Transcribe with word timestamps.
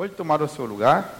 Pode 0.00 0.14
tomar 0.14 0.40
o 0.40 0.48
seu 0.48 0.64
lugar. 0.64 1.14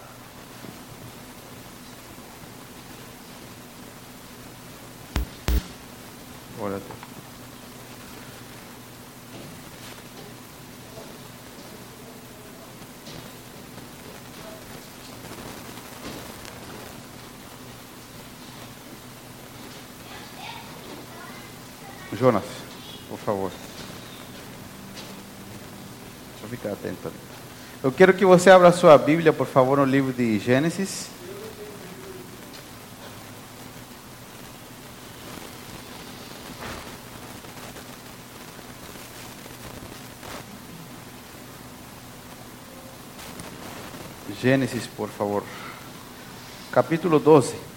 Glória 6.57 6.77
a 6.77 6.81
Deus. 6.81 6.99
Jonas, 22.19 22.45
por 23.11 23.19
favor. 23.19 23.53
Deixa 26.31 26.45
eu 26.45 26.49
ficar 26.49 26.73
atento 26.73 27.09
ali. 27.09 27.31
Eu 27.83 27.90
quero 28.01 28.15
que 28.15 28.25
você 28.25 28.49
abra 28.49 28.73
sua 28.73 28.97
Bíblia, 28.97 29.31
por 29.31 29.47
favor, 29.47 29.77
no 29.77 29.85
livro 29.85 30.11
de 30.11 30.39
Gênesis. 30.39 31.11
Gênesis, 44.41 44.87
por 44.87 45.11
favor. 45.11 45.43
Capítulo 46.73 47.19
12. 47.19 47.70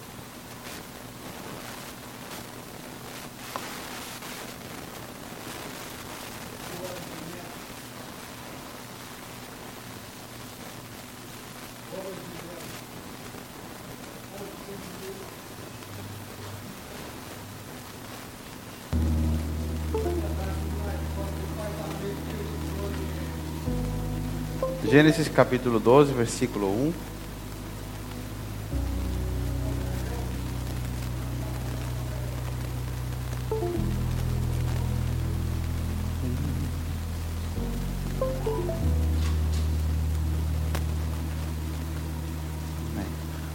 Gênesis 25.24 25.28
capítulo 25.28 25.78
12, 25.78 26.12
versículo 26.12 26.66
1. 26.66 26.92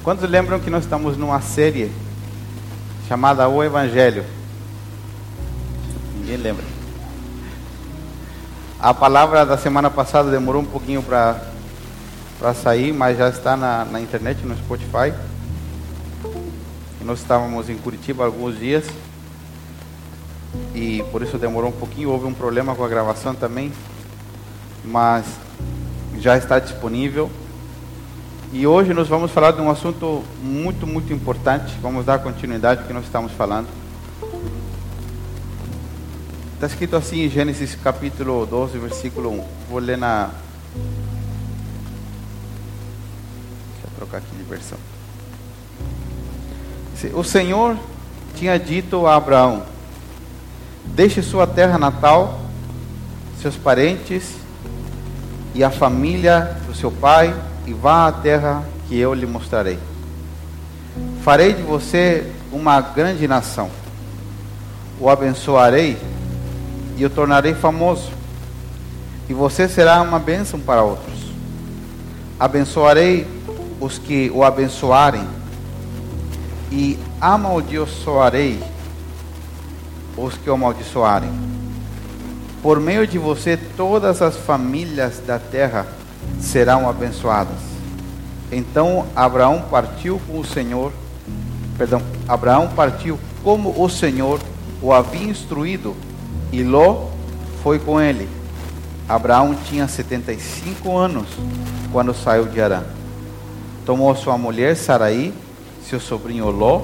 Quantos 0.04 0.30
lembram 0.30 0.60
que 0.60 0.70
nós 0.70 0.84
estamos 0.84 1.18
numa 1.18 1.42
série 1.42 1.92
chamada 3.08 3.48
O 3.48 3.64
Evangelho? 3.64 4.26
Ninguém 6.16 6.38
lembra. 6.38 6.66
A 8.80 8.94
palavra 8.94 9.46
da 9.46 9.58
semana 9.58 9.90
passada 9.90 10.32
demorou 10.32 10.62
um 10.62 10.66
pouquinho 10.66 11.04
para 11.04 11.49
sair, 12.54 12.94
mas 12.94 13.18
já 13.18 13.30
está 13.30 13.58
na, 13.58 13.86
na 13.86 14.00
internet, 14.00 14.46
no 14.46 14.56
Spotify. 14.58 15.14
E 17.00 17.04
nós 17.04 17.20
estávamos 17.20 17.70
em 17.70 17.78
Curitiba 17.78 18.26
alguns 18.26 18.58
dias 18.58 18.86
e 20.74 21.04
por 21.12 21.22
isso 21.22 21.38
demorou 21.38 21.70
um 21.70 21.74
pouquinho. 21.74 22.10
Houve 22.10 22.26
um 22.26 22.34
problema 22.34 22.76
com 22.76 22.84
a 22.84 22.88
gravação 22.88 23.36
também, 23.36 23.72
mas 24.84 25.26
já 26.20 26.38
está 26.38 26.60
disponível. 26.60 27.30
E 28.52 28.66
hoje 28.66 28.94
nós 28.94 29.08
vamos 29.08 29.32
falar 29.32 29.52
de 29.52 29.62
um 29.62 29.70
assunto 29.70 30.24
muito, 30.42 30.88
muito 30.88 31.14
importante. 31.14 31.76
Vamos 31.82 32.06
dar 32.06 32.20
continuidade 32.20 32.82
ao 32.82 32.88
que 32.88 32.94
nós 32.94 33.06
estamos 33.06 33.32
falando. 33.34 33.68
Está 36.56 36.68
escrito 36.68 36.96
assim 36.96 37.22
em 37.22 37.30
Gênesis 37.30 37.76
capítulo 37.76 38.46
12, 38.46 38.78
versículo 38.80 39.30
1. 39.30 39.46
Vou 39.70 39.80
ler 39.80 39.98
na. 39.98 40.32
Trocar 44.00 44.20
aqui 44.20 44.34
de 44.34 44.44
versão. 44.44 44.78
O 47.14 47.24
Senhor 47.24 47.78
tinha 48.36 48.58
dito 48.58 49.06
a 49.06 49.16
Abraão: 49.16 49.64
Deixe 50.86 51.22
sua 51.22 51.46
terra 51.46 51.78
natal, 51.78 52.40
seus 53.42 53.58
parentes 53.58 54.36
e 55.54 55.64
a 55.64 55.70
família 55.70 56.58
do 56.66 56.74
seu 56.74 56.90
pai 56.90 57.36
e 57.68 57.74
vá 57.74 58.08
à 58.08 58.12
terra 58.12 58.64
que 58.88 58.98
eu 58.98 59.14
lhe 59.14 59.26
mostrarei. 59.26 59.78
Farei 61.22 61.54
de 61.54 61.62
você 61.62 62.32
uma 62.52 62.80
grande 62.80 63.28
nação. 63.28 63.70
O 64.98 65.10
abençoarei 65.10 65.98
e 66.98 67.06
o 67.06 67.10
tornarei 67.10 67.54
famoso, 67.54 68.12
e 69.30 69.34
você 69.34 69.70
será 69.70 70.02
uma 70.02 70.20
bênção 70.20 70.60
para 70.60 70.84
outros. 70.84 71.18
Abençoarei 72.38 73.39
os 73.80 73.98
que 73.98 74.32
o 74.34 74.44
abençoarem, 74.44 75.28
e 76.72 76.98
amaldiçoarei 77.20 78.62
os 80.16 80.36
que 80.36 80.50
o 80.50 80.54
amaldiçoarem. 80.54 81.32
Por 82.62 82.80
meio 82.80 83.08
de 83.08 83.18
você, 83.18 83.58
todas 83.58 84.22
as 84.22 84.36
famílias 84.36 85.20
da 85.26 85.40
terra 85.40 85.88
serão 86.40 86.90
abençoadas. 86.90 87.58
Então 88.52 89.06
Abraão 89.16 89.64
partiu 89.70 90.20
com 90.28 90.40
o 90.40 90.46
Senhor, 90.46 90.92
perdão, 91.78 92.02
Abraão 92.28 92.68
partiu 92.76 93.20
como 93.44 93.82
o 93.82 93.90
Senhor 93.90 94.40
o 94.82 94.94
havia 94.94 95.30
instruído 95.30 95.96
e 96.52 96.64
Ló 96.64 97.08
foi 97.64 97.80
com 97.80 98.00
ele. 98.00 98.28
Abraão 99.08 99.56
tinha 99.66 99.88
75 99.88 100.96
anos 100.96 101.28
quando 101.92 102.14
saiu 102.14 102.46
de 102.46 102.62
Arã. 102.62 102.84
Tomou 103.86 104.16
sua 104.16 104.38
mulher 104.38 104.76
Saraí, 104.76 105.34
seu 105.84 106.00
sobrinho 106.00 106.50
Ló, 106.50 106.82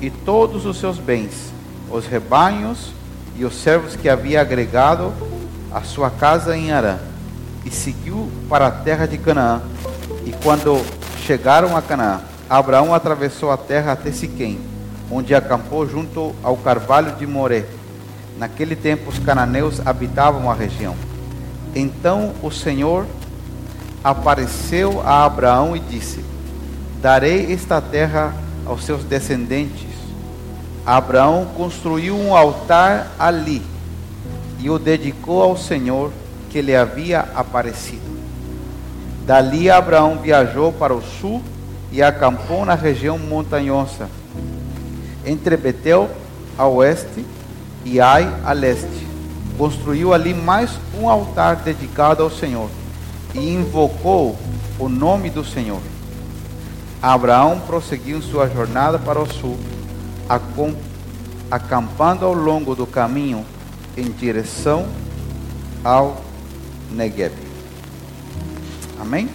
e 0.00 0.10
todos 0.10 0.66
os 0.66 0.78
seus 0.78 0.98
bens, 0.98 1.52
os 1.90 2.06
rebanhos 2.06 2.92
e 3.36 3.44
os 3.44 3.54
servos 3.54 3.96
que 3.96 4.08
havia 4.08 4.40
agregado 4.40 5.12
à 5.72 5.82
sua 5.82 6.10
casa 6.10 6.56
em 6.56 6.72
Arã, 6.72 6.98
e 7.64 7.70
seguiu 7.70 8.30
para 8.48 8.66
a 8.66 8.70
terra 8.70 9.06
de 9.06 9.18
Canaã. 9.18 9.62
E 10.26 10.32
quando 10.42 10.84
chegaram 11.24 11.76
a 11.76 11.82
Canaã, 11.82 12.20
Abraão 12.48 12.94
atravessou 12.94 13.50
a 13.50 13.56
terra 13.56 13.92
até 13.92 14.12
Siquém, 14.12 14.58
onde 15.10 15.34
acampou 15.34 15.88
junto 15.88 16.34
ao 16.42 16.56
carvalho 16.56 17.12
de 17.16 17.26
Moré 17.26 17.64
Naquele 18.38 18.74
tempo 18.74 19.10
os 19.10 19.18
cananeus 19.18 19.80
habitavam 19.86 20.50
a 20.50 20.54
região. 20.54 20.96
Então 21.74 22.32
o 22.42 22.50
Senhor 22.50 23.06
apareceu 24.04 25.00
a 25.00 25.24
Abraão 25.24 25.74
e 25.74 25.80
disse: 25.80 26.22
Darei 27.00 27.50
esta 27.50 27.80
terra 27.80 28.34
aos 28.66 28.84
seus 28.84 29.02
descendentes. 29.02 29.94
Abraão 30.84 31.46
construiu 31.56 32.14
um 32.14 32.36
altar 32.36 33.10
ali 33.18 33.62
e 34.60 34.68
o 34.68 34.78
dedicou 34.78 35.42
ao 35.42 35.56
Senhor 35.56 36.12
que 36.50 36.60
lhe 36.60 36.76
havia 36.76 37.20
aparecido. 37.34 38.04
Dali 39.24 39.70
Abraão 39.70 40.18
viajou 40.18 40.70
para 40.70 40.92
o 40.92 41.00
sul 41.00 41.42
e 41.90 42.02
acampou 42.02 42.66
na 42.66 42.74
região 42.74 43.18
montanhosa, 43.18 44.10
entre 45.24 45.56
Betel 45.56 46.10
a 46.58 46.66
oeste 46.66 47.24
e 47.82 47.98
Ai 47.98 48.30
a 48.44 48.52
leste. 48.52 49.06
Construiu 49.56 50.12
ali 50.12 50.34
mais 50.34 50.70
um 51.00 51.08
altar 51.08 51.56
dedicado 51.56 52.22
ao 52.22 52.30
Senhor 52.30 52.68
e 53.34 53.52
invocou 53.52 54.38
o 54.78 54.88
nome 54.88 55.28
do 55.28 55.44
Senhor. 55.44 55.80
Abraão 57.02 57.60
prosseguiu 57.60 58.22
sua 58.22 58.48
jornada 58.48 58.98
para 58.98 59.20
o 59.20 59.30
sul, 59.30 59.58
acampando 61.50 62.24
ao 62.24 62.32
longo 62.32 62.74
do 62.74 62.86
caminho 62.86 63.44
em 63.96 64.10
direção 64.10 64.86
ao 65.84 66.22
Negev. 66.90 67.34
Amém? 68.98 69.28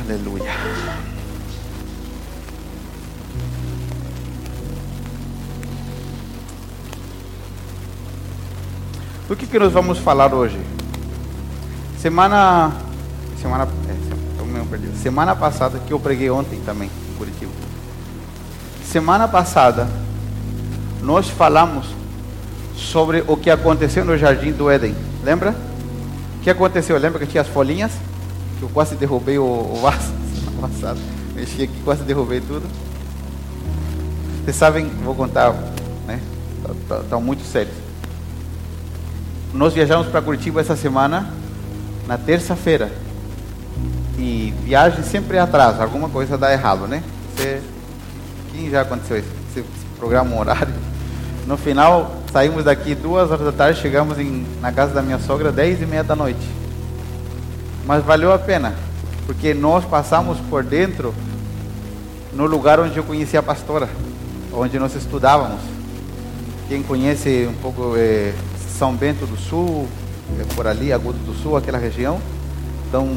Aleluia. 0.00 1.11
Do 9.32 9.36
que, 9.36 9.46
que 9.46 9.58
nós 9.58 9.72
vamos 9.72 9.96
falar 9.96 10.34
hoje? 10.34 10.60
Semana. 11.98 12.70
Semana. 13.40 13.66
É, 13.88 14.96
semana 15.02 15.34
passada, 15.34 15.78
que 15.78 15.90
eu 15.90 15.98
preguei 15.98 16.28
ontem 16.28 16.60
também, 16.66 16.90
em 17.10 17.16
Curitiba. 17.16 17.50
Semana 18.84 19.26
passada, 19.26 19.88
nós 21.00 21.30
falamos 21.30 21.86
sobre 22.76 23.24
o 23.26 23.34
que 23.34 23.48
aconteceu 23.48 24.04
no 24.04 24.18
jardim 24.18 24.52
do 24.52 24.70
Éden. 24.70 24.94
Lembra? 25.24 25.56
O 26.38 26.42
que 26.42 26.50
aconteceu? 26.50 26.98
Lembra 26.98 27.18
que 27.18 27.26
tinha 27.26 27.40
as 27.40 27.48
folhinhas? 27.48 27.92
Que 28.58 28.64
eu 28.64 28.68
quase 28.68 28.96
derrubei 28.96 29.38
o, 29.38 29.44
o 29.44 29.80
vaso 29.80 30.12
semana 30.44 30.68
passada. 30.68 31.00
Mexi 31.34 31.62
aqui, 31.62 31.80
quase 31.82 32.02
derrubei 32.02 32.42
tudo. 32.42 32.68
Vocês 34.44 34.56
sabem, 34.56 34.84
vou 35.02 35.14
contar, 35.14 35.54
né? 36.06 36.20
Tá, 36.62 36.74
tá, 36.86 37.04
tá 37.08 37.18
muito 37.18 37.42
sério. 37.44 37.81
Nós 39.52 39.74
viajamos 39.74 40.06
para 40.08 40.22
Curitiba 40.22 40.62
essa 40.62 40.74
semana, 40.74 41.30
na 42.06 42.16
terça-feira. 42.16 42.90
E 44.18 44.54
viagem 44.64 45.02
sempre 45.02 45.38
atrasa, 45.38 45.82
alguma 45.82 46.08
coisa 46.08 46.38
dá 46.38 46.52
errado, 46.52 46.86
né? 46.86 47.02
Você, 47.36 47.60
quem 48.50 48.70
já 48.70 48.80
aconteceu 48.80 49.18
isso? 49.18 49.28
Você 49.52 49.64
programa 49.98 50.34
um 50.34 50.38
horário. 50.38 50.72
No 51.46 51.56
final, 51.56 52.16
saímos 52.32 52.64
daqui 52.64 52.94
duas 52.94 53.30
horas 53.30 53.44
da 53.44 53.52
tarde, 53.52 53.80
chegamos 53.80 54.18
em, 54.18 54.46
na 54.60 54.72
casa 54.72 54.94
da 54.94 55.02
minha 55.02 55.18
sogra 55.18 55.52
dez 55.52 55.82
e 55.82 55.86
meia 55.86 56.04
da 56.04 56.16
noite. 56.16 56.48
Mas 57.84 58.02
valeu 58.04 58.32
a 58.32 58.38
pena, 58.38 58.74
porque 59.26 59.52
nós 59.52 59.84
passamos 59.84 60.38
por 60.48 60.62
dentro 60.62 61.14
no 62.32 62.46
lugar 62.46 62.80
onde 62.80 62.96
eu 62.96 63.04
conheci 63.04 63.36
a 63.36 63.42
pastora, 63.42 63.88
onde 64.52 64.78
nós 64.78 64.94
estudávamos. 64.94 65.60
Quem 66.68 66.82
conhece 66.82 67.46
um 67.50 67.54
pouco 67.60 67.94
é, 67.96 68.32
São 68.82 68.96
Bento 68.96 69.24
do 69.26 69.36
Sul, 69.36 69.86
é 70.40 70.54
por 70.56 70.66
ali, 70.66 70.92
Agudo 70.92 71.16
do 71.18 71.32
Sul, 71.40 71.56
aquela 71.56 71.78
região. 71.78 72.18
Então, 72.88 73.08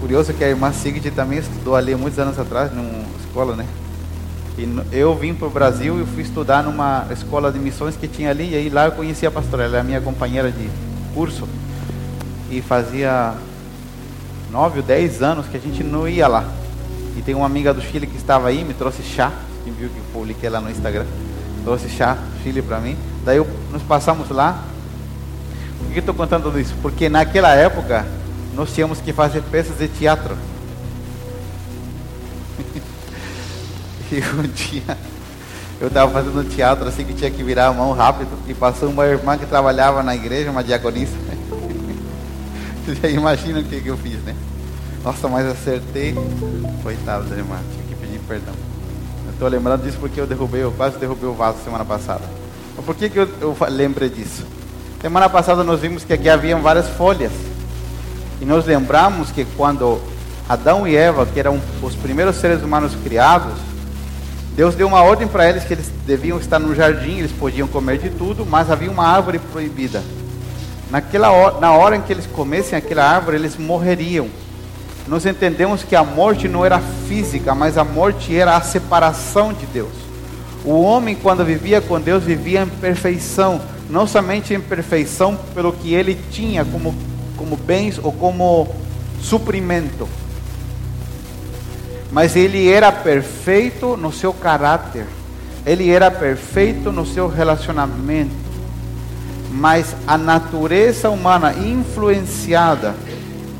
curioso 0.00 0.32
é 0.32 0.34
que 0.34 0.42
a 0.42 0.48
irmã 0.48 0.72
Sigrid 0.72 1.14
também 1.14 1.38
estudou 1.38 1.76
ali 1.76 1.94
muitos 1.94 2.18
anos 2.18 2.36
atrás, 2.36 2.74
numa 2.74 3.04
escola, 3.24 3.54
né? 3.54 3.64
E 4.58 4.66
eu 4.90 5.14
vim 5.14 5.32
para 5.32 5.46
o 5.46 5.50
Brasil 5.52 6.02
e 6.02 6.04
fui 6.04 6.22
estudar 6.24 6.64
numa 6.64 7.06
escola 7.12 7.52
de 7.52 7.60
missões 7.60 7.94
que 7.94 8.08
tinha 8.08 8.30
ali, 8.30 8.50
e 8.50 8.56
aí 8.56 8.68
lá 8.68 8.86
eu 8.86 8.90
conheci 8.90 9.24
a 9.24 9.30
pastora, 9.30 9.66
ela 9.66 9.78
é 9.78 9.82
minha 9.84 10.00
companheira 10.00 10.50
de 10.50 10.68
curso. 11.14 11.46
E 12.50 12.60
fazia 12.60 13.34
nove 14.50 14.80
ou 14.80 14.84
dez 14.84 15.22
anos 15.22 15.46
que 15.46 15.56
a 15.56 15.60
gente 15.60 15.84
não 15.84 16.08
ia 16.08 16.26
lá. 16.26 16.44
E 17.16 17.22
tem 17.22 17.36
uma 17.36 17.46
amiga 17.46 17.72
do 17.72 17.80
Chile 17.80 18.08
que 18.08 18.16
estava 18.16 18.48
aí, 18.48 18.64
me 18.64 18.74
trouxe 18.74 19.00
chá, 19.04 19.30
quem 19.62 19.72
viu 19.72 19.88
que 19.88 19.96
eu 19.96 20.04
publiquei 20.12 20.50
lá 20.50 20.60
no 20.60 20.72
Instagram, 20.72 21.06
trouxe 21.62 21.88
chá 21.88 22.18
Chile 22.42 22.62
para 22.62 22.80
mim. 22.80 22.96
Daí 23.24 23.44
nós 23.70 23.82
passamos 23.82 24.28
lá. 24.30 24.64
Por 25.78 25.92
que 25.92 25.98
estou 25.98 26.14
contando 26.14 26.58
isso? 26.58 26.74
Porque 26.82 27.08
naquela 27.08 27.54
época 27.54 28.06
nós 28.54 28.72
tínhamos 28.72 29.00
que 29.00 29.12
fazer 29.12 29.42
peças 29.42 29.78
de 29.78 29.88
teatro. 29.88 30.36
E 34.12 34.18
um 34.36 34.42
dia 34.42 34.98
eu 35.80 35.88
estava 35.88 36.12
fazendo 36.12 36.48
teatro 36.48 36.86
assim 36.86 37.04
que 37.04 37.14
tinha 37.14 37.30
que 37.30 37.42
virar 37.42 37.68
a 37.68 37.72
mão 37.72 37.92
rápido 37.92 38.30
e 38.46 38.52
passou 38.52 38.90
uma 38.90 39.06
irmã 39.06 39.38
que 39.38 39.46
trabalhava 39.46 40.02
na 40.02 40.14
igreja, 40.14 40.50
uma 40.50 40.62
diaconisa. 40.62 41.16
Você 42.84 42.94
já 42.94 43.08
imagina 43.08 43.60
o 43.60 43.64
que, 43.64 43.80
que 43.80 43.88
eu 43.88 43.96
fiz, 43.96 44.22
né? 44.22 44.36
Nossa, 45.02 45.28
mas 45.28 45.46
acertei. 45.46 46.14
Coitado 46.82 47.24
da 47.24 47.36
irmã, 47.36 47.58
tinha 47.72 47.84
que 47.84 47.94
pedir 47.94 48.20
perdão. 48.28 48.54
Eu 49.26 49.32
estou 49.32 49.48
lembrando 49.48 49.82
disso 49.82 49.98
porque 49.98 50.20
eu 50.20 50.26
derrubei, 50.26 50.62
eu 50.62 50.72
quase 50.72 50.98
derrubei 50.98 51.28
o 51.28 51.34
vaso 51.34 51.58
semana 51.64 51.84
passada. 51.84 52.41
Por 52.80 52.94
que, 52.94 53.08
que 53.10 53.18
eu, 53.18 53.28
eu 53.40 53.56
disso? 54.08 54.44
Semana 55.00 55.28
passada 55.28 55.62
nós 55.62 55.80
vimos 55.80 56.04
que 56.04 56.12
aqui 56.12 56.28
haviam 56.28 56.62
várias 56.62 56.88
folhas. 56.88 57.32
E 58.40 58.44
nós 58.44 58.64
lembramos 58.66 59.30
que 59.30 59.44
quando 59.56 60.00
Adão 60.48 60.86
e 60.86 60.96
Eva, 60.96 61.26
que 61.26 61.38
eram 61.38 61.60
os 61.82 61.94
primeiros 61.94 62.36
seres 62.36 62.62
humanos 62.62 62.92
criados, 63.04 63.54
Deus 64.54 64.74
deu 64.74 64.86
uma 64.86 65.02
ordem 65.02 65.26
para 65.26 65.48
eles 65.48 65.64
que 65.64 65.72
eles 65.72 65.90
deviam 66.06 66.38
estar 66.38 66.58
no 66.58 66.74
jardim, 66.74 67.18
eles 67.18 67.32
podiam 67.32 67.66
comer 67.68 67.98
de 67.98 68.10
tudo, 68.10 68.44
mas 68.44 68.70
havia 68.70 68.90
uma 68.90 69.06
árvore 69.06 69.38
proibida. 69.38 70.02
Naquela 70.90 71.30
hora, 71.30 71.58
na 71.58 71.72
hora 71.72 71.96
em 71.96 72.02
que 72.02 72.12
eles 72.12 72.26
comessem 72.26 72.76
aquela 72.76 73.04
árvore, 73.04 73.36
eles 73.36 73.56
morreriam. 73.56 74.28
Nós 75.08 75.24
entendemos 75.24 75.82
que 75.82 75.96
a 75.96 76.04
morte 76.04 76.48
não 76.48 76.64
era 76.64 76.78
física, 77.08 77.54
mas 77.54 77.78
a 77.78 77.84
morte 77.84 78.36
era 78.36 78.56
a 78.56 78.60
separação 78.60 79.52
de 79.52 79.66
Deus. 79.66 80.11
O 80.64 80.80
homem, 80.82 81.14
quando 81.14 81.44
vivia 81.44 81.80
com 81.80 82.00
Deus, 82.00 82.22
vivia 82.22 82.62
em 82.62 82.68
perfeição, 82.68 83.60
não 83.90 84.06
somente 84.06 84.54
em 84.54 84.60
perfeição 84.60 85.36
pelo 85.54 85.72
que 85.72 85.92
ele 85.92 86.18
tinha 86.30 86.64
como, 86.64 86.94
como 87.36 87.56
bens 87.56 87.98
ou 88.02 88.12
como 88.12 88.68
suprimento, 89.20 90.08
mas 92.12 92.36
ele 92.36 92.70
era 92.70 92.92
perfeito 92.92 93.96
no 93.96 94.12
seu 94.12 94.32
caráter, 94.32 95.06
ele 95.64 95.90
era 95.90 96.10
perfeito 96.10 96.92
no 96.92 97.06
seu 97.06 97.26
relacionamento. 97.26 98.42
Mas 99.50 99.94
a 100.06 100.16
natureza 100.16 101.10
humana 101.10 101.54
influenciada 101.54 102.94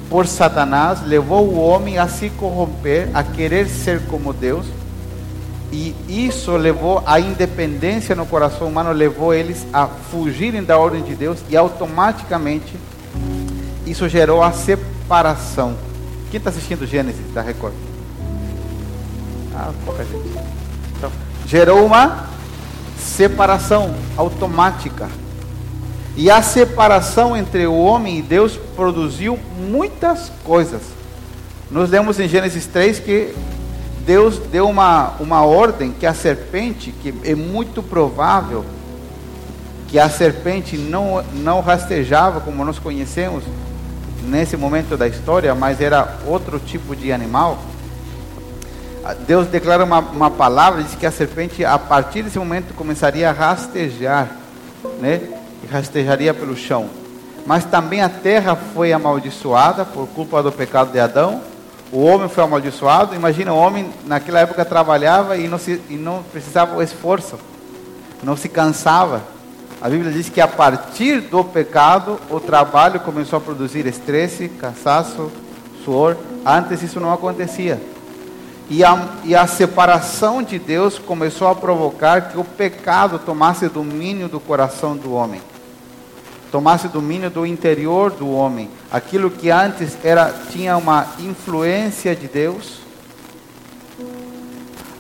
por 0.09 0.27
Satanás 0.27 1.03
levou 1.07 1.49
o 1.49 1.59
homem 1.59 1.99
a 1.99 2.07
se 2.09 2.29
corromper, 2.31 3.09
a 3.15 3.23
querer 3.23 3.67
ser 3.69 4.03
como 4.07 4.33
Deus. 4.35 4.67
E 5.73 5.95
isso 6.07 6.55
levou 6.55 7.03
a 7.07 7.19
independência 7.19 8.15
no 8.15 8.27
coração 8.27 8.69
humano, 8.69 8.93
levou 8.93 9.33
eles 9.33 9.67
a 9.73 9.87
fugirem 9.87 10.63
da 10.63 10.77
ordem 10.77 11.03
de 11.03 11.15
Deus 11.15 11.39
e 11.49 11.57
automaticamente 11.57 12.77
isso 13.87 14.07
gerou 14.07 14.43
a 14.43 14.53
separação. 14.53 15.75
Quem 16.31 16.39
está 16.39 16.51
assistindo 16.51 16.87
Gênesis 16.87 17.33
da 17.33 17.41
Record? 17.41 17.73
Ah, 19.55 19.73
pouca 19.85 20.05
gente. 20.05 20.29
Então, 20.97 21.11
gerou 21.47 21.85
uma 21.85 22.29
separação 22.99 23.95
automática. 24.17 25.09
E 26.17 26.31
a 26.31 26.43
separação 26.43 27.35
entre 27.37 27.67
o 27.67 27.75
homem 27.75 28.19
e 28.19 28.23
Deus 28.23 28.59
produziu 28.77 29.39
muitas 29.59 30.31
coisas. 30.45 30.83
Nós 31.71 31.89
lemos 31.89 32.21
em 32.21 32.29
Gênesis 32.29 32.67
3 32.67 32.99
que 32.99 33.35
Deus 34.05 34.39
deu 34.39 34.69
uma, 34.69 35.15
uma 35.21 35.45
ordem 35.45 35.93
que 35.93 36.07
a 36.07 36.15
serpente, 36.15 36.93
que 36.93 37.15
é 37.25 37.35
muito 37.35 37.83
provável 37.83 38.65
que 39.89 39.99
a 39.99 40.09
serpente 40.09 40.77
não, 40.77 41.23
não 41.35 41.61
rastejava 41.61 42.41
como 42.41 42.65
nós 42.65 42.79
conhecemos 42.79 43.45
nesse 44.25 44.57
momento 44.57 44.97
da 44.97 45.07
história, 45.07 45.55
mas 45.55 45.81
era 45.81 46.19
outro 46.27 46.59
tipo 46.59 46.97
de 46.97 47.13
animal 47.13 47.59
Deus 49.27 49.49
declara 49.49 49.83
uma, 49.83 49.99
uma 49.99 50.31
palavra, 50.31 50.83
diz 50.83 50.95
que 50.95 51.05
a 51.05 51.11
serpente, 51.11 51.65
a 51.65 51.77
partir 51.77 52.23
desse 52.23 52.39
momento, 52.39 52.73
começaria 52.73 53.29
a 53.29 53.33
rastejar, 53.33 54.29
né? 55.01 55.21
E 55.63 55.67
rastejaria 55.67 56.33
pelo 56.33 56.57
chão. 56.57 56.89
Mas 57.45 57.65
também 57.65 58.01
a 58.01 58.09
terra 58.09 58.55
foi 58.55 58.93
amaldiçoada 58.93 59.85
por 59.85 60.07
culpa 60.09 60.41
do 60.41 60.53
pecado 60.53 60.93
de 60.93 61.01
Adão. 61.01 61.41
O 61.93 62.03
homem 62.05 62.29
foi 62.29 62.43
amaldiçoado. 62.43 63.15
Imagina, 63.15 63.53
o 63.53 63.59
homem 63.59 63.91
naquela 64.07 64.41
época 64.41 64.65
trabalhava 64.65 65.37
e 65.37 65.47
não, 65.47 65.59
se, 65.59 65.79
e 65.91 65.95
não 65.95 66.23
precisava 66.23 66.83
esforço, 66.83 67.39
não 68.23 68.35
se 68.35 68.49
cansava. 68.49 69.23
A 69.81 69.91
Bíblia 69.91 70.11
diz 70.11 70.29
que 70.31 70.41
a 70.41 70.49
partir 70.49 71.21
do 71.21 71.45
pecado, 71.45 72.19
o 72.31 72.41
trabalho 72.41 73.01
começou 73.01 73.37
a 73.37 73.41
produzir 73.41 73.85
estresse, 73.87 74.49
cansaço, 74.49 75.31
suor. 75.85 76.17
Antes 76.47 76.83
isso 76.83 76.99
não 76.99 77.13
acontecia. 77.13 77.81
E 78.71 78.83
a, 78.83 79.09
e 79.25 79.35
a 79.35 79.47
separação 79.47 80.43
de 80.43 80.59
Deus 80.59 80.99
começou 80.99 81.49
a 81.49 81.55
provocar 81.55 82.31
que 82.31 82.39
o 82.39 82.45
pecado 82.45 83.19
tomasse 83.19 83.69
domínio 83.69 84.29
do 84.29 84.41
coração 84.41 84.97
do 84.97 85.13
homem, 85.13 85.43
tomasse 86.53 86.87
domínio 86.87 87.31
do 87.31 87.47
interior 87.47 88.11
do 88.11 88.31
homem. 88.31 88.69
Aquilo 88.91 89.31
que 89.31 89.51
antes 89.51 89.97
era 90.05 90.31
tinha 90.51 90.77
uma 90.77 91.07
influência 91.19 92.15
de 92.15 92.29
Deus, 92.29 92.83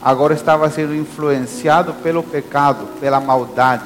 agora 0.00 0.32
estava 0.32 0.68
sendo 0.70 0.96
influenciado 0.96 1.92
pelo 2.02 2.22
pecado, 2.22 2.88
pela 2.98 3.20
maldade, 3.20 3.84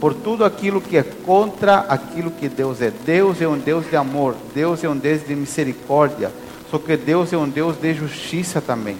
por 0.00 0.12
tudo 0.12 0.44
aquilo 0.44 0.80
que 0.80 0.96
é 0.96 1.04
contra 1.04 1.78
aquilo 1.88 2.32
que 2.32 2.48
Deus 2.48 2.82
é. 2.82 2.90
Deus 2.90 3.40
é 3.40 3.46
um 3.46 3.56
Deus 3.56 3.88
de 3.88 3.94
amor, 3.94 4.34
Deus 4.52 4.82
é 4.82 4.88
um 4.88 4.96
Deus 4.96 5.24
de 5.24 5.36
misericórdia, 5.36 6.32
só 6.68 6.76
que 6.76 6.96
Deus 6.96 7.32
é 7.32 7.36
um 7.36 7.48
Deus 7.48 7.76
de 7.80 7.94
justiça 7.94 8.60
também. 8.60 8.96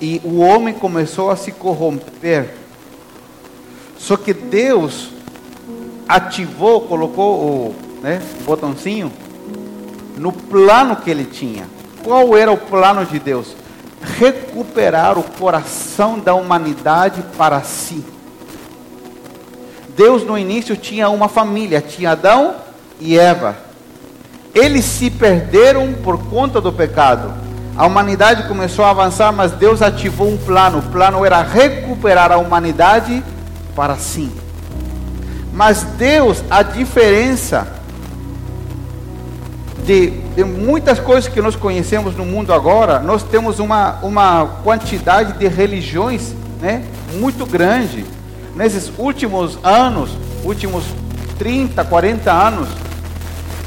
E 0.00 0.20
o 0.24 0.40
homem 0.40 0.74
começou 0.74 1.30
a 1.30 1.36
se 1.36 1.52
corromper. 1.52 2.50
Só 3.96 4.16
que 4.16 4.34
Deus 4.34 5.13
ativou, 6.08 6.82
colocou 6.82 7.40
o, 7.40 7.74
né, 8.02 8.20
o 8.40 8.44
botãozinho 8.44 9.12
no 10.16 10.32
plano 10.32 10.96
que 10.96 11.10
ele 11.10 11.24
tinha. 11.24 11.66
Qual 12.02 12.36
era 12.36 12.52
o 12.52 12.56
plano 12.56 13.04
de 13.04 13.18
Deus? 13.18 13.56
Recuperar 14.18 15.18
o 15.18 15.22
coração 15.22 16.18
da 16.18 16.34
humanidade 16.34 17.22
para 17.36 17.62
si. 17.62 18.04
Deus 19.96 20.24
no 20.24 20.36
início 20.36 20.76
tinha 20.76 21.08
uma 21.08 21.28
família, 21.28 21.80
tinha 21.80 22.12
Adão 22.12 22.56
e 23.00 23.18
Eva. 23.18 23.56
Eles 24.54 24.84
se 24.84 25.10
perderam 25.10 25.92
por 25.94 26.18
conta 26.28 26.60
do 26.60 26.72
pecado. 26.72 27.32
A 27.76 27.86
humanidade 27.86 28.46
começou 28.46 28.84
a 28.84 28.90
avançar, 28.90 29.32
mas 29.32 29.52
Deus 29.52 29.82
ativou 29.82 30.28
um 30.28 30.36
plano. 30.36 30.78
O 30.78 30.82
plano 30.82 31.24
era 31.24 31.42
recuperar 31.42 32.30
a 32.30 32.36
humanidade 32.36 33.22
para 33.74 33.96
si. 33.96 34.30
Mas 35.54 35.84
Deus, 35.84 36.42
a 36.50 36.64
diferença 36.64 37.68
de, 39.84 40.10
de, 40.10 40.42
muitas 40.42 40.98
coisas 40.98 41.32
que 41.32 41.40
nós 41.40 41.54
conhecemos 41.54 42.16
no 42.16 42.24
mundo 42.24 42.52
agora, 42.52 42.98
nós 42.98 43.22
temos 43.22 43.60
uma, 43.60 44.00
uma 44.02 44.46
quantidade 44.64 45.34
de 45.34 45.46
religiões 45.46 46.34
né, 46.60 46.82
muito 47.14 47.46
grande. 47.46 48.04
Nesses 48.56 48.90
últimos 48.98 49.56
anos, 49.62 50.10
últimos 50.44 50.84
30, 51.38 51.84
40 51.84 52.32
anos, 52.32 52.68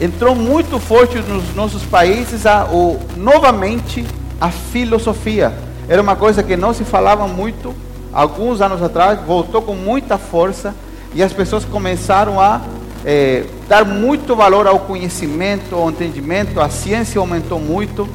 entrou 0.02 0.36
muito 0.36 0.80
forte 0.80 1.18
nos 1.20 1.56
nossos 1.56 1.84
países 1.84 2.46
a, 2.46 2.66
o, 2.66 3.00
novamente 3.16 4.06
a 4.42 4.50
filosofia. 4.50 5.54
Era 5.88 6.02
uma 6.02 6.18
coisa 6.18 6.44
que 6.44 6.58
não 6.58 6.74
se 6.74 6.84
falava 6.84 7.30
muito 7.30 7.74
alguns 8.12 8.60
anos 8.60 8.82
atrás, 8.82 9.20
voltou 9.26 9.62
com 9.62 9.74
muita 9.74 10.18
força 10.18 10.76
e 11.18 11.24
as 11.24 11.34
pessoas 11.34 11.66
começaram 11.66 12.40
a 12.40 12.62
é, 13.04 13.44
dar 13.68 13.84
muito 13.84 14.36
valor 14.36 14.68
ao 14.68 14.82
conhecimento, 14.82 15.74
ao 15.74 15.90
entendimento, 15.90 16.62
a 16.62 16.70
ciência 16.70 17.20
aumentou 17.20 17.60
muito 17.60 18.08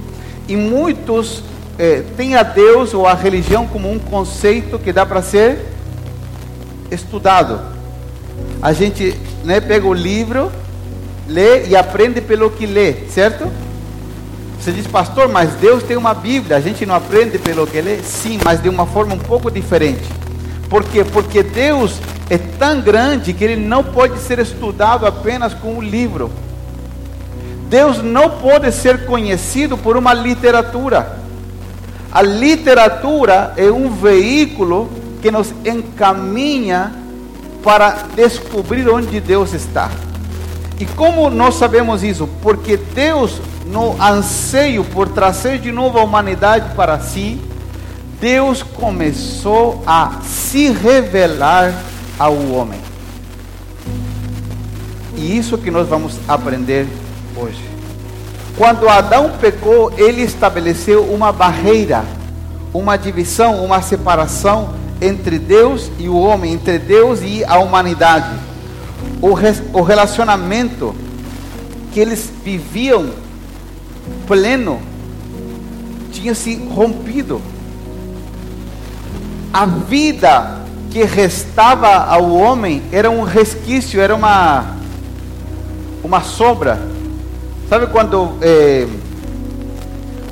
e 0.46 0.54
muitos 0.56 1.42
é, 1.80 2.04
têm 2.16 2.36
a 2.36 2.44
Deus 2.44 2.94
ou 2.94 3.04
a 3.04 3.12
religião 3.12 3.66
como 3.66 3.90
um 3.90 3.98
conceito 3.98 4.78
que 4.78 4.92
dá 4.92 5.04
para 5.04 5.20
ser 5.20 5.66
estudado. 6.92 7.60
A 8.62 8.72
gente 8.72 9.18
né, 9.42 9.60
pega 9.60 9.84
o 9.84 9.92
livro, 9.92 10.52
lê 11.26 11.66
e 11.66 11.74
aprende 11.74 12.20
pelo 12.20 12.50
que 12.50 12.66
lê, 12.66 12.94
certo? 13.08 13.50
Você 14.60 14.70
diz, 14.70 14.86
pastor, 14.86 15.28
mas 15.28 15.54
Deus 15.54 15.82
tem 15.82 15.96
uma 15.96 16.14
Bíblia, 16.14 16.56
a 16.56 16.60
gente 16.60 16.86
não 16.86 16.94
aprende 16.94 17.36
pelo 17.36 17.66
que 17.66 17.80
lê? 17.80 17.98
Sim, 17.98 18.38
mas 18.44 18.62
de 18.62 18.68
uma 18.68 18.86
forma 18.86 19.12
um 19.12 19.18
pouco 19.18 19.50
diferente. 19.50 20.21
Por 20.72 20.84
quê? 20.84 21.04
Porque 21.04 21.42
Deus 21.42 22.00
é 22.30 22.38
tão 22.38 22.80
grande 22.80 23.34
que 23.34 23.44
ele 23.44 23.56
não 23.56 23.84
pode 23.84 24.18
ser 24.20 24.38
estudado 24.38 25.04
apenas 25.04 25.52
com 25.52 25.76
o 25.76 25.82
livro. 25.82 26.30
Deus 27.68 28.02
não 28.02 28.30
pode 28.30 28.72
ser 28.72 29.04
conhecido 29.04 29.76
por 29.76 29.98
uma 29.98 30.14
literatura. 30.14 31.18
A 32.10 32.22
literatura 32.22 33.52
é 33.58 33.70
um 33.70 33.90
veículo 33.90 34.90
que 35.20 35.30
nos 35.30 35.52
encaminha 35.62 36.90
para 37.62 38.06
descobrir 38.16 38.88
onde 38.88 39.20
Deus 39.20 39.52
está. 39.52 39.90
E 40.80 40.86
como 40.86 41.28
nós 41.28 41.56
sabemos 41.56 42.02
isso? 42.02 42.26
Porque 42.40 42.78
Deus, 42.78 43.42
no 43.66 44.02
anseio 44.02 44.84
por 44.84 45.10
trazer 45.10 45.58
de 45.58 45.70
novo 45.70 45.98
a 45.98 46.02
humanidade 46.02 46.74
para 46.74 46.98
si, 46.98 47.38
Deus 48.22 48.62
começou 48.62 49.82
a 49.84 50.20
se 50.22 50.70
revelar 50.70 51.74
ao 52.16 52.36
homem. 52.52 52.78
E 55.16 55.36
isso 55.36 55.58
que 55.58 55.72
nós 55.72 55.88
vamos 55.88 56.20
aprender 56.28 56.86
hoje. 57.36 57.60
Quando 58.56 58.88
Adão 58.88 59.32
pecou, 59.40 59.92
ele 59.98 60.22
estabeleceu 60.22 61.02
uma 61.12 61.32
barreira, 61.32 62.04
uma 62.72 62.96
divisão, 62.96 63.64
uma 63.64 63.82
separação 63.82 64.72
entre 65.00 65.36
Deus 65.36 65.90
e 65.98 66.08
o 66.08 66.16
homem, 66.16 66.52
entre 66.52 66.78
Deus 66.78 67.22
e 67.22 67.44
a 67.44 67.58
humanidade. 67.58 68.38
O, 69.20 69.30
o 69.76 69.82
relacionamento 69.82 70.94
que 71.92 71.98
eles 71.98 72.30
viviam 72.44 73.10
pleno 74.28 74.80
tinha 76.12 76.36
se 76.36 76.54
rompido. 76.54 77.42
A 79.52 79.66
vida 79.66 80.62
que 80.90 81.04
restava 81.04 81.88
ao 81.88 82.30
homem 82.32 82.82
era 82.90 83.10
um 83.10 83.22
resquício, 83.22 84.00
era 84.00 84.14
uma 84.14 84.76
uma 86.02 86.20
sombra. 86.20 86.78
Sabe 87.68 87.86
quando 87.86 88.36
é, 88.42 88.86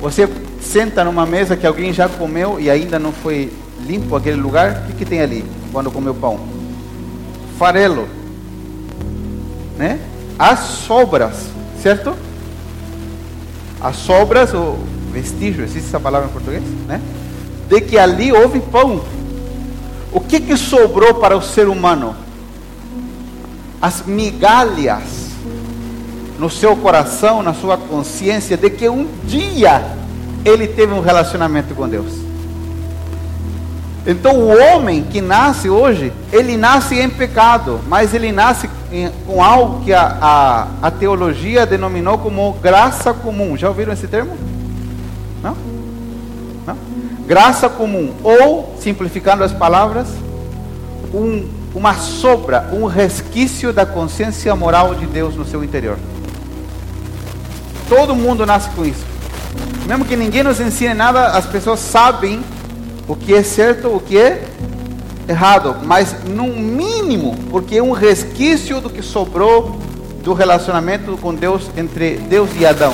você 0.01 0.29
senta 0.59 1.03
numa 1.03 1.25
mesa 1.25 1.55
que 1.55 1.65
alguém 1.65 1.91
já 1.93 2.07
comeu 2.07 2.59
e 2.59 2.69
ainda 2.69 2.99
não 2.99 3.11
foi 3.11 3.51
limpo 3.85 4.15
aquele 4.15 4.39
lugar, 4.39 4.83
o 4.83 4.87
que, 4.87 4.97
que 4.97 5.05
tem 5.05 5.21
ali 5.21 5.43
quando 5.71 5.91
comeu 5.91 6.13
pão? 6.13 6.39
Farelo, 7.57 8.07
né? 9.77 9.99
As 10.37 10.59
sobras, 10.59 11.47
certo? 11.81 12.15
As 13.79 13.95
sobras, 13.95 14.53
ou 14.53 14.79
vestígio, 15.11 15.63
existe 15.63 15.87
essa 15.87 15.99
palavra 15.99 16.29
em 16.29 16.31
português, 16.31 16.63
né? 16.87 17.01
De 17.71 17.79
que 17.79 17.97
ali 17.97 18.33
houve 18.33 18.59
pão. 18.59 19.01
O 20.11 20.19
que, 20.19 20.41
que 20.41 20.57
sobrou 20.57 21.13
para 21.13 21.37
o 21.37 21.41
ser 21.41 21.69
humano? 21.69 22.13
As 23.81 24.05
migalhas 24.05 25.29
no 26.37 26.49
seu 26.49 26.75
coração, 26.75 27.41
na 27.41 27.53
sua 27.53 27.77
consciência, 27.77 28.57
de 28.57 28.69
que 28.69 28.89
um 28.89 29.07
dia 29.23 29.81
ele 30.43 30.67
teve 30.67 30.91
um 30.93 30.99
relacionamento 30.99 31.73
com 31.73 31.87
Deus. 31.87 32.11
Então 34.05 34.35
o 34.35 34.49
homem 34.49 35.03
que 35.03 35.21
nasce 35.21 35.69
hoje, 35.69 36.11
ele 36.29 36.57
nasce 36.57 36.99
em 36.99 37.09
pecado, 37.09 37.79
mas 37.87 38.13
ele 38.13 38.33
nasce 38.33 38.69
em, 38.91 39.09
com 39.25 39.41
algo 39.41 39.85
que 39.85 39.93
a, 39.93 40.17
a, 40.21 40.87
a, 40.87 40.91
teologia 40.91 41.65
denominou 41.65 42.17
como 42.17 42.51
graça 42.61 43.13
comum. 43.13 43.55
Já 43.55 43.69
ouviram 43.69 43.93
esse 43.93 44.07
termo? 44.07 44.35
Graça 47.31 47.69
comum, 47.69 48.13
ou, 48.25 48.75
simplificando 48.77 49.41
as 49.41 49.53
palavras, 49.53 50.05
um, 51.13 51.47
uma 51.73 51.93
sobra, 51.93 52.69
um 52.73 52.85
resquício 52.87 53.71
da 53.71 53.85
consciência 53.85 54.53
moral 54.53 54.95
de 54.95 55.05
Deus 55.05 55.33
no 55.37 55.45
seu 55.45 55.63
interior. 55.63 55.97
Todo 57.87 58.13
mundo 58.13 58.45
nasce 58.45 58.69
com 58.71 58.83
isso. 58.83 59.05
Mesmo 59.87 60.03
que 60.03 60.17
ninguém 60.17 60.43
nos 60.43 60.59
ensine 60.59 60.93
nada, 60.93 61.27
as 61.27 61.45
pessoas 61.45 61.79
sabem 61.79 62.43
o 63.07 63.15
que 63.15 63.33
é 63.33 63.43
certo, 63.43 63.87
o 63.87 64.01
que 64.01 64.17
é 64.17 64.43
errado, 65.25 65.77
mas 65.85 66.13
no 66.25 66.47
mínimo, 66.47 67.37
porque 67.49 67.77
é 67.77 67.81
um 67.81 67.93
resquício 67.93 68.81
do 68.81 68.89
que 68.89 69.01
sobrou 69.01 69.79
do 70.21 70.33
relacionamento 70.33 71.17
com 71.21 71.33
Deus 71.33 71.71
entre 71.77 72.17
Deus 72.17 72.49
e 72.59 72.65
Adão. 72.65 72.93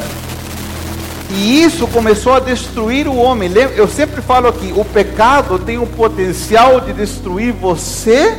E 1.30 1.62
isso 1.62 1.88
começou 1.88 2.34
a 2.34 2.40
destruir 2.40 3.08
o 3.08 3.16
homem. 3.16 3.52
Eu 3.76 3.88
sempre 3.88 4.22
falo 4.22 4.48
aqui: 4.48 4.74
o 4.76 4.86
pecado 4.86 5.60
tem 5.60 5.78
o 5.78 5.86
potencial 5.86 6.80
de 6.80 6.94
destruir 6.94 7.52
você, 7.54 8.38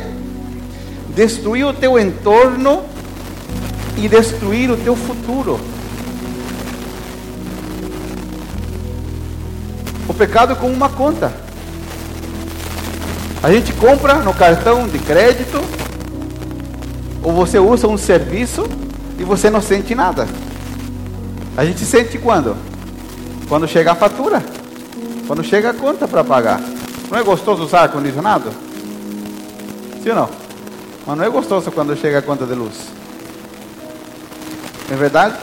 destruir 1.15 1.65
o 1.65 1.73
teu 1.73 1.99
entorno 1.99 2.83
e 3.95 4.07
destruir 4.07 4.71
o 4.71 4.77
teu 4.77 4.95
futuro. 4.95 5.59
O 10.07 10.13
pecado 10.13 10.53
é 10.53 10.55
como 10.55 10.73
uma 10.73 10.89
conta. 10.89 11.31
A 13.41 13.51
gente 13.51 13.71
compra 13.73 14.15
no 14.15 14.33
cartão 14.33 14.87
de 14.87 14.97
crédito, 14.99 15.61
ou 17.23 17.31
você 17.31 17.59
usa 17.59 17.87
um 17.87 17.97
serviço 17.97 18.67
e 19.17 19.23
você 19.23 19.49
não 19.49 19.61
sente 19.61 19.93
nada. 19.93 20.27
A 21.55 21.63
gente 21.63 21.85
sente 21.85 22.17
quando? 22.17 22.68
Quando 23.49 23.67
chega 23.67 23.93
a 23.93 23.95
fatura, 23.95 24.43
quando 25.25 25.43
chega 25.43 25.71
a 25.71 25.73
conta 25.73 26.07
para 26.07 26.23
pagar. 26.23 26.61
Não 27.09 27.17
é 27.17 27.23
gostoso 27.23 27.63
usar 27.63 27.81
ar-condicionado? 27.81 28.51
Sim 30.03 30.11
ou 30.11 30.15
não? 30.15 30.29
Mas 31.07 31.17
não 31.17 31.25
é 31.25 31.29
gostoso 31.29 31.71
quando 31.71 31.97
chega 31.97 32.19
a 32.19 32.21
conta 32.21 32.45
de 32.45 32.53
luz. 32.53 32.75
É 34.91 34.95
verdade? 34.95 35.33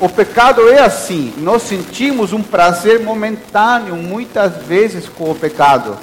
O 0.00 0.08
pecado 0.08 0.68
é 0.68 0.80
assim. 0.80 1.32
Nós 1.38 1.62
sentimos 1.62 2.32
um 2.32 2.42
prazer 2.42 3.00
momentâneo 3.00 3.94
muitas 3.94 4.56
vezes 4.66 5.08
com 5.08 5.30
o 5.30 5.34
pecado. 5.36 5.96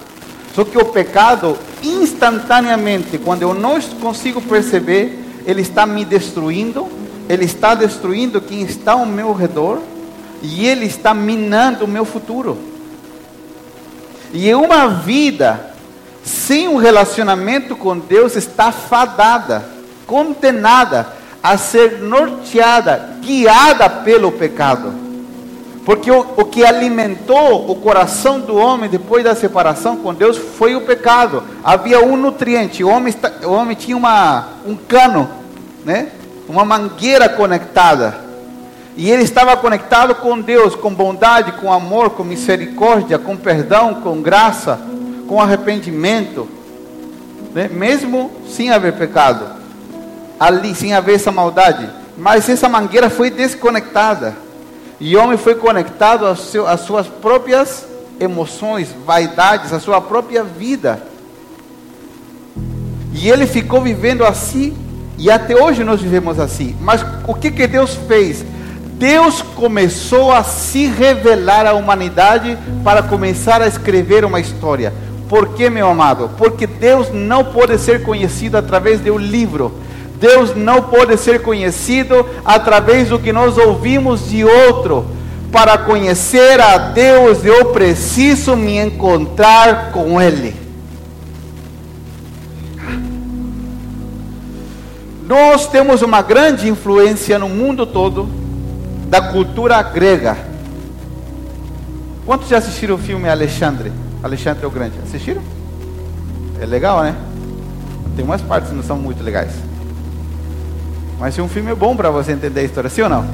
Só 0.55 0.63
que 0.63 0.77
o 0.77 0.86
pecado, 0.86 1.58
instantaneamente, 1.84 3.17
quando 3.17 3.41
eu 3.41 3.53
não 3.53 3.81
consigo 4.00 4.41
perceber, 4.41 5.22
ele 5.46 5.62
está 5.62 5.86
me 5.86 6.05
destruindo, 6.05 6.88
ele 7.27 7.43
está 7.43 7.75
destruindo 7.75 8.39
quem 8.39 8.62
está 8.62 8.93
ao 8.93 9.05
meu 9.05 9.34
redor 9.34 9.91
e 10.42 10.66
ele 10.66 10.86
está 10.86 11.14
minando 11.14 11.86
o 11.86 11.88
meu 11.88 12.06
futuro. 12.06 12.58
E 14.34 14.54
uma 14.54 14.88
vida 14.88 15.72
sem 16.24 16.68
um 16.68 16.78
relacionamento 16.78 17.76
com 17.76 17.98
Deus 17.98 18.36
está 18.36 18.72
fadada, 18.72 19.66
condenada 20.06 21.08
a 21.42 21.58
ser 21.58 22.00
norteada, 22.00 23.18
guiada 23.22 23.90
pelo 23.90 24.32
pecado. 24.32 24.94
Porque 25.84 26.12
o, 26.12 26.20
o 26.38 26.46
que 26.46 26.64
alimentou 26.64 27.70
o 27.70 27.76
coração 27.76 28.40
do 28.40 28.56
homem 28.56 28.90
depois 28.90 29.24
da 29.24 29.34
separação 29.34 29.98
com 29.98 30.14
Deus 30.14 30.38
foi 30.38 30.76
o 30.76 30.82
pecado. 30.82 31.44
Havia 31.64 32.00
um 32.06 32.16
nutriente. 32.16 32.84
O 32.84 32.90
homem, 32.90 33.14
o 33.44 33.50
homem 33.50 33.76
tinha 33.76 33.98
uma, 33.98 34.50
um 34.66 34.76
cano, 34.76 35.28
né? 35.84 36.10
uma 36.48 36.64
mangueira 36.64 37.28
conectada. 37.28 38.31
E 38.96 39.10
ele 39.10 39.24
estava 39.24 39.56
conectado 39.56 40.16
com 40.16 40.40
Deus, 40.40 40.76
com 40.76 40.94
bondade, 40.94 41.54
com 41.54 41.72
amor, 41.72 42.12
com 42.12 42.24
misericórdia, 42.24 43.18
com 43.18 43.38
perdão, 43.38 43.96
com 43.96 44.22
graça, 44.22 44.80
com 45.28 45.40
arrependimento, 45.40 46.48
né? 47.54 47.70
mesmo 47.72 48.32
sem 48.48 48.70
haver 48.70 48.94
pecado. 48.94 49.62
ali, 50.40 50.74
sem 50.74 50.94
haver 50.94 51.16
essa 51.16 51.32
maldade. 51.32 51.88
Mas 52.18 52.50
essa 52.50 52.68
mangueira 52.68 53.10
foi 53.10 53.30
desconectada. 53.30 54.36
E 55.00 55.16
o 55.16 55.24
homem 55.24 55.38
foi 55.38 55.56
conectado 55.56 56.26
às 56.26 56.80
suas 56.82 57.08
próprias 57.08 57.86
emoções, 58.20 58.90
vaidades, 59.06 59.74
à 59.74 59.80
sua 59.80 60.02
própria 60.02 60.44
vida. 60.44 61.02
E 63.14 63.30
ele 63.30 63.46
ficou 63.46 63.82
vivendo 63.82 64.24
assim, 64.24 64.76
e 65.18 65.30
até 65.30 65.56
hoje 65.56 65.84
nós 65.84 66.02
vivemos 66.02 66.40
assim. 66.40 66.76
Mas 66.82 67.06
o 67.28 67.34
que, 67.34 67.52
que 67.52 67.68
Deus 67.68 67.96
fez? 68.08 68.44
Deus 69.01 69.41
começou 69.41 70.31
a 70.31 70.43
se 70.43 70.86
revelar 70.86 71.65
à 71.65 71.74
humanidade 71.74 72.55
para 72.84 73.01
começar 73.01 73.60
a 73.60 73.65
escrever 73.65 74.24
uma 74.24 74.39
história. 74.39 74.93
Por 75.27 75.55
que, 75.55 75.72
meu 75.72 75.89
amado? 75.89 76.29
Porque 76.38 76.67
Deus 76.67 77.12
não 77.12 77.46
pode 77.46 77.79
ser 77.79 78.03
conhecido 78.03 78.60
através 78.60 79.03
de 79.03 79.10
um 79.10 79.17
livro. 79.17 79.74
Deus 80.20 80.55
não 80.55 80.84
pode 80.84 81.17
ser 81.17 81.41
conhecido 81.41 82.24
através 82.46 83.10
do 83.10 83.17
que 83.17 83.34
nós 83.34 83.58
ouvimos 83.58 84.29
de 84.29 84.46
outro. 84.46 85.08
Para 85.51 85.79
conhecer 85.79 86.62
a 86.62 86.77
Deus, 86.77 87.43
eu 87.43 87.72
preciso 87.74 88.55
me 88.55 88.77
encontrar 88.77 89.91
com 89.91 90.22
Ele. 90.22 90.55
Nós 95.27 95.65
temos 95.65 96.03
uma 96.03 96.22
grande 96.22 96.70
influência 96.70 97.39
no 97.39 97.50
mundo 97.50 97.88
todo 97.88 98.41
da 99.12 99.22
cultura 99.22 99.82
grega. 99.84 100.38
Quantos 102.25 102.48
já 102.48 102.60
assistiram 102.60 102.96
o 102.96 102.98
filme 102.98 103.27
Alexandre? 103.27 103.91
Alexandre 104.24 104.65
o 104.65 104.72
Grande. 104.72 104.98
Assistiram? 105.03 105.41
É 106.62 106.65
legal, 106.65 107.03
né? 107.03 107.13
Tem 108.15 108.24
umas 108.24 108.41
partes 108.41 108.70
que 108.70 108.75
não 108.75 108.82
são 108.82 108.98
muito 108.98 109.22
legais. 109.22 109.51
Mas 111.20 111.36
se 111.36 111.41
um 111.41 111.50
filme 111.50 111.70
é 111.70 111.75
bom 111.75 111.94
para 111.94 112.10
você 112.10 112.32
entender 112.32 112.62
a 112.62 112.63
história, 112.63 112.89
sim 112.89 113.01
ou 113.01 113.10
não? 113.10 113.25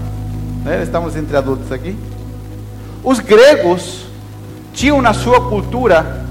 Né? 0.64 0.82
Estamos 0.82 1.16
entre 1.16 1.38
adultos 1.38 1.72
aqui. 1.72 1.96
Os 3.04 3.20
gregos 3.20 4.08
tinham 4.74 5.00
na 5.00 5.14
sua 5.14 5.48
cultura 5.48 6.26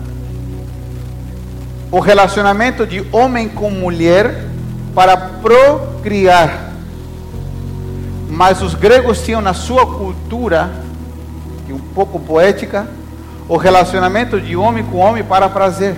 o 1.92 2.00
relacionamento 2.00 2.84
de 2.84 3.06
homem 3.12 3.48
com 3.48 3.70
mulher 3.70 4.44
para 4.92 5.16
procriar. 5.16 6.65
Mas 8.36 8.60
os 8.60 8.74
gregos 8.74 9.22
tinham 9.22 9.40
na 9.40 9.54
sua 9.54 9.86
cultura, 9.86 10.70
e 11.66 11.72
um 11.72 11.78
pouco 11.78 12.20
poética, 12.20 12.86
o 13.48 13.56
relacionamento 13.56 14.38
de 14.38 14.54
homem 14.54 14.84
com 14.84 14.98
homem 14.98 15.24
para 15.24 15.48
prazer. 15.48 15.96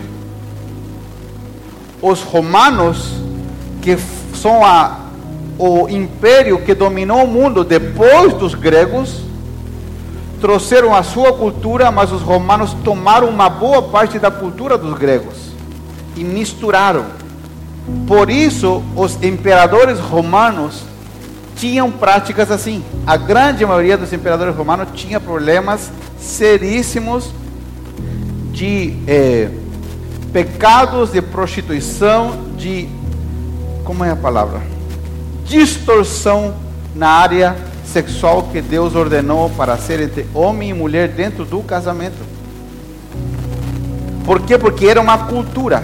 Os 2.00 2.22
romanos, 2.22 3.14
que 3.82 3.98
são 4.34 4.64
a, 4.64 5.00
o 5.58 5.88
império 5.88 6.62
que 6.62 6.74
dominou 6.74 7.24
o 7.24 7.26
mundo 7.26 7.64
depois 7.64 8.32
dos 8.34 8.54
gregos, 8.54 9.20
trouxeram 10.40 10.94
a 10.94 11.02
sua 11.02 11.32
cultura, 11.32 11.90
mas 11.90 12.12
os 12.12 12.22
romanos 12.22 12.72
tomaram 12.84 13.28
uma 13.30 13.48
boa 13.48 13.82
parte 13.82 14.16
da 14.16 14.30
cultura 14.30 14.78
dos 14.78 14.96
gregos 14.96 15.34
e 16.14 16.22
misturaram. 16.22 17.04
Por 18.06 18.30
isso, 18.30 18.80
os 18.94 19.20
imperadores 19.24 19.98
romanos 19.98 20.84
tinham 21.58 21.90
práticas 21.90 22.50
assim. 22.50 22.82
A 23.06 23.16
grande 23.16 23.66
maioria 23.66 23.98
dos 23.98 24.12
imperadores 24.12 24.54
romanos 24.54 24.88
tinha 24.94 25.20
problemas 25.20 25.90
seríssimos 26.18 27.30
de 28.52 28.96
eh, 29.06 29.50
pecados 30.32 31.12
de 31.12 31.20
prostituição, 31.20 32.46
de 32.56 32.88
como 33.84 34.04
é 34.04 34.10
a 34.10 34.16
palavra? 34.16 34.62
Distorção 35.44 36.54
na 36.94 37.08
área 37.08 37.56
sexual 37.84 38.44
que 38.52 38.60
Deus 38.60 38.94
ordenou 38.94 39.50
para 39.50 39.76
ser 39.76 40.00
entre 40.00 40.26
homem 40.34 40.70
e 40.70 40.74
mulher 40.74 41.08
dentro 41.08 41.44
do 41.44 41.60
casamento. 41.62 42.18
Por 44.24 44.42
quê? 44.42 44.58
Porque 44.58 44.86
era 44.86 45.00
uma 45.00 45.26
cultura. 45.26 45.82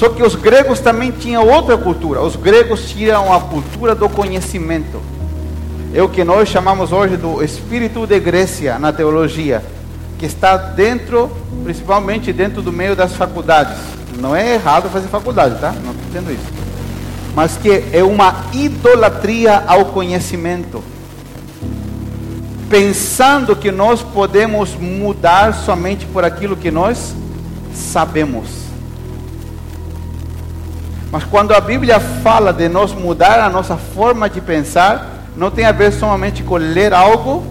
Só 0.00 0.08
que 0.08 0.22
os 0.22 0.34
gregos 0.34 0.80
também 0.80 1.10
tinham 1.10 1.46
outra 1.46 1.76
cultura. 1.76 2.22
Os 2.22 2.34
gregos 2.34 2.88
tinham 2.88 3.30
a 3.34 3.38
cultura 3.38 3.94
do 3.94 4.08
conhecimento. 4.08 4.98
É 5.92 6.02
o 6.02 6.08
que 6.08 6.24
nós 6.24 6.48
chamamos 6.48 6.90
hoje 6.90 7.18
do 7.18 7.44
espírito 7.44 8.06
de 8.06 8.18
Grécia 8.18 8.78
na 8.78 8.94
teologia, 8.94 9.62
que 10.18 10.24
está 10.24 10.56
dentro, 10.56 11.30
principalmente 11.64 12.32
dentro 12.32 12.62
do 12.62 12.72
meio 12.72 12.96
das 12.96 13.12
faculdades. 13.12 13.76
Não 14.18 14.34
é 14.34 14.54
errado 14.54 14.88
fazer 14.88 15.06
faculdade, 15.08 15.60
tá? 15.60 15.70
Não 15.70 15.90
estou 15.90 16.06
dizendo 16.06 16.32
isso. 16.32 16.50
Mas 17.34 17.58
que 17.58 17.84
é 17.92 18.02
uma 18.02 18.46
idolatria 18.54 19.64
ao 19.66 19.84
conhecimento. 19.84 20.82
Pensando 22.70 23.54
que 23.54 23.70
nós 23.70 24.00
podemos 24.00 24.74
mudar 24.76 25.52
somente 25.52 26.06
por 26.06 26.24
aquilo 26.24 26.56
que 26.56 26.70
nós 26.70 27.14
sabemos. 27.74 28.69
Mas 31.10 31.24
quando 31.24 31.52
a 31.52 31.60
Bíblia 31.60 31.98
fala 31.98 32.52
de 32.52 32.68
nós 32.68 32.92
mudar 32.92 33.40
a 33.40 33.48
nossa 33.48 33.76
forma 33.76 34.30
de 34.30 34.40
pensar, 34.40 35.20
não 35.36 35.50
tem 35.50 35.64
a 35.64 35.72
ver 35.72 35.92
somente 35.92 36.42
com 36.42 36.56
ler 36.56 36.92
algo 36.94 37.44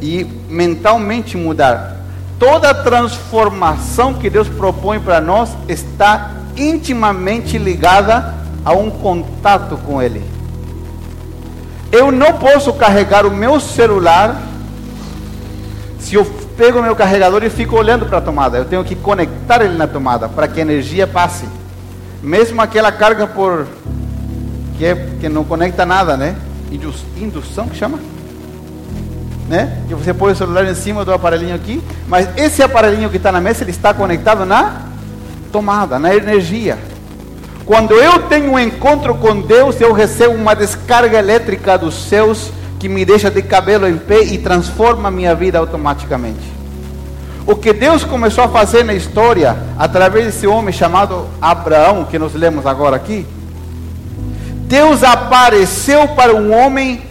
e 0.00 0.24
mentalmente 0.48 1.36
mudar. 1.36 1.96
Toda 2.38 2.74
transformação 2.74 4.14
que 4.14 4.28
Deus 4.28 4.48
propõe 4.48 5.00
para 5.00 5.20
nós 5.20 5.50
está 5.68 6.32
intimamente 6.56 7.56
ligada 7.56 8.34
a 8.64 8.72
um 8.72 8.90
contato 8.90 9.78
com 9.86 10.02
Ele. 10.02 10.22
Eu 11.90 12.10
não 12.10 12.34
posso 12.34 12.72
carregar 12.72 13.24
o 13.26 13.30
meu 13.30 13.60
celular 13.60 14.40
se 15.98 16.14
eu 16.14 16.24
pego 16.56 16.80
o 16.80 16.82
meu 16.82 16.96
carregador 16.96 17.42
e 17.44 17.50
fico 17.50 17.76
olhando 17.76 18.06
para 18.06 18.18
a 18.18 18.20
tomada. 18.20 18.58
Eu 18.58 18.64
tenho 18.64 18.84
que 18.84 18.94
conectar 18.94 19.62
ele 19.62 19.76
na 19.76 19.86
tomada 19.86 20.28
para 20.28 20.48
que 20.48 20.58
a 20.58 20.62
energia 20.62 21.06
passe. 21.06 21.46
Mesmo 22.22 22.60
aquela 22.62 22.92
carga 22.92 23.26
por 23.26 23.66
que, 24.78 24.84
é, 24.84 24.94
que 25.20 25.28
não 25.28 25.44
conecta 25.44 25.84
nada, 25.84 26.16
né? 26.16 26.36
Indução 27.16 27.68
que 27.68 27.76
chama? 27.76 27.98
Né? 29.48 29.82
Que 29.88 29.94
você 29.94 30.14
põe 30.14 30.32
o 30.32 30.36
celular 30.36 30.64
em 30.64 30.74
cima 30.74 31.04
do 31.04 31.12
aparelhinho 31.12 31.54
aqui, 31.54 31.82
mas 32.08 32.28
esse 32.36 32.62
aparelhinho 32.62 33.10
que 33.10 33.16
está 33.16 33.32
na 33.32 33.40
mesa, 33.40 33.64
ele 33.64 33.70
está 33.70 33.92
conectado 33.92 34.46
na 34.46 34.82
tomada, 35.50 35.98
na 35.98 36.14
energia. 36.14 36.78
Quando 37.66 37.94
eu 37.94 38.20
tenho 38.22 38.52
um 38.52 38.58
encontro 38.58 39.14
com 39.16 39.40
Deus, 39.40 39.80
eu 39.80 39.92
recebo 39.92 40.34
uma 40.34 40.54
descarga 40.54 41.18
elétrica 41.18 41.76
dos 41.76 41.94
céus 42.08 42.50
que 42.78 42.88
me 42.88 43.04
deixa 43.04 43.30
de 43.30 43.42
cabelo 43.42 43.86
em 43.86 43.96
pé 43.96 44.22
e 44.22 44.38
transforma 44.38 45.10
minha 45.10 45.34
vida 45.34 45.58
automaticamente. 45.58 46.61
O 47.44 47.56
que 47.56 47.72
Deus 47.72 48.04
começou 48.04 48.44
a 48.44 48.48
fazer 48.48 48.84
na 48.84 48.94
história, 48.94 49.56
através 49.76 50.26
desse 50.26 50.46
homem 50.46 50.72
chamado 50.72 51.26
Abraão, 51.40 52.04
que 52.04 52.18
nós 52.18 52.34
lemos 52.34 52.66
agora 52.66 52.94
aqui, 52.94 53.26
Deus 54.68 55.02
apareceu 55.02 56.08
para 56.08 56.34
um 56.34 56.54
homem 56.56 57.02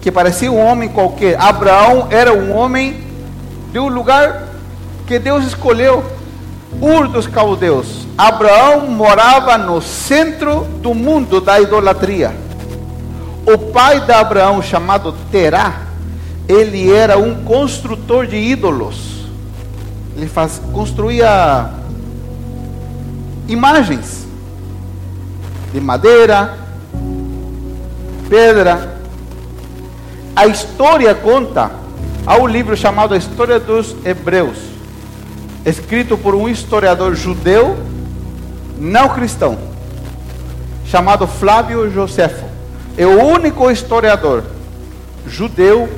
que 0.00 0.10
parecia 0.10 0.50
um 0.50 0.58
homem 0.58 0.88
qualquer. 0.88 1.40
Abraão 1.40 2.08
era 2.10 2.32
um 2.32 2.54
homem 2.54 3.00
de 3.72 3.78
um 3.78 3.88
lugar 3.88 4.48
que 5.06 5.18
Deus 5.18 5.44
escolheu, 5.44 6.04
Ur 6.80 7.08
dos 7.08 7.28
Caldeus. 7.28 8.06
Abraão 8.18 8.88
morava 8.88 9.56
no 9.56 9.80
centro 9.80 10.64
do 10.82 10.94
mundo 10.94 11.40
da 11.40 11.60
idolatria. 11.60 12.34
O 13.46 13.56
pai 13.56 14.00
de 14.00 14.12
Abraão, 14.12 14.60
chamado 14.60 15.14
Terá, 15.30 15.82
ele 16.48 16.92
era 16.92 17.16
um 17.16 17.44
construtor 17.44 18.26
de 18.26 18.36
ídolos 18.36 19.15
ele 20.16 20.28
faz, 20.28 20.60
construía 20.72 21.70
imagens 23.46 24.26
de 25.72 25.80
madeira, 25.80 26.56
pedra. 28.28 28.96
A 30.34 30.46
história 30.46 31.14
conta, 31.14 31.70
há 32.26 32.36
um 32.38 32.46
livro 32.46 32.76
chamado 32.76 33.12
A 33.12 33.16
História 33.16 33.60
dos 33.60 33.94
Hebreus, 34.04 34.58
escrito 35.64 36.16
por 36.16 36.34
um 36.34 36.48
historiador 36.48 37.14
judeu 37.14 37.76
não 38.78 39.08
cristão, 39.10 39.58
chamado 40.86 41.26
Flávio 41.26 41.90
Josefo. 41.90 42.46
É 42.96 43.06
o 43.06 43.22
único 43.22 43.70
historiador 43.70 44.44
judeu 45.26 45.88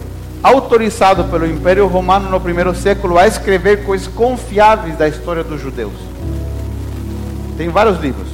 autorizado 0.42 1.24
pelo 1.24 1.46
Império 1.46 1.86
Romano 1.86 2.30
no 2.30 2.40
primeiro 2.40 2.74
século 2.74 3.18
a 3.18 3.26
escrever 3.26 3.84
coisas 3.84 4.06
confiáveis 4.06 4.96
da 4.96 5.08
história 5.08 5.42
dos 5.42 5.60
judeus. 5.60 5.92
Tem 7.56 7.68
vários 7.68 8.00
livros. 8.00 8.28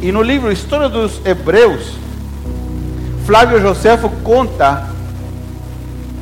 E 0.00 0.12
no 0.12 0.22
livro 0.22 0.52
História 0.52 0.88
dos 0.88 1.24
Hebreus, 1.24 1.92
Flávio 3.24 3.60
Josefo 3.60 4.10
conta, 4.22 4.86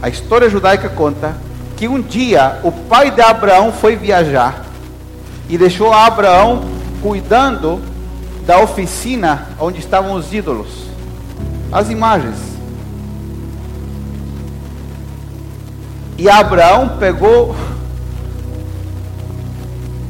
a 0.01 0.09
história 0.09 0.49
judaica 0.49 0.89
conta, 0.89 1.37
que 1.77 1.89
um 1.89 2.01
dia 2.01 2.61
o 2.63 2.71
pai 2.71 3.11
de 3.11 3.21
Abraão 3.21 3.73
foi 3.73 3.97
viajar 3.97 4.65
e 5.49 5.59
deixou 5.59 5.93
Abraão 5.93 6.63
cuidando 7.03 7.81
da 8.47 8.61
oficina 8.61 9.49
onde 9.59 9.81
estavam 9.81 10.15
os 10.15 10.33
ídolos. 10.33 10.85
as 11.73 11.91
imagens. 11.91 12.54
E 16.17 16.29
Abraão 16.29 16.97
pegou 16.99 17.55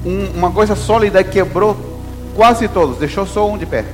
um, 0.05 0.27
uma 0.37 0.51
coisa 0.51 0.77
sólida 0.77 1.21
e 1.21 1.25
quebrou 1.25 1.77
quase 2.35 2.69
todos, 2.69 2.99
deixou 2.99 3.27
só 3.27 3.49
um 3.49 3.57
de 3.57 3.65
pé. 3.65 3.85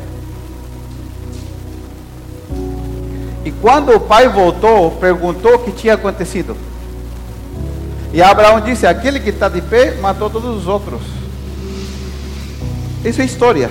E 3.44 3.52
quando 3.52 3.94
o 3.94 4.00
pai 4.00 4.28
voltou, 4.28 4.90
perguntou 4.92 5.54
o 5.54 5.58
que 5.60 5.72
tinha 5.72 5.94
acontecido. 5.94 6.56
E 8.12 8.20
Abraão 8.20 8.60
disse: 8.60 8.86
Aquele 8.86 9.20
que 9.20 9.30
está 9.30 9.48
de 9.48 9.62
pé 9.62 9.94
matou 10.00 10.28
todos 10.28 10.56
os 10.56 10.66
outros. 10.66 11.00
Isso 13.04 13.22
é 13.22 13.24
história. 13.24 13.70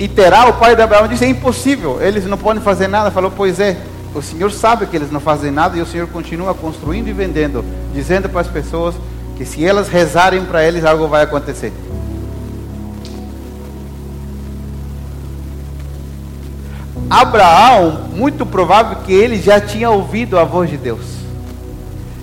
E 0.00 0.08
Terá, 0.08 0.48
o 0.48 0.54
pai 0.54 0.74
de 0.74 0.82
Abraão, 0.82 1.06
disse: 1.06 1.24
É 1.24 1.28
impossível, 1.28 2.02
eles 2.02 2.24
não 2.24 2.38
podem 2.38 2.62
fazer 2.62 2.88
nada. 2.88 3.10
Falou: 3.10 3.30
Pois 3.30 3.60
é, 3.60 3.76
o 4.14 4.22
Senhor 4.22 4.52
sabe 4.52 4.86
que 4.86 4.94
eles 4.94 5.10
não 5.10 5.18
fazem 5.18 5.50
nada 5.50 5.76
e 5.76 5.82
o 5.82 5.86
Senhor 5.86 6.06
continua 6.06 6.54
construindo 6.54 7.08
e 7.08 7.12
vendendo, 7.12 7.64
dizendo 7.92 8.28
para 8.28 8.42
as 8.42 8.46
pessoas 8.46 8.94
que 9.36 9.44
se 9.44 9.64
elas 9.66 9.88
rezarem 9.88 10.44
para 10.44 10.62
eles, 10.64 10.84
algo 10.84 11.08
vai 11.08 11.24
acontecer. 11.24 11.72
Abraão, 17.10 18.08
muito 18.14 18.46
provável 18.46 18.98
que 19.04 19.12
ele 19.12 19.40
já 19.40 19.60
tinha 19.60 19.90
ouvido 19.90 20.38
a 20.38 20.44
voz 20.44 20.70
de 20.70 20.76
Deus. 20.76 21.04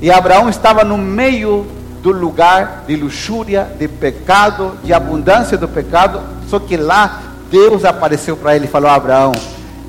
E 0.02 0.10
Abraão 0.10 0.50
estava 0.50 0.84
no 0.84 0.98
meio 0.98 1.68
do 2.02 2.12
lugar 2.12 2.86
de 2.88 2.96
luxúria, 2.96 3.70
de 3.78 3.88
pecado, 3.88 4.78
de 4.84 4.94
abundância 4.94 5.58
do 5.58 5.68
pecado, 5.68 6.22
só 6.50 6.58
que 6.58 6.76
lá 6.76 7.22
Deus 7.52 7.86
apareceu 7.86 8.36
para 8.36 8.56
ele 8.56 8.66
e 8.66 8.70
falou: 8.70 8.90
Abraão, 8.90 9.34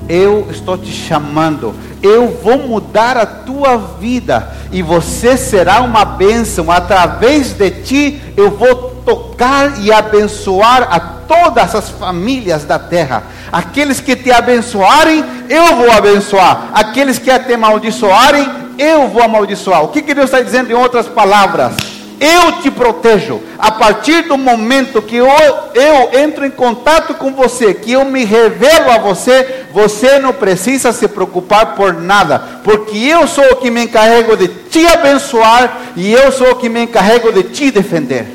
eu 0.09 0.47
estou 0.51 0.77
te 0.77 0.91
chamando, 0.91 1.73
eu 2.01 2.37
vou 2.43 2.57
mudar 2.57 3.17
a 3.17 3.25
tua 3.25 3.77
vida 3.77 4.51
e 4.71 4.81
você 4.81 5.37
será 5.37 5.81
uma 5.81 6.03
bênção. 6.03 6.69
Através 6.69 7.53
de 7.53 7.69
ti, 7.71 8.21
eu 8.35 8.51
vou 8.51 8.93
tocar 9.05 9.79
e 9.81 9.91
abençoar 9.91 10.87
a 10.91 10.99
todas 10.99 11.75
as 11.75 11.89
famílias 11.89 12.65
da 12.65 12.79
terra. 12.79 13.23
Aqueles 13.51 13.99
que 13.99 14.15
te 14.15 14.31
abençoarem, 14.31 15.23
eu 15.49 15.75
vou 15.75 15.91
abençoar. 15.91 16.69
Aqueles 16.73 17.19
que 17.19 17.37
te 17.39 17.53
amaldiçoarem, 17.53 18.47
eu 18.77 19.07
vou 19.07 19.21
amaldiçoar. 19.21 19.83
O 19.83 19.89
que, 19.89 20.01
que 20.01 20.13
Deus 20.13 20.25
está 20.25 20.41
dizendo 20.41 20.71
em 20.71 20.75
outras 20.75 21.07
palavras? 21.07 21.73
Eu 22.19 22.61
te 22.61 22.71
protejo. 22.71 23.41
A 23.59 23.71
partir 23.71 24.23
do 24.23 24.37
momento 24.37 25.01
que 25.01 25.17
eu, 25.17 25.27
eu 25.73 26.19
entro 26.19 26.45
em 26.45 26.51
contato 26.51 27.13
com 27.15 27.33
você, 27.33 27.73
que 27.73 27.91
eu 27.91 28.05
me 28.05 28.23
revelo 28.23 28.91
a 28.91 28.97
você, 28.97 29.62
você 29.73 30.19
não 30.19 30.31
precisa 30.31 30.91
se 30.93 31.07
preocupar 31.07 31.73
por 31.73 31.93
nada, 31.93 32.37
porque 32.63 32.95
eu 32.95 33.27
sou 33.27 33.43
o 33.45 33.55
que 33.55 33.71
me 33.71 33.85
encarrego 33.85 34.37
de 34.37 34.47
te 34.47 34.85
abençoar 34.85 35.93
e 35.95 36.13
eu 36.13 36.31
sou 36.31 36.51
o 36.51 36.55
que 36.57 36.69
me 36.69 36.83
encarrego 36.83 37.31
de 37.31 37.41
te 37.41 37.71
defender. 37.71 38.27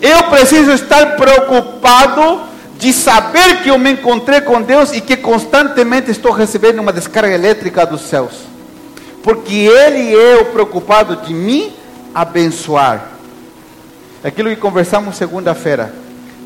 Eu 0.00 0.22
preciso 0.30 0.70
estar 0.70 1.16
preocupado 1.16 2.42
de 2.78 2.92
saber 2.92 3.64
que 3.64 3.68
eu 3.68 3.76
me 3.78 3.90
encontrei 3.90 4.40
com 4.40 4.62
Deus 4.62 4.92
e 4.92 5.00
que 5.00 5.16
constantemente 5.16 6.08
estou 6.08 6.30
recebendo 6.30 6.78
uma 6.78 6.92
descarga 6.92 7.34
elétrica 7.34 7.84
dos 7.84 8.02
céus. 8.02 8.34
Porque 9.24 9.52
Ele 9.52 10.14
é 10.14 10.36
o 10.36 10.44
preocupado 10.46 11.16
de 11.16 11.34
mim 11.34 11.72
abençoar. 12.14 13.08
Aquilo 14.22 14.50
que 14.50 14.56
conversamos 14.56 15.16
segunda-feira. 15.16 15.92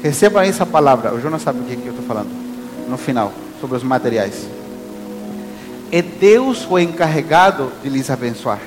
Receba 0.02 0.46
essa 0.46 0.64
palavra. 0.64 1.12
O 1.12 1.20
Jonas 1.20 1.42
sabe 1.42 1.60
o 1.60 1.64
que, 1.64 1.76
que 1.76 1.86
eu 1.86 1.92
estou 1.92 2.06
falando. 2.06 2.51
No 2.92 2.98
final, 2.98 3.32
sobre 3.58 3.78
os 3.78 3.82
materiais. 3.82 4.46
É 5.90 6.02
Deus 6.02 6.66
o 6.68 6.78
encarregado 6.78 7.72
de 7.82 7.88
lhes 7.88 8.10
abençoar. 8.10 8.60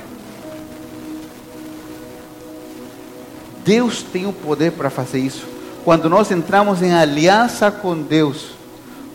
Deus 3.64 4.02
tem 4.02 4.26
o 4.26 4.32
poder 4.32 4.72
para 4.72 4.90
fazer 4.90 5.20
isso. 5.20 5.46
Quando 5.84 6.10
nós 6.10 6.32
entramos 6.32 6.82
em 6.82 6.92
aliança 6.92 7.70
com 7.70 8.02
Deus, 8.02 8.48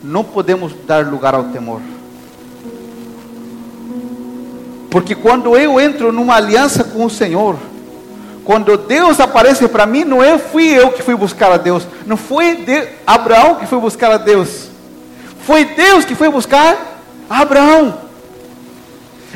não 0.01 0.23
podemos 0.23 0.73
dar 0.87 1.05
lugar 1.05 1.35
ao 1.35 1.43
temor. 1.43 1.81
Porque 4.89 5.13
quando 5.13 5.57
eu 5.57 5.77
entro 5.77 6.13
numa 6.13 6.35
aliança 6.35 6.85
com 6.85 7.03
o 7.03 7.09
Senhor, 7.09 7.57
quando 8.45 8.77
Deus 8.77 9.19
aparece 9.19 9.67
para 9.67 9.85
mim, 9.85 10.05
não 10.05 10.23
é 10.23 10.37
fui 10.37 10.67
eu 10.67 10.93
que 10.93 11.03
fui 11.03 11.15
buscar 11.17 11.51
a 11.51 11.57
Deus, 11.57 11.85
não 12.05 12.15
foi 12.15 12.63
de 12.63 12.87
Abraão 13.05 13.55
que 13.55 13.65
foi 13.65 13.77
buscar 13.77 14.09
a 14.09 14.17
Deus, 14.17 14.70
foi 15.45 15.65
Deus 15.65 16.05
que 16.05 16.15
foi 16.15 16.29
buscar 16.29 16.77
Abraão. 17.29 17.93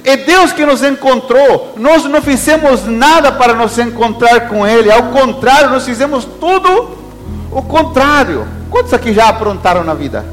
É 0.04 0.18
Deus 0.18 0.52
que 0.52 0.66
nos 0.66 0.84
encontrou. 0.84 1.74
Nós 1.78 2.04
não 2.04 2.22
fizemos 2.22 2.86
nada 2.86 3.32
para 3.32 3.54
nos 3.54 3.78
encontrar 3.80 4.50
com 4.50 4.68
Ele. 4.68 4.92
Ao 4.92 5.04
contrário, 5.04 5.70
nós 5.70 5.86
fizemos 5.86 6.26
tudo 6.26 6.98
o 7.52 7.62
contrário. 7.62 8.48
Quantos 8.70 8.94
aqui 8.94 9.14
já 9.14 9.30
aprontaram 9.30 9.84
na 9.84 9.94
vida? 9.94 10.26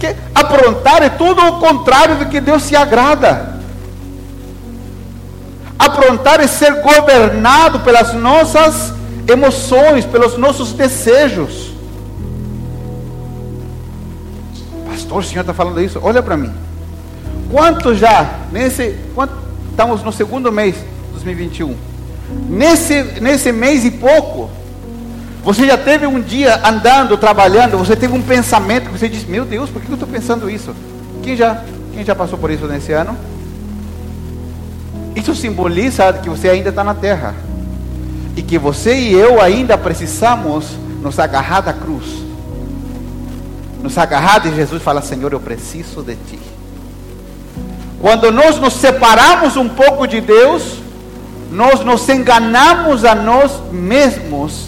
Que 0.00 0.14
aprontar 0.34 1.02
é 1.02 1.08
tudo 1.08 1.40
o 1.46 1.58
contrário 1.60 2.16
do 2.16 2.26
que 2.26 2.40
Deus 2.40 2.62
se 2.64 2.76
agrada. 2.76 3.56
Aprontar 5.78 6.40
é 6.40 6.46
ser 6.46 6.82
governado 6.82 7.80
pelas 7.80 8.12
nossas 8.12 8.95
emoções, 9.28 10.04
pelos 10.04 10.36
nossos 10.36 10.72
desejos. 10.72 11.72
Pastor, 14.88 15.18
o 15.18 15.22
senhor 15.22 15.40
está 15.42 15.52
falando 15.52 15.80
isso? 15.80 16.00
Olha 16.02 16.22
para 16.22 16.36
mim. 16.36 16.52
Quanto 17.50 17.94
já, 17.94 18.40
nesse, 18.52 18.96
quanto, 19.14 19.34
estamos 19.70 20.02
no 20.02 20.12
segundo 20.12 20.50
mês 20.50 20.74
de 20.74 21.12
2021. 21.12 21.76
Nesse, 22.48 23.02
nesse 23.20 23.52
mês 23.52 23.84
e 23.84 23.90
pouco, 23.90 24.50
você 25.44 25.64
já 25.64 25.78
teve 25.78 26.06
um 26.06 26.20
dia 26.20 26.60
andando, 26.66 27.16
trabalhando, 27.16 27.78
você 27.78 27.94
teve 27.94 28.12
um 28.12 28.22
pensamento 28.22 28.86
que 28.90 28.98
você 28.98 29.08
disse, 29.08 29.26
meu 29.26 29.44
Deus, 29.44 29.70
por 29.70 29.80
que 29.80 29.88
eu 29.88 29.94
estou 29.94 30.08
pensando 30.08 30.50
isso? 30.50 30.74
Quem 31.22 31.36
já, 31.36 31.62
quem 31.94 32.04
já 32.04 32.16
passou 32.16 32.36
por 32.38 32.50
isso 32.50 32.66
nesse 32.66 32.92
ano? 32.92 33.16
Isso 35.14 35.34
simboliza 35.34 36.12
que 36.14 36.28
você 36.28 36.48
ainda 36.48 36.70
está 36.70 36.82
na 36.82 36.94
terra. 36.94 37.45
E 38.36 38.42
que 38.42 38.58
você 38.58 38.94
e 38.94 39.12
eu 39.14 39.40
ainda 39.40 39.76
precisamos 39.78 40.66
nos 41.02 41.18
agarrar 41.18 41.62
da 41.62 41.72
cruz. 41.72 42.04
Nos 43.82 43.96
agarrar 43.96 44.40
de 44.40 44.54
Jesus 44.54 44.80
e 44.80 44.84
falar, 44.84 45.00
Senhor, 45.02 45.32
eu 45.32 45.40
preciso 45.40 46.02
de 46.02 46.14
Ti. 46.14 46.38
Quando 48.00 48.30
nós 48.30 48.60
nos 48.60 48.74
separamos 48.74 49.56
um 49.56 49.68
pouco 49.68 50.06
de 50.06 50.20
Deus, 50.20 50.78
nós 51.50 51.80
nos 51.80 52.08
enganamos 52.08 53.04
a 53.04 53.14
nós 53.14 53.52
mesmos, 53.72 54.66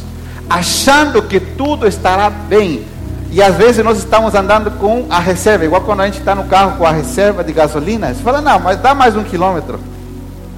achando 0.49 1.23
que 1.23 1.39
tudo 1.39 1.87
estará 1.87 2.31
bem. 2.31 2.87
E 3.31 3.43
às 3.43 3.57
vezes 3.57 3.85
nós 3.85 3.99
estamos 3.99 4.35
andando 4.35 4.71
com 4.79 5.07
a 5.11 5.19
reserva, 5.19 5.65
igual 5.65 5.83
quando 5.83 6.01
a 6.01 6.07
gente 6.07 6.19
está 6.19 6.35
no 6.35 6.45
carro 6.45 6.79
com 6.79 6.87
a 6.87 6.91
reserva 6.93 7.45
de 7.45 7.53
gasolina, 7.53 8.15
você 8.15 8.23
fala, 8.23 8.41
não, 8.41 8.59
mas 8.59 8.81
dá 8.81 8.95
mais 8.95 9.15
um 9.15 9.23
quilômetro. 9.23 9.79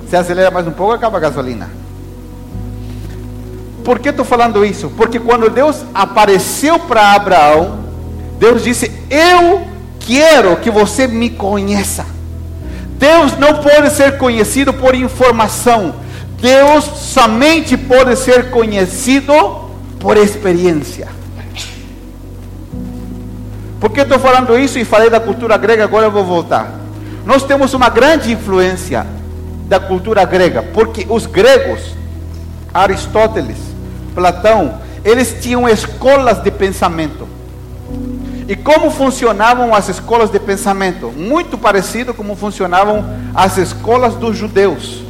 Você 0.07 0.16
acelera 0.16 0.51
mais 0.51 0.66
um 0.66 0.70
pouco, 0.70 0.92
acaba 0.92 1.18
a 1.18 1.20
gasolina. 1.20 1.79
Por 3.84 3.98
que 3.98 4.10
estou 4.10 4.24
falando 4.24 4.64
isso? 4.64 4.90
Porque 4.96 5.18
quando 5.18 5.48
Deus 5.48 5.84
apareceu 5.94 6.78
para 6.78 7.14
Abraão, 7.14 7.80
Deus 8.38 8.62
disse: 8.62 8.90
Eu 9.10 9.62
quero 10.00 10.56
que 10.56 10.70
você 10.70 11.06
me 11.06 11.30
conheça. 11.30 12.06
Deus 12.98 13.36
não 13.38 13.54
pode 13.62 13.90
ser 13.90 14.18
conhecido 14.18 14.72
por 14.72 14.94
informação. 14.94 15.94
Deus 16.40 16.84
somente 16.84 17.76
pode 17.76 18.16
ser 18.16 18.50
conhecido 18.50 19.32
por 19.98 20.16
experiência. 20.16 21.08
Por 23.78 23.90
que 23.90 24.00
estou 24.00 24.18
falando 24.18 24.58
isso 24.58 24.78
e 24.78 24.84
falei 24.84 25.08
da 25.08 25.18
cultura 25.18 25.56
grega? 25.56 25.84
Agora 25.84 26.06
eu 26.06 26.10
vou 26.10 26.24
voltar. 26.24 26.70
Nós 27.24 27.42
temos 27.42 27.72
uma 27.72 27.88
grande 27.88 28.32
influência 28.32 29.06
da 29.66 29.80
cultura 29.80 30.24
grega, 30.24 30.62
porque 30.62 31.06
os 31.08 31.26
gregos, 31.26 31.94
Aristóteles, 32.74 33.69
Platão, 34.14 34.79
eles 35.05 35.37
tinham 35.40 35.68
escolas 35.68 36.42
de 36.42 36.51
pensamento. 36.51 37.29
E 38.49 38.57
como 38.57 38.90
funcionavam 38.90 39.73
as 39.73 39.88
escolas 39.88 40.31
de 40.31 40.40
pensamento? 40.40 41.12
Muito 41.16 41.57
parecido 41.57 42.12
como 42.12 42.35
funcionavam 42.35 43.05
as 43.33 43.57
escolas 43.57 44.14
dos 44.16 44.37
judeus. 44.37 45.05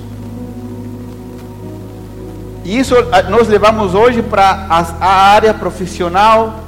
E 2.65 2.79
isso 2.79 2.95
nós 3.31 3.49
levamos 3.49 3.95
hoje 3.95 4.23
para 4.23 4.67
a 5.01 5.07
área 5.33 5.55
profissional. 5.55 6.61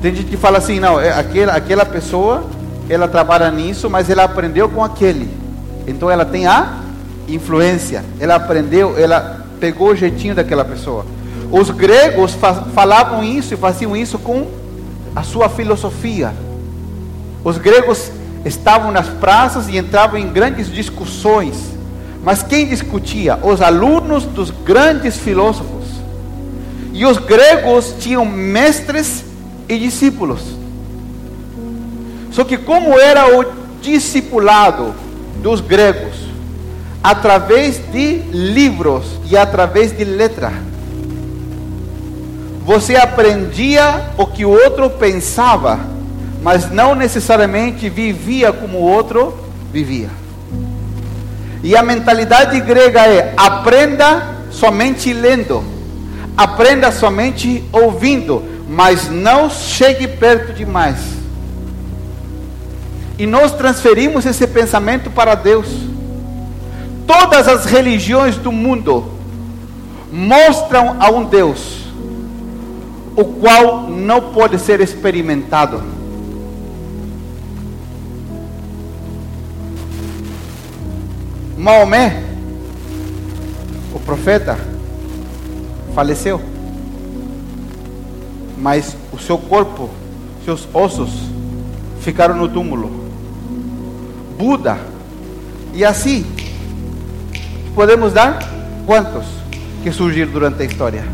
Tem 0.00 0.14
gente 0.14 0.30
que 0.30 0.36
fala 0.36 0.58
assim, 0.58 0.80
não, 0.80 0.98
é 0.98 1.12
aquela, 1.12 1.52
aquela 1.52 1.84
pessoa, 1.84 2.44
ela 2.88 3.06
trabalha 3.06 3.50
nisso, 3.50 3.90
mas 3.90 4.08
ela 4.08 4.24
aprendeu 4.24 4.68
com 4.68 4.82
aquele. 4.82 5.28
Então 5.86 6.10
ela 6.10 6.24
tem 6.24 6.46
a 6.46 6.78
influência, 7.28 8.02
ela 8.18 8.36
aprendeu, 8.36 8.98
ela 8.98 9.43
pegou 9.64 9.92
o 9.92 9.96
jeitinho 9.96 10.34
daquela 10.34 10.62
pessoa. 10.62 11.06
Os 11.50 11.70
gregos 11.70 12.36
falavam 12.74 13.24
isso 13.24 13.54
e 13.54 13.56
faziam 13.56 13.96
isso 13.96 14.18
com 14.18 14.46
a 15.16 15.22
sua 15.22 15.48
filosofia. 15.48 16.34
Os 17.42 17.56
gregos 17.56 18.12
estavam 18.44 18.92
nas 18.92 19.08
praças 19.08 19.66
e 19.66 19.78
entravam 19.78 20.18
em 20.18 20.30
grandes 20.30 20.70
discussões. 20.70 21.56
Mas 22.22 22.42
quem 22.42 22.68
discutia? 22.68 23.38
Os 23.42 23.62
alunos 23.62 24.24
dos 24.24 24.50
grandes 24.50 25.16
filósofos. 25.16 25.86
E 26.92 27.06
os 27.06 27.16
gregos 27.16 27.94
tinham 27.98 28.26
mestres 28.26 29.24
e 29.66 29.78
discípulos. 29.78 30.42
Só 32.30 32.44
que 32.44 32.58
como 32.58 32.98
era 32.98 33.38
o 33.38 33.46
discipulado 33.80 34.94
dos 35.42 35.62
gregos? 35.62 36.23
Através 37.04 37.80
de 37.92 38.16
livros 38.32 39.04
e 39.30 39.36
através 39.36 39.94
de 39.96 40.04
letra. 40.04 40.50
Você 42.64 42.96
aprendia 42.96 44.06
o 44.16 44.26
que 44.26 44.46
o 44.46 44.50
outro 44.50 44.88
pensava, 44.88 45.78
mas 46.42 46.70
não 46.70 46.94
necessariamente 46.94 47.90
vivia 47.90 48.54
como 48.54 48.78
o 48.78 48.82
outro 48.82 49.38
vivia. 49.70 50.08
E 51.62 51.76
a 51.76 51.82
mentalidade 51.82 52.58
grega 52.60 53.00
é: 53.06 53.34
aprenda 53.36 54.36
somente 54.50 55.12
lendo, 55.12 55.62
aprenda 56.36 56.90
somente 56.90 57.62
ouvindo, 57.70 58.42
mas 58.68 59.10
não 59.10 59.50
chegue 59.50 60.08
perto 60.08 60.54
demais. 60.54 60.96
E 63.18 63.26
nós 63.26 63.52
transferimos 63.52 64.26
esse 64.26 64.46
pensamento 64.46 65.10
para 65.10 65.34
Deus. 65.34 65.68
Todas 67.06 67.48
as 67.48 67.64
religiões 67.66 68.36
do 68.36 68.50
mundo 68.50 69.04
mostram 70.10 70.96
a 71.00 71.10
um 71.10 71.24
Deus 71.24 71.84
o 73.16 73.24
qual 73.24 73.88
não 73.88 74.32
pode 74.32 74.58
ser 74.58 74.80
experimentado. 74.80 75.82
Maomé, 81.56 82.22
o 83.94 84.00
profeta, 84.00 84.58
faleceu, 85.94 86.40
mas 88.58 88.96
o 89.12 89.18
seu 89.18 89.38
corpo, 89.38 89.88
seus 90.44 90.68
ossos 90.74 91.10
ficaram 92.00 92.36
no 92.36 92.48
túmulo. 92.48 92.90
Buda, 94.36 94.78
e 95.72 95.84
assim, 95.84 96.26
podemos 97.74 98.12
dar 98.12 98.38
quantos 98.86 99.24
que 99.82 99.90
surgiram 99.90 100.30
durante 100.30 100.62
a 100.62 100.64
história? 100.64 101.04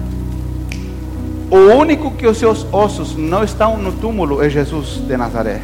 O 1.50 1.56
único 1.74 2.12
que 2.12 2.26
os 2.26 2.38
seus 2.38 2.64
ossos 2.70 3.16
não 3.16 3.42
estão 3.42 3.76
no 3.76 3.92
túmulo 3.92 4.42
é 4.42 4.48
Jesus 4.48 5.00
de 5.06 5.16
Nazaré. 5.16 5.60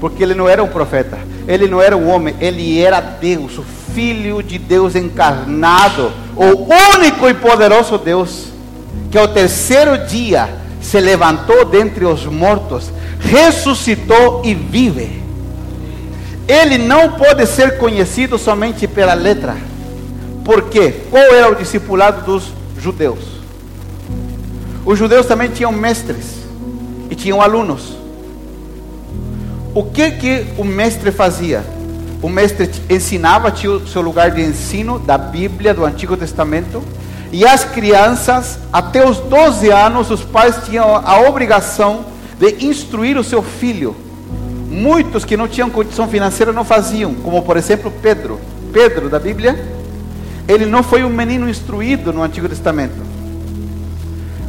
Porque 0.00 0.22
ele 0.22 0.34
não 0.34 0.48
era 0.48 0.62
um 0.62 0.68
profeta, 0.68 1.18
ele 1.46 1.68
não 1.68 1.80
era 1.80 1.96
um 1.96 2.08
homem, 2.08 2.34
ele 2.40 2.80
era 2.80 3.00
Deus, 3.00 3.58
o 3.58 3.64
Filho 3.94 4.42
de 4.42 4.58
Deus 4.58 4.94
encarnado, 4.94 6.12
o 6.36 6.96
único 6.96 7.28
e 7.28 7.34
poderoso 7.34 7.98
Deus, 7.98 8.48
que 9.10 9.18
ao 9.18 9.28
terceiro 9.28 10.06
dia 10.06 10.48
se 10.80 11.00
levantou 11.00 11.64
dentre 11.64 12.04
os 12.04 12.24
mortos, 12.26 12.92
ressuscitou 13.20 14.42
e 14.44 14.54
vive. 14.54 15.22
Ele 16.46 16.78
não 16.78 17.12
pode 17.12 17.44
ser 17.46 17.76
conhecido 17.78 18.38
somente 18.38 18.86
pela 18.86 19.14
letra. 19.14 19.56
Por 20.48 20.62
quê? 20.70 21.02
Qual 21.10 21.22
era 21.22 21.50
o 21.50 21.54
discipulado 21.54 22.24
dos 22.24 22.54
judeus? 22.78 23.18
Os 24.82 24.98
judeus 24.98 25.26
também 25.26 25.50
tinham 25.50 25.70
mestres 25.70 26.36
e 27.10 27.14
tinham 27.14 27.42
alunos. 27.42 27.98
O 29.74 29.84
que 29.84 30.10
que 30.12 30.46
o 30.56 30.64
mestre 30.64 31.12
fazia? 31.12 31.62
O 32.22 32.30
mestre 32.30 32.70
ensinava, 32.88 33.50
tinha 33.50 33.72
o 33.72 33.86
seu 33.86 34.00
lugar 34.00 34.30
de 34.30 34.40
ensino 34.40 34.98
da 34.98 35.18
Bíblia, 35.18 35.74
do 35.74 35.84
Antigo 35.84 36.16
Testamento, 36.16 36.82
e 37.30 37.44
as 37.44 37.66
crianças, 37.66 38.58
até 38.72 39.06
os 39.06 39.18
12 39.18 39.68
anos, 39.68 40.10
os 40.10 40.22
pais 40.22 40.60
tinham 40.64 40.96
a 40.96 41.28
obrigação 41.28 42.06
de 42.40 42.64
instruir 42.64 43.18
o 43.18 43.22
seu 43.22 43.42
filho. 43.42 43.94
Muitos 44.70 45.26
que 45.26 45.36
não 45.36 45.46
tinham 45.46 45.68
condição 45.68 46.08
financeira 46.08 46.54
não 46.54 46.64
faziam, 46.64 47.12
como 47.16 47.42
por 47.42 47.58
exemplo 47.58 47.92
Pedro. 48.00 48.40
Pedro 48.72 49.10
da 49.10 49.18
Bíblia, 49.18 49.77
ele 50.48 50.64
não 50.64 50.82
foi 50.82 51.04
um 51.04 51.10
menino 51.10 51.46
instruído 51.46 52.10
no 52.10 52.22
Antigo 52.22 52.48
Testamento. 52.48 52.96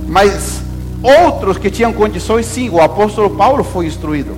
Mas 0.08 0.62
outros 1.04 1.58
que 1.58 1.70
tinham 1.70 1.92
condições, 1.92 2.46
sim, 2.46 2.70
o 2.70 2.82
apóstolo 2.82 3.30
Paulo 3.32 3.66
foi 3.66 3.86
instruído. 3.86 4.38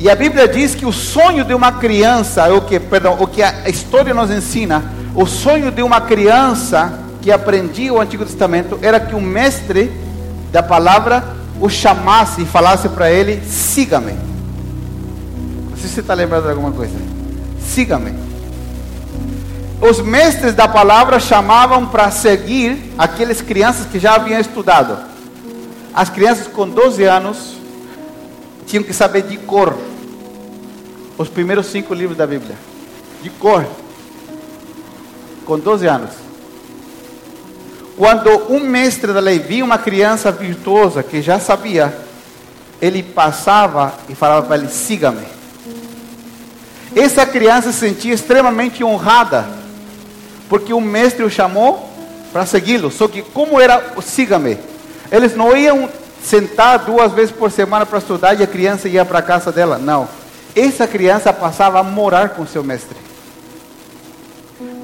E 0.00 0.10
a 0.10 0.16
Bíblia 0.16 0.48
diz 0.48 0.74
que 0.74 0.84
o 0.84 0.92
sonho 0.92 1.44
de 1.44 1.54
uma 1.54 1.70
criança, 1.70 2.52
o 2.52 2.62
que, 2.62 2.80
perdão, 2.80 3.16
o 3.20 3.26
que 3.28 3.40
a 3.40 3.68
história 3.68 4.12
nos 4.12 4.30
ensina, 4.30 4.84
o 5.14 5.24
sonho 5.24 5.70
de 5.70 5.80
uma 5.80 6.00
criança 6.00 6.98
que 7.22 7.30
aprendia 7.30 7.94
o 7.94 8.00
Antigo 8.00 8.24
Testamento 8.24 8.78
era 8.82 8.98
que 8.98 9.14
o 9.14 9.20
mestre 9.20 9.92
da 10.50 10.62
palavra 10.62 11.24
o 11.60 11.68
chamasse 11.68 12.42
e 12.42 12.44
falasse 12.44 12.88
para 12.88 13.10
ele: 13.12 13.40
siga-me. 13.46 14.12
Não 15.70 15.76
sei 15.76 15.88
se 15.88 15.94
você 15.94 16.00
está 16.00 16.14
lembrado 16.14 16.42
de 16.42 16.50
alguma 16.50 16.72
coisa. 16.72 16.96
Siga-me 17.64 18.33
os 19.80 20.00
mestres 20.00 20.54
da 20.54 20.68
palavra 20.68 21.18
chamavam 21.18 21.86
para 21.86 22.10
seguir 22.10 22.92
aquelas 22.96 23.40
crianças 23.40 23.86
que 23.86 23.98
já 23.98 24.14
haviam 24.14 24.40
estudado. 24.40 24.98
As 25.92 26.08
crianças 26.08 26.46
com 26.46 26.68
12 26.68 27.04
anos 27.04 27.56
tinham 28.66 28.82
que 28.82 28.92
saber 28.92 29.22
de 29.22 29.36
cor 29.36 29.76
os 31.16 31.28
primeiros 31.28 31.66
cinco 31.66 31.94
livros 31.94 32.16
da 32.16 32.26
Bíblia. 32.26 32.56
De 33.22 33.30
cor. 33.30 33.64
Com 35.44 35.58
12 35.58 35.86
anos. 35.86 36.10
Quando 37.96 38.52
um 38.52 38.60
mestre 38.60 39.12
da 39.12 39.20
lei 39.20 39.38
via 39.38 39.64
uma 39.64 39.78
criança 39.78 40.32
virtuosa 40.32 41.02
que 41.02 41.22
já 41.22 41.38
sabia, 41.38 41.96
ele 42.82 43.02
passava 43.02 43.94
e 44.08 44.14
falava 44.14 44.46
para 44.46 44.56
ele: 44.56 44.68
siga-me. 44.68 45.24
Essa 46.96 47.24
criança 47.24 47.70
se 47.70 47.78
sentia 47.78 48.14
extremamente 48.14 48.82
honrada 48.82 49.63
porque 50.54 50.72
o 50.72 50.80
mestre 50.80 51.24
o 51.24 51.28
chamou 51.28 51.90
para 52.32 52.46
segui-lo. 52.46 52.88
Só 52.88 53.08
que, 53.08 53.22
como 53.22 53.60
era 53.60 53.94
o 53.96 54.00
siga-me, 54.00 54.56
eles 55.10 55.34
não 55.34 55.56
iam 55.56 55.88
sentar 56.22 56.78
duas 56.78 57.10
vezes 57.10 57.34
por 57.34 57.50
semana 57.50 57.84
para 57.84 57.98
estudar 57.98 58.38
e 58.38 58.44
a 58.44 58.46
criança 58.46 58.88
ia 58.88 59.04
para 59.04 59.18
a 59.18 59.22
casa 59.22 59.50
dela. 59.50 59.78
Não. 59.78 60.08
Essa 60.54 60.86
criança 60.86 61.32
passava 61.32 61.80
a 61.80 61.82
morar 61.82 62.28
com 62.28 62.46
seu 62.46 62.62
mestre. 62.62 62.96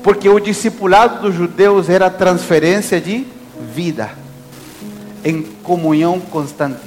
Porque 0.03 0.29
o 0.29 0.41
discipulado 0.41 1.23
dos 1.23 1.37
judeus 1.37 1.89
era 1.89 2.11
transferência 2.11 3.01
de 3.01 3.25
vida, 3.73 4.11
em 5.25 5.43
comunhão 5.63 6.19
constante. 6.19 6.81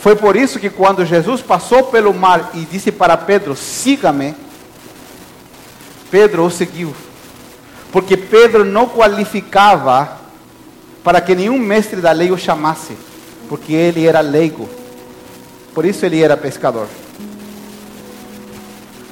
Foi 0.00 0.16
por 0.16 0.34
isso 0.34 0.58
que 0.58 0.70
quando 0.70 1.06
Jesus 1.06 1.40
passou 1.40 1.84
pelo 1.84 2.12
mar 2.12 2.50
e 2.52 2.64
disse 2.64 2.90
para 2.90 3.16
Pedro: 3.16 3.54
siga-me, 3.54 4.34
Pedro 6.10 6.44
o 6.44 6.50
seguiu. 6.50 6.92
Porque 7.92 8.16
Pedro 8.16 8.64
não 8.64 8.88
qualificava 8.88 10.20
para 11.02 11.20
que 11.20 11.34
nenhum 11.34 11.58
mestre 11.58 12.00
da 12.00 12.12
lei 12.12 12.30
o 12.30 12.38
chamasse, 12.38 12.96
porque 13.48 13.72
ele 13.72 14.06
era 14.06 14.20
leigo. 14.20 14.68
Por 15.72 15.84
isso 15.84 16.04
ele 16.04 16.22
era 16.22 16.36
pescador. 16.36 16.88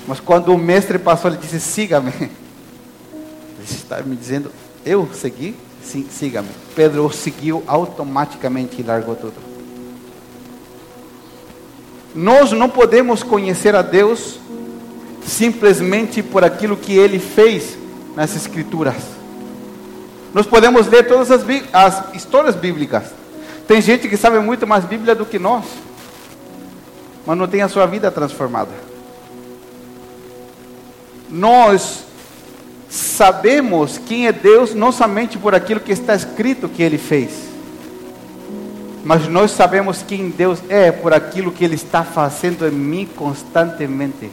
Mas 0.06 0.20
quando 0.20 0.52
o 0.52 0.58
mestre 0.58 0.98
passou, 0.98 1.30
ele 1.30 1.40
disse: 1.40 1.60
Siga-me. 1.60 2.12
Ele 2.12 2.30
está 3.60 4.02
me 4.02 4.16
dizendo: 4.16 4.50
Eu 4.84 5.08
segui? 5.14 5.54
Sim, 5.82 6.06
siga-me. 6.10 6.48
Pedro 6.74 7.06
o 7.06 7.12
seguiu 7.12 7.62
automaticamente 7.66 8.80
e 8.80 8.82
largou 8.82 9.14
tudo. 9.14 9.34
Nós 12.14 12.52
não 12.52 12.68
podemos 12.68 13.22
conhecer 13.22 13.74
a 13.74 13.82
Deus 13.82 14.38
simplesmente 15.26 16.22
por 16.22 16.44
aquilo 16.44 16.76
que 16.76 16.96
ele 16.96 17.18
fez 17.18 17.76
nas 18.14 18.34
Escrituras. 18.36 18.96
Nós 20.32 20.46
podemos 20.46 20.86
ler 20.88 21.06
todas 21.06 21.30
as, 21.30 21.44
as 21.72 22.14
histórias 22.14 22.56
bíblicas. 22.56 23.04
Tem 23.68 23.80
gente 23.80 24.08
que 24.08 24.16
sabe 24.16 24.38
muito 24.40 24.66
mais 24.66 24.84
Bíblia 24.84 25.14
do 25.14 25.24
que 25.24 25.38
nós, 25.38 25.64
mas 27.24 27.38
não 27.38 27.46
tem 27.46 27.62
a 27.62 27.68
sua 27.68 27.86
vida 27.86 28.10
transformada. 28.10 28.72
Nós 31.30 32.04
sabemos 32.90 33.98
quem 33.98 34.26
é 34.26 34.32
Deus 34.32 34.74
não 34.74 34.92
somente 34.92 35.38
por 35.38 35.54
aquilo 35.54 35.80
que 35.80 35.92
está 35.92 36.14
escrito 36.14 36.68
que 36.68 36.82
Ele 36.82 36.98
fez, 36.98 37.30
mas 39.04 39.28
nós 39.28 39.50
sabemos 39.50 40.02
quem 40.02 40.30
Deus 40.30 40.60
é 40.68 40.90
por 40.90 41.12
aquilo 41.12 41.52
que 41.52 41.64
Ele 41.64 41.74
está 41.74 42.04
fazendo 42.04 42.66
em 42.66 42.72
mim 42.72 43.08
constantemente. 43.16 44.30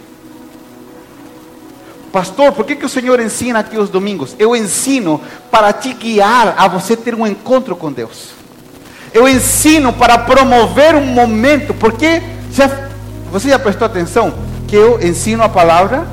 Pastor, 2.11 2.51
por 2.51 2.65
que, 2.65 2.75
que 2.75 2.85
o 2.85 2.89
Senhor 2.89 3.19
ensina 3.21 3.59
aqui 3.59 3.77
os 3.77 3.89
domingos? 3.89 4.35
Eu 4.37 4.53
ensino 4.53 5.21
para 5.49 5.71
te 5.71 5.93
guiar 5.93 6.55
a 6.57 6.67
você 6.67 6.97
ter 6.97 7.15
um 7.15 7.25
encontro 7.25 7.73
com 7.73 7.89
Deus. 7.89 8.31
Eu 9.13 9.29
ensino 9.29 9.93
para 9.93 10.17
promover 10.17 10.95
um 10.95 11.05
momento, 11.05 11.73
porque 11.73 12.21
já, 12.51 12.69
você 13.31 13.49
já 13.49 13.57
prestou 13.57 13.85
atenção 13.85 14.33
que 14.67 14.75
eu 14.75 15.01
ensino 15.01 15.41
a 15.41 15.49
palavra 15.49 16.05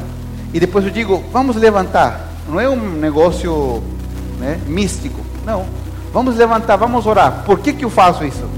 e 0.54 0.60
depois 0.60 0.84
eu 0.84 0.90
digo, 0.90 1.22
vamos 1.32 1.56
levantar. 1.56 2.28
Não 2.48 2.60
é 2.60 2.68
um 2.68 2.76
negócio 2.76 3.82
né, 4.38 4.60
místico, 4.66 5.20
não. 5.44 5.66
Vamos 6.12 6.36
levantar, 6.36 6.76
vamos 6.76 7.06
orar. 7.06 7.42
Por 7.44 7.58
que, 7.58 7.72
que 7.72 7.84
eu 7.84 7.90
faço 7.90 8.24
isso? 8.24 8.48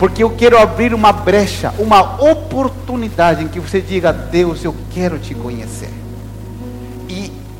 Porque 0.00 0.22
eu 0.22 0.30
quero 0.30 0.58
abrir 0.58 0.92
uma 0.92 1.12
brecha, 1.12 1.72
uma 1.78 2.20
oportunidade 2.22 3.44
em 3.44 3.48
que 3.48 3.60
você 3.60 3.80
diga: 3.80 4.12
Deus, 4.12 4.62
eu 4.62 4.74
quero 4.92 5.18
te 5.18 5.34
conhecer. 5.34 6.05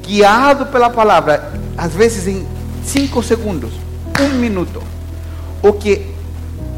Guiado 0.07 0.67
pela 0.67 0.89
palavra, 0.89 1.53
às 1.77 1.95
vezes 1.95 2.27
em 2.27 2.47
cinco 2.85 3.23
segundos, 3.23 3.73
um 4.21 4.39
minuto, 4.39 4.83
o 5.63 5.73
que 5.73 6.07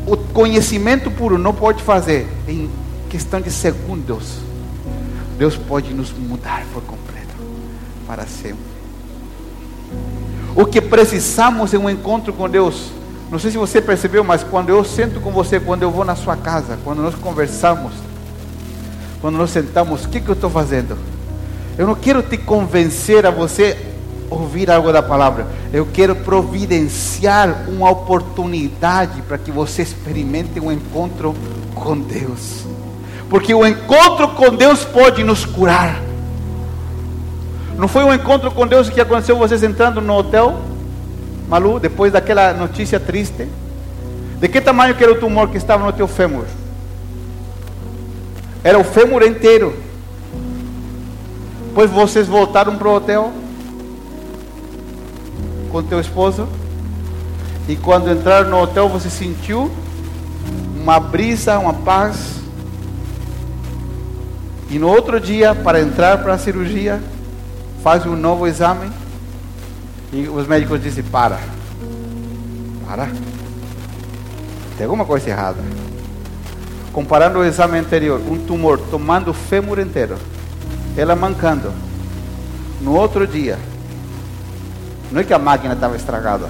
o 0.07 0.17
conhecimento 0.17 1.11
puro 1.11 1.37
não 1.37 1.53
pode 1.53 1.83
fazer 1.83 2.27
em 2.47 2.71
questão 3.11 3.41
de 3.41 3.51
segundos, 3.51 4.39
Deus 5.37 5.57
pode 5.57 5.93
nos 5.93 6.13
mudar 6.13 6.65
por 6.73 6.83
completo, 6.83 7.35
para 8.07 8.27
sempre. 8.27 8.69
O 10.57 10.65
que 10.65 10.81
precisamos 10.81 11.73
é 11.75 11.79
um 11.79 11.89
encontro 11.89 12.33
com 12.33 12.49
Deus 12.49 12.99
não 13.31 13.39
sei 13.39 13.51
se 13.51 13.59
você 13.59 13.83
percebeu, 13.83 14.25
mas 14.25 14.43
quando 14.43 14.71
eu 14.71 14.83
sento 14.83 15.21
com 15.21 15.31
você, 15.31 15.61
quando 15.61 15.83
eu 15.83 15.91
vou 15.91 16.05
na 16.05 16.17
sua 16.17 16.35
casa, 16.35 16.79
quando 16.83 17.03
nós 17.03 17.15
conversamos, 17.15 17.93
quando 19.21 19.37
nós 19.37 19.51
sentamos, 19.51 20.05
o 20.05 20.09
que, 20.09 20.21
que 20.21 20.29
eu 20.29 20.35
estou 20.35 20.49
fazendo? 20.49 20.97
Eu 21.79 21.87
não 21.87 21.95
quero 21.95 22.23
te 22.25 22.37
convencer 22.37 23.25
a 23.25 23.31
você 23.31 23.79
ouvir 24.29 24.69
algo 24.69 24.93
da 24.93 25.01
palavra. 25.01 25.47
Eu 25.73 25.87
quero 25.87 26.17
providenciar 26.17 27.67
uma 27.69 27.89
oportunidade 27.89 29.23
para 29.23 29.39
que 29.39 29.53
você 29.53 29.83
experimente 29.83 30.59
um 30.59 30.73
encontro 30.73 31.37
com 31.77 31.97
Deus. 31.97 32.65
Porque 33.31 33.55
o 33.55 33.65
encontro 33.65 34.29
com 34.31 34.55
Deus 34.55 34.85
pode 34.85 35.23
nos 35.23 35.45
curar. 35.45 36.03
Não 37.77 37.87
foi 37.87 38.03
um 38.03 38.13
encontro 38.13 38.51
com 38.51 38.67
Deus 38.67 38.91
que 38.91 39.01
aconteceu 39.01 39.37
vocês 39.37 39.63
entrando 39.63 40.01
no 40.01 40.15
hotel? 40.15 40.61
Malu, 41.49 41.79
depois 41.79 42.13
daquela 42.13 42.53
notícia 42.53 42.99
triste, 42.99 43.47
de 44.41 44.49
que 44.49 44.61
tamanho 44.61 44.97
que 44.97 45.05
era 45.05 45.13
o 45.13 45.21
tumor 45.21 45.49
que 45.49 45.57
estava 45.57 45.87
no 45.87 45.93
teu 45.93 46.09
fêmur? 46.09 46.45
Era 48.65 48.79
o 48.79 48.85
fêmur 48.85 49.23
inteiro. 49.23 49.88
Depois 51.79 51.93
vocês 51.93 52.27
voltaram 52.27 52.77
para 52.77 52.89
o 52.89 52.95
hotel 52.97 53.33
com 55.71 55.81
teu 55.81 56.01
esposo. 56.01 56.49
E 57.69 57.77
quando 57.77 58.11
entraram 58.11 58.51
no 58.51 58.61
hotel, 58.61 58.89
você 58.89 59.09
sentiu 59.09 59.71
uma 60.77 60.99
brisa, 60.99 61.57
uma 61.57 61.73
paz. 61.73 62.41
E 64.69 64.77
no 64.77 64.89
outro 64.89 65.21
dia, 65.21 65.55
para 65.55 65.81
entrar 65.81 66.19
para 66.19 66.35
a 66.35 66.39
cirurgia, 66.39 67.01
faz 67.81 68.05
um 68.05 68.17
novo 68.17 68.49
exame 68.49 68.91
e 70.13 70.27
os 70.27 70.49
médicos 70.49 70.83
dizem: 70.83 71.05
para, 71.05 71.39
para, 72.89 73.09
tem 74.77 74.85
alguma 74.85 75.05
coisa 75.05 75.31
errada. 75.31 75.61
Comparando 76.93 77.39
o 77.39 77.45
exame 77.45 77.79
anterior, 77.79 78.21
um 78.29 78.37
tumor 78.37 78.81
tomando 78.91 79.31
o 79.31 79.35
fêmur 79.35 79.79
inteiro, 79.79 80.17
ela 80.99 81.15
mancando. 81.15 81.73
No 82.81 82.95
outro 82.95 83.27
dia, 83.27 83.59
não 85.11 85.21
é 85.21 85.25
que 85.25 85.33
a 85.33 85.39
máquina 85.39 85.75
estava 85.75 85.97
estragada, 85.97 86.49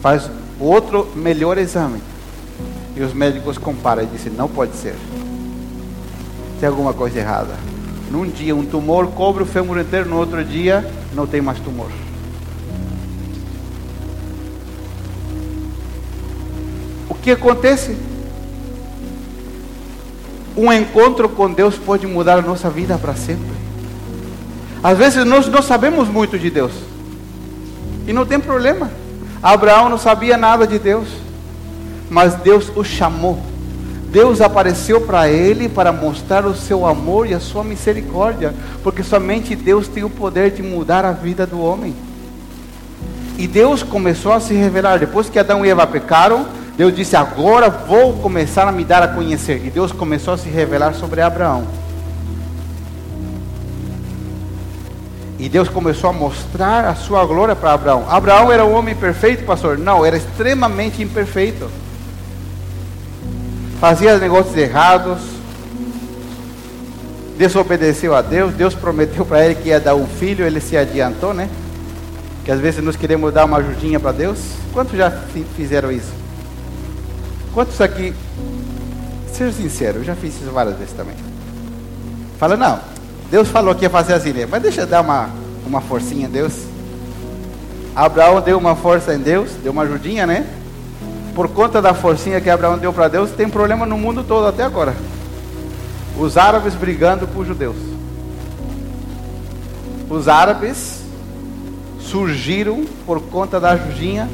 faz 0.00 0.28
outro 0.58 1.10
melhor 1.14 1.58
exame. 1.58 2.02
E 2.96 3.02
os 3.02 3.14
médicos 3.14 3.56
comparam 3.56 4.02
e 4.02 4.06
dizem: 4.06 4.32
não 4.32 4.48
pode 4.48 4.76
ser. 4.76 4.94
Tem 6.60 6.68
alguma 6.68 6.92
coisa 6.92 7.18
errada. 7.18 7.54
Num 8.10 8.28
dia 8.28 8.54
um 8.54 8.66
tumor 8.66 9.06
cobre 9.12 9.42
o 9.42 9.46
fêmur 9.46 9.78
inteiro, 9.78 10.08
no 10.08 10.18
outro 10.18 10.44
dia 10.44 10.84
não 11.14 11.26
tem 11.26 11.40
mais 11.40 11.58
tumor. 11.60 11.90
O 17.08 17.14
que 17.14 17.30
acontece? 17.30 17.96
Um 20.56 20.72
encontro 20.72 21.28
com 21.28 21.50
Deus 21.50 21.76
pode 21.76 22.06
mudar 22.06 22.38
a 22.38 22.42
nossa 22.42 22.68
vida 22.68 22.98
para 22.98 23.14
sempre. 23.14 23.62
Às 24.82 24.98
vezes 24.98 25.24
nós 25.24 25.46
não 25.46 25.62
sabemos 25.62 26.08
muito 26.08 26.38
de 26.38 26.50
Deus. 26.50 26.72
E 28.06 28.12
não 28.12 28.26
tem 28.26 28.38
problema. 28.38 28.90
Abraão 29.42 29.88
não 29.88 29.98
sabia 29.98 30.36
nada 30.36 30.66
de 30.66 30.78
Deus. 30.78 31.08
Mas 32.10 32.34
Deus 32.34 32.70
o 32.76 32.84
chamou 32.84 33.52
Deus 34.12 34.42
apareceu 34.42 35.00
para 35.00 35.26
ele 35.30 35.70
para 35.70 35.90
mostrar 35.90 36.44
o 36.44 36.54
seu 36.54 36.86
amor 36.86 37.26
e 37.26 37.32
a 37.32 37.40
sua 37.40 37.64
misericórdia, 37.64 38.54
porque 38.82 39.02
somente 39.02 39.56
Deus 39.56 39.88
tem 39.88 40.04
o 40.04 40.10
poder 40.10 40.50
de 40.50 40.62
mudar 40.62 41.02
a 41.02 41.12
vida 41.12 41.46
do 41.46 41.58
homem. 41.58 41.94
E 43.38 43.48
Deus 43.48 43.82
começou 43.82 44.32
a 44.32 44.38
se 44.38 44.52
revelar. 44.52 44.98
Depois 44.98 45.30
que 45.30 45.38
Adão 45.38 45.64
e 45.64 45.70
Eva 45.70 45.86
pecaram, 45.86 46.46
Deus 46.76 46.94
disse: 46.94 47.16
Agora 47.16 47.68
vou 47.70 48.14
começar 48.14 48.66
a 48.66 48.72
me 48.72 48.84
dar 48.84 49.02
a 49.02 49.08
conhecer. 49.08 49.64
E 49.64 49.70
Deus 49.70 49.92
começou 49.92 50.34
a 50.34 50.38
se 50.38 50.48
revelar 50.48 50.94
sobre 50.94 51.20
Abraão. 51.20 51.66
E 55.38 55.48
Deus 55.48 55.68
começou 55.68 56.10
a 56.10 56.12
mostrar 56.12 56.86
a 56.86 56.94
sua 56.94 57.24
glória 57.24 57.56
para 57.56 57.72
Abraão. 57.72 58.06
Abraão 58.08 58.52
era 58.52 58.64
um 58.64 58.74
homem 58.74 58.94
perfeito, 58.94 59.44
pastor? 59.44 59.76
Não, 59.76 60.04
era 60.04 60.16
extremamente 60.16 61.02
imperfeito 61.02 61.68
fazia 63.82 64.16
negócios 64.16 64.56
errados, 64.56 65.18
desobedeceu 67.36 68.14
a 68.14 68.22
Deus, 68.22 68.54
Deus 68.54 68.76
prometeu 68.76 69.26
para 69.26 69.44
ele 69.44 69.56
que 69.56 69.70
ia 69.70 69.80
dar 69.80 69.96
um 69.96 70.06
filho, 70.06 70.46
ele 70.46 70.60
se 70.60 70.76
adiantou, 70.76 71.34
né? 71.34 71.50
Que 72.44 72.52
às 72.52 72.60
vezes 72.60 72.80
nós 72.80 72.94
queremos 72.94 73.34
dar 73.34 73.44
uma 73.44 73.56
ajudinha 73.56 73.98
para 73.98 74.12
Deus. 74.12 74.38
Quantos 74.72 74.96
já 74.96 75.10
fizeram 75.56 75.90
isso? 75.90 76.21
Quantos 77.52 77.80
aqui, 77.80 78.14
seja 79.32 79.52
sincero, 79.52 79.98
eu 79.98 80.04
já 80.04 80.14
fiz 80.14 80.34
isso 80.34 80.50
várias 80.50 80.76
vezes 80.76 80.94
também. 80.94 81.14
Fala, 82.38 82.56
não, 82.56 82.80
Deus 83.30 83.48
falou 83.48 83.74
que 83.74 83.84
ia 83.84 83.90
fazer 83.90 84.14
assim, 84.14 84.32
né? 84.32 84.46
mas 84.50 84.62
deixa 84.62 84.82
eu 84.82 84.86
dar 84.86 85.00
uma, 85.00 85.30
uma 85.66 85.80
forcinha 85.80 86.26
a 86.26 86.30
Deus. 86.30 86.52
Abraão 87.94 88.40
deu 88.40 88.58
uma 88.58 88.74
força 88.74 89.14
em 89.14 89.18
Deus, 89.18 89.50
deu 89.62 89.72
uma 89.72 89.82
ajudinha, 89.82 90.26
né? 90.26 90.46
por 91.34 91.48
conta 91.48 91.80
da 91.80 91.94
forcinha 91.94 92.40
que 92.40 92.50
Abraão 92.50 92.78
deu 92.78 92.92
para 92.92 93.08
Deus, 93.08 93.30
tem 93.30 93.48
problema 93.48 93.86
no 93.86 93.96
mundo 93.96 94.22
todo 94.22 94.46
até 94.46 94.62
agora. 94.62 94.94
Os 96.18 96.36
árabes 96.36 96.74
brigando 96.74 97.26
com 97.26 97.40
os 97.40 97.46
judeus. 97.46 97.76
Os 100.10 100.28
árabes 100.28 101.00
surgiram 102.00 102.84
por 103.06 103.20
conta 103.22 103.58
da 103.58 103.70
ajudinha 103.70 104.28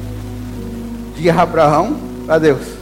de 1.16 1.30
Abraão 1.30 1.96
para 2.26 2.38
Deus. 2.38 2.77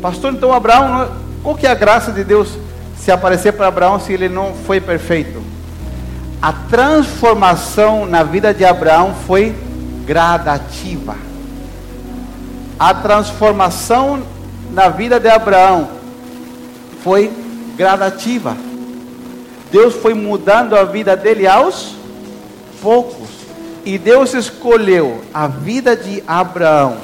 Pastor, 0.00 0.32
então 0.32 0.52
Abraão, 0.52 1.10
qual 1.42 1.54
que 1.54 1.66
é 1.66 1.70
a 1.70 1.74
graça 1.74 2.12
de 2.12 2.24
Deus 2.24 2.48
se 2.98 3.10
aparecer 3.10 3.52
para 3.52 3.68
Abraão 3.68 3.98
se 3.98 4.12
ele 4.12 4.28
não 4.28 4.54
foi 4.54 4.80
perfeito? 4.80 5.42
A 6.40 6.52
transformação 6.52 8.06
na 8.06 8.22
vida 8.22 8.54
de 8.54 8.64
Abraão 8.64 9.14
foi 9.26 9.54
gradativa 10.06 11.28
a 12.78 12.94
transformação 12.94 14.22
na 14.70 14.88
vida 14.88 15.18
de 15.18 15.28
Abraão 15.28 15.88
foi 17.02 17.32
gradativa. 17.76 18.56
Deus 19.72 19.94
foi 19.94 20.14
mudando 20.14 20.76
a 20.76 20.84
vida 20.84 21.16
dele 21.16 21.46
aos 21.46 21.94
poucos. 22.80 23.28
E 23.84 23.98
Deus 23.98 24.34
escolheu 24.34 25.22
a 25.34 25.48
vida 25.48 25.96
de 25.96 26.22
Abraão 26.26 26.98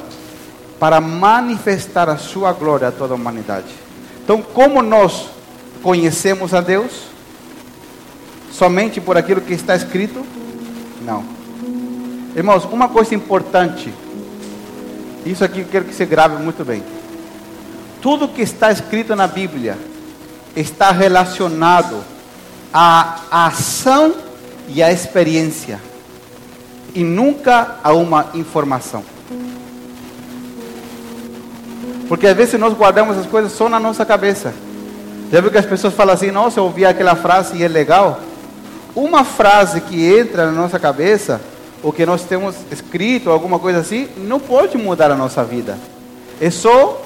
para 0.79 0.99
manifestar 0.99 2.09
a 2.09 2.17
sua 2.17 2.51
glória 2.53 2.87
a 2.87 2.91
toda 2.91 3.13
a 3.13 3.15
humanidade. 3.15 3.67
Então, 4.23 4.41
como 4.41 4.81
nós 4.81 5.29
conhecemos 5.81 6.53
a 6.53 6.61
Deus? 6.61 6.91
Somente 8.51 8.99
por 8.99 9.17
aquilo 9.17 9.41
que 9.41 9.53
está 9.53 9.75
escrito? 9.75 10.25
Não. 11.01 11.23
Irmãos, 12.35 12.65
uma 12.65 12.89
coisa 12.89 13.13
importante 13.15 13.93
isso 15.25 15.43
aqui 15.43 15.61
eu 15.61 15.65
quero 15.65 15.85
que 15.85 15.93
você 15.93 16.05
grave 16.05 16.41
muito 16.41 16.63
bem. 16.63 16.83
Tudo 17.99 18.27
que 18.27 18.43
está 18.43 18.71
escrito 18.71 19.15
na 19.15 19.25
Bíblia 19.25 19.75
está 20.55 20.91
relacionado 20.91 22.03
à 22.71 23.47
ação 23.47 24.13
e 24.67 24.83
à 24.83 24.91
experiência, 24.91 25.81
e 26.93 27.03
nunca 27.03 27.79
a 27.83 27.91
uma 27.93 28.27
informação. 28.35 29.03
Porque 32.07 32.27
às 32.27 32.35
vezes 32.35 32.59
nós 32.59 32.73
guardamos 32.73 33.17
as 33.17 33.25
coisas 33.25 33.51
só 33.51 33.67
na 33.67 33.79
nossa 33.79 34.05
cabeça. 34.05 34.53
Já 35.31 35.41
viu 35.41 35.51
que 35.51 35.57
as 35.57 35.65
pessoas 35.65 35.93
falam 35.93 36.13
assim: 36.13 36.31
Nossa, 36.31 36.59
eu 36.59 36.65
ouvi 36.65 36.85
aquela 36.85 37.15
frase 37.15 37.57
e 37.57 37.63
é 37.63 37.67
legal. 37.67 38.19
uma 38.95 39.23
frase 39.23 39.81
que 39.81 40.05
entra 40.05 40.45
na 40.45 40.51
nossa 40.51 40.79
cabeça, 40.79 41.41
ou 41.83 41.91
que 41.91 42.05
nós 42.05 42.23
temos 42.23 42.55
escrito, 42.71 43.29
alguma 43.29 43.59
coisa 43.59 43.79
assim, 43.79 44.07
não 44.17 44.39
pode 44.39 44.77
mudar 44.77 45.11
a 45.11 45.15
nossa 45.15 45.43
vida. 45.43 45.77
É 46.39 46.49
só 46.49 47.01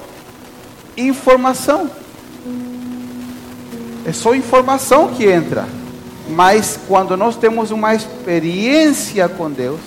informação. 0.96 1.90
É 4.06 4.12
só 4.12 4.34
informação 4.34 5.10
que 5.10 5.26
entra. 5.26 5.66
Mas 6.30 6.80
quando 6.88 7.18
nós 7.18 7.36
temos 7.36 7.72
uma 7.72 7.96
experiência 7.96 9.28
com 9.28 9.50
Deus, 9.50 9.80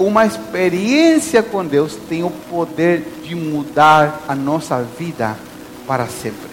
uma 0.00 0.24
experiência 0.24 1.42
com 1.42 1.64
Deus 1.64 1.94
tem 2.08 2.24
o 2.24 2.30
poder 2.30 3.04
de 3.22 3.34
mudar 3.34 4.22
a 4.26 4.34
nossa 4.34 4.82
vida 4.82 5.36
para 5.86 6.06
sempre. 6.06 6.48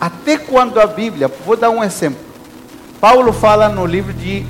Até 0.00 0.36
quando 0.36 0.80
a 0.80 0.86
Bíblia, 0.86 1.30
vou 1.46 1.56
dar 1.56 1.70
um 1.70 1.82
exemplo. 1.82 2.18
Paulo 3.00 3.32
fala 3.32 3.68
no 3.68 3.86
livro 3.86 4.12
de 4.12 4.44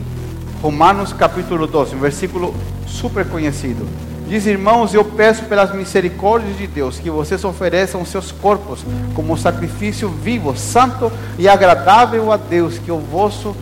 Romanos, 0.63 1.13
capítulo 1.13 1.67
12, 1.67 1.95
um 1.95 2.01
versículo 2.01 2.55
super 2.87 3.29
conhecido. 3.29 3.87
Diz, 4.27 4.47
irmãos, 4.47 4.95
eu 4.95 5.05
peço 5.05 5.45
pelas 5.45 5.75
misericórdias 5.75 6.57
de 6.57 6.67
Deus 6.67 6.99
que 6.99 7.11
vocês 7.11 7.45
ofereçam 7.45 8.05
seus 8.07 8.33
corpos 8.33 8.85
como 9.15 9.37
sacrifício 9.37 10.09
vivo, 10.09 10.57
santo 10.57 11.13
e 11.39 11.47
agradável 11.47 12.33
a 12.33 12.39
Deus, 12.39 12.79
que 12.79 12.91
é 12.91 12.95
o 12.95 12.99
vosso 12.99 13.55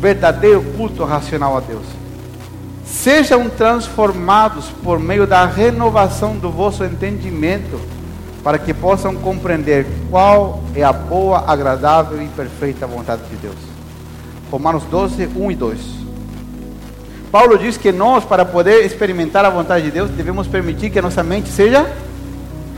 verdadeiro 0.00 0.62
culto 0.76 1.04
racional 1.04 1.56
a 1.56 1.60
Deus. 1.60 2.03
Sejam 2.84 3.48
transformados 3.48 4.66
por 4.82 5.00
meio 5.00 5.26
da 5.26 5.46
renovação 5.46 6.36
do 6.36 6.50
vosso 6.50 6.84
entendimento, 6.84 7.80
para 8.42 8.58
que 8.58 8.74
possam 8.74 9.14
compreender 9.16 9.86
qual 10.10 10.62
é 10.74 10.82
a 10.82 10.92
boa, 10.92 11.44
agradável 11.46 12.22
e 12.22 12.28
perfeita 12.28 12.86
vontade 12.86 13.22
de 13.30 13.36
Deus. 13.36 13.56
Romanos 14.50 14.84
12, 14.84 15.30
1 15.34 15.50
e 15.50 15.54
2. 15.54 15.80
Paulo 17.32 17.58
diz 17.58 17.76
que 17.76 17.90
nós, 17.90 18.22
para 18.24 18.44
poder 18.44 18.84
experimentar 18.84 19.44
a 19.44 19.50
vontade 19.50 19.86
de 19.86 19.90
Deus, 19.90 20.10
devemos 20.10 20.46
permitir 20.46 20.90
que 20.90 20.98
a 20.98 21.02
nossa 21.02 21.22
mente 21.22 21.48
seja 21.48 21.90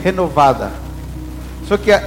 renovada. 0.03 0.71
Só 1.67 1.77
que 1.77 1.93
a, 1.93 2.03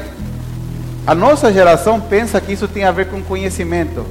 a 1.05 1.13
nossa 1.13 1.51
geração 1.51 1.99
pensa 1.99 2.39
que 2.39 2.53
isso 2.53 2.67
tem 2.67 2.85
a 2.85 2.91
ver 2.91 3.07
com 3.07 3.21
conhecimento. 3.21 4.05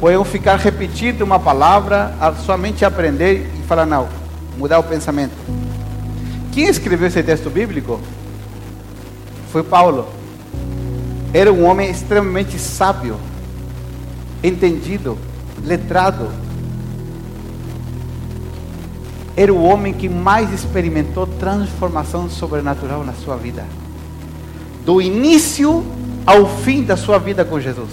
Podem 0.00 0.24
ficar 0.24 0.56
repetindo 0.56 1.22
uma 1.22 1.40
palavra, 1.40 2.14
a 2.20 2.32
somente 2.34 2.84
aprender 2.84 3.50
e 3.58 3.62
falar, 3.64 3.86
não, 3.86 4.08
mudar 4.56 4.78
o 4.78 4.84
pensamento. 4.84 5.34
Quem 6.52 6.64
escreveu 6.64 7.08
esse 7.08 7.22
texto 7.22 7.50
bíblico? 7.50 8.00
Foi 9.50 9.62
Paulo. 9.62 10.08
Era 11.32 11.52
um 11.52 11.64
homem 11.64 11.90
extremamente 11.90 12.58
sábio, 12.58 13.16
entendido, 14.42 15.18
letrado 15.64 16.30
era 19.38 19.54
o 19.54 19.62
homem 19.62 19.94
que 19.94 20.08
mais 20.08 20.52
experimentou 20.52 21.24
transformação 21.24 22.28
sobrenatural 22.28 23.04
na 23.04 23.12
sua 23.12 23.36
vida. 23.36 23.64
Do 24.84 25.00
início 25.00 25.84
ao 26.26 26.44
fim 26.44 26.82
da 26.82 26.96
sua 26.96 27.18
vida 27.18 27.44
com 27.44 27.60
Jesus. 27.60 27.88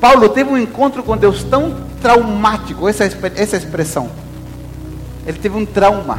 Paulo 0.00 0.28
teve 0.30 0.50
um 0.50 0.56
encontro 0.56 1.02
com 1.02 1.16
Deus 1.16 1.44
tão 1.44 1.76
traumático, 2.00 2.88
essa, 2.88 3.04
essa 3.04 3.56
expressão. 3.56 4.10
Ele 5.26 5.38
teve 5.38 5.56
um 5.56 5.66
trauma. 5.66 6.18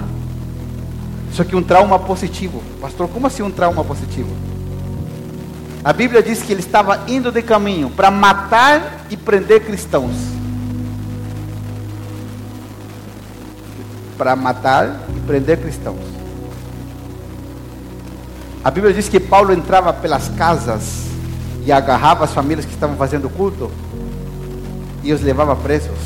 Só 1.34 1.44
que 1.44 1.56
um 1.56 1.64
trauma 1.64 1.98
positivo. 1.98 2.62
Pastor, 2.80 3.08
como 3.10 3.28
assim 3.28 3.42
um 3.42 3.52
trauma 3.52 3.84
positivo? 3.84 4.30
A 5.84 5.92
Bíblia 5.92 6.22
diz 6.22 6.44
que 6.44 6.52
ele 6.52 6.60
estava 6.60 7.06
indo 7.08 7.32
de 7.32 7.42
caminho 7.42 7.90
para 7.90 8.12
matar 8.12 9.06
e 9.10 9.18
prender 9.18 9.66
cristãos. 9.66 10.32
para 14.22 14.36
matar 14.36 15.08
e 15.18 15.20
prender 15.22 15.60
cristãos. 15.60 15.98
A 18.64 18.70
Bíblia 18.70 18.94
diz 18.94 19.10
que 19.10 19.20
Paulo 19.20 19.52
entrava 19.52 19.92
pelas 19.92 20.30
casas 20.30 21.11
e 21.66 21.72
agarrava 21.72 22.26
as 22.26 22.34
famílias 22.34 22.66
que 22.66 22.74
estavam 22.74 22.96
fazendo 22.96 23.30
culto 23.30 23.72
e 25.04 25.14
os 25.14 25.22
levava 25.22 25.56
presos. 25.56 25.98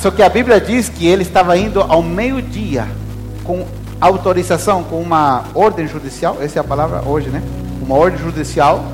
Só 0.00 0.10
que 0.10 0.22
a 0.22 0.28
Bíblia 0.28 0.60
diz 0.60 0.88
que 0.88 1.06
ele 1.06 1.22
estava 1.22 1.56
indo 1.56 1.80
ao 1.80 2.02
meio-dia 2.02 2.86
com 3.44 3.66
autorização, 4.00 4.82
com 4.84 5.00
uma 5.00 5.44
ordem 5.54 5.86
judicial, 5.86 6.36
essa 6.40 6.58
é 6.58 6.60
a 6.60 6.64
palavra 6.64 7.02
hoje, 7.02 7.28
né? 7.28 7.42
Uma 7.82 7.96
ordem 7.96 8.18
judicial 8.18 8.84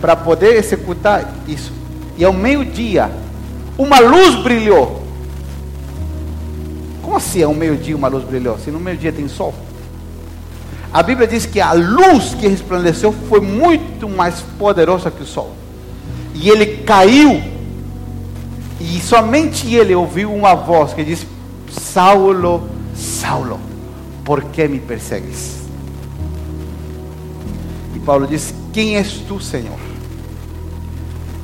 para 0.00 0.14
poder 0.14 0.56
executar 0.56 1.34
isso. 1.48 1.72
E 2.16 2.24
ao 2.24 2.32
meio-dia, 2.32 3.10
uma 3.76 3.98
luz 3.98 4.36
brilhou 4.42 5.06
como 7.06 7.18
assim 7.18 7.44
um 7.44 7.54
meio-dia 7.54 7.96
uma 7.96 8.08
luz 8.08 8.24
brilhou? 8.24 8.58
Se 8.58 8.68
no 8.68 8.80
meio-dia 8.80 9.12
tem 9.12 9.28
sol? 9.28 9.54
A 10.92 11.02
Bíblia 11.02 11.26
diz 11.26 11.44
que 11.46 11.60
a 11.60 11.72
luz 11.72 12.34
que 12.34 12.46
resplandeceu 12.46 13.12
foi 13.12 13.40
muito 13.40 14.08
mais 14.08 14.40
poderosa 14.58 15.10
que 15.10 15.22
o 15.22 15.26
sol. 15.26 15.52
E 16.34 16.48
ele 16.48 16.78
caiu. 16.78 17.42
E 18.80 19.00
somente 19.00 19.74
ele 19.74 19.94
ouviu 19.94 20.32
uma 20.32 20.54
voz 20.54 20.92
que 20.92 21.04
diz: 21.04 21.26
Saulo, 21.70 22.68
Saulo, 22.94 23.58
por 24.24 24.44
que 24.44 24.68
me 24.68 24.78
persegues? 24.78 25.56
E 27.94 27.98
Paulo 27.98 28.26
diz: 28.26 28.54
Quem 28.72 28.96
és 28.96 29.12
tu, 29.26 29.40
Senhor? 29.40 29.78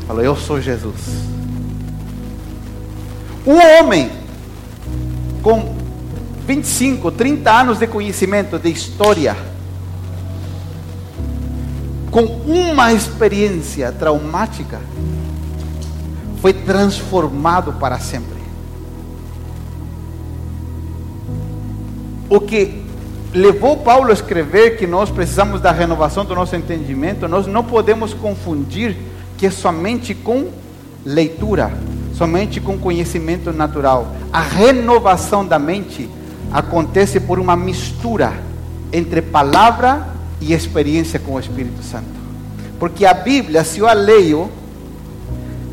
Falou: 0.06 0.22
Eu 0.22 0.36
sou 0.36 0.60
Jesus. 0.60 1.00
O 3.44 3.52
homem 3.52 4.10
com 5.42 5.81
25, 6.54 7.10
30 7.12 7.50
anos 7.50 7.78
de 7.78 7.86
conhecimento 7.86 8.58
de 8.58 8.70
história, 8.70 9.34
com 12.10 12.20
uma 12.20 12.92
experiência 12.92 13.90
traumática, 13.90 14.78
foi 16.42 16.52
transformado 16.52 17.72
para 17.74 17.98
sempre. 17.98 18.42
O 22.28 22.38
que 22.38 22.82
levou 23.32 23.78
Paulo 23.78 24.10
a 24.10 24.12
escrever 24.12 24.76
que 24.76 24.86
nós 24.86 25.08
precisamos 25.08 25.58
da 25.58 25.72
renovação 25.72 26.22
do 26.22 26.34
nosso 26.34 26.54
entendimento, 26.54 27.26
nós 27.26 27.46
não 27.46 27.64
podemos 27.64 28.12
confundir 28.12 28.94
que 29.38 29.46
é 29.46 29.50
somente 29.50 30.14
com 30.14 30.50
leitura 31.02 31.72
somente 32.14 32.60
com 32.60 32.78
conhecimento 32.78 33.52
natural. 33.52 34.14
A 34.32 34.40
renovação 34.40 35.44
da 35.44 35.58
mente 35.58 36.08
acontece 36.52 37.18
por 37.18 37.38
uma 37.38 37.56
mistura 37.56 38.32
entre 38.92 39.22
palavra 39.22 40.08
e 40.40 40.52
experiência 40.52 41.18
com 41.18 41.34
o 41.34 41.40
Espírito 41.40 41.82
Santo. 41.82 42.22
Porque 42.78 43.06
a 43.06 43.14
Bíblia, 43.14 43.64
se 43.64 43.78
eu 43.78 43.88
a 43.88 43.92
leio 43.92 44.50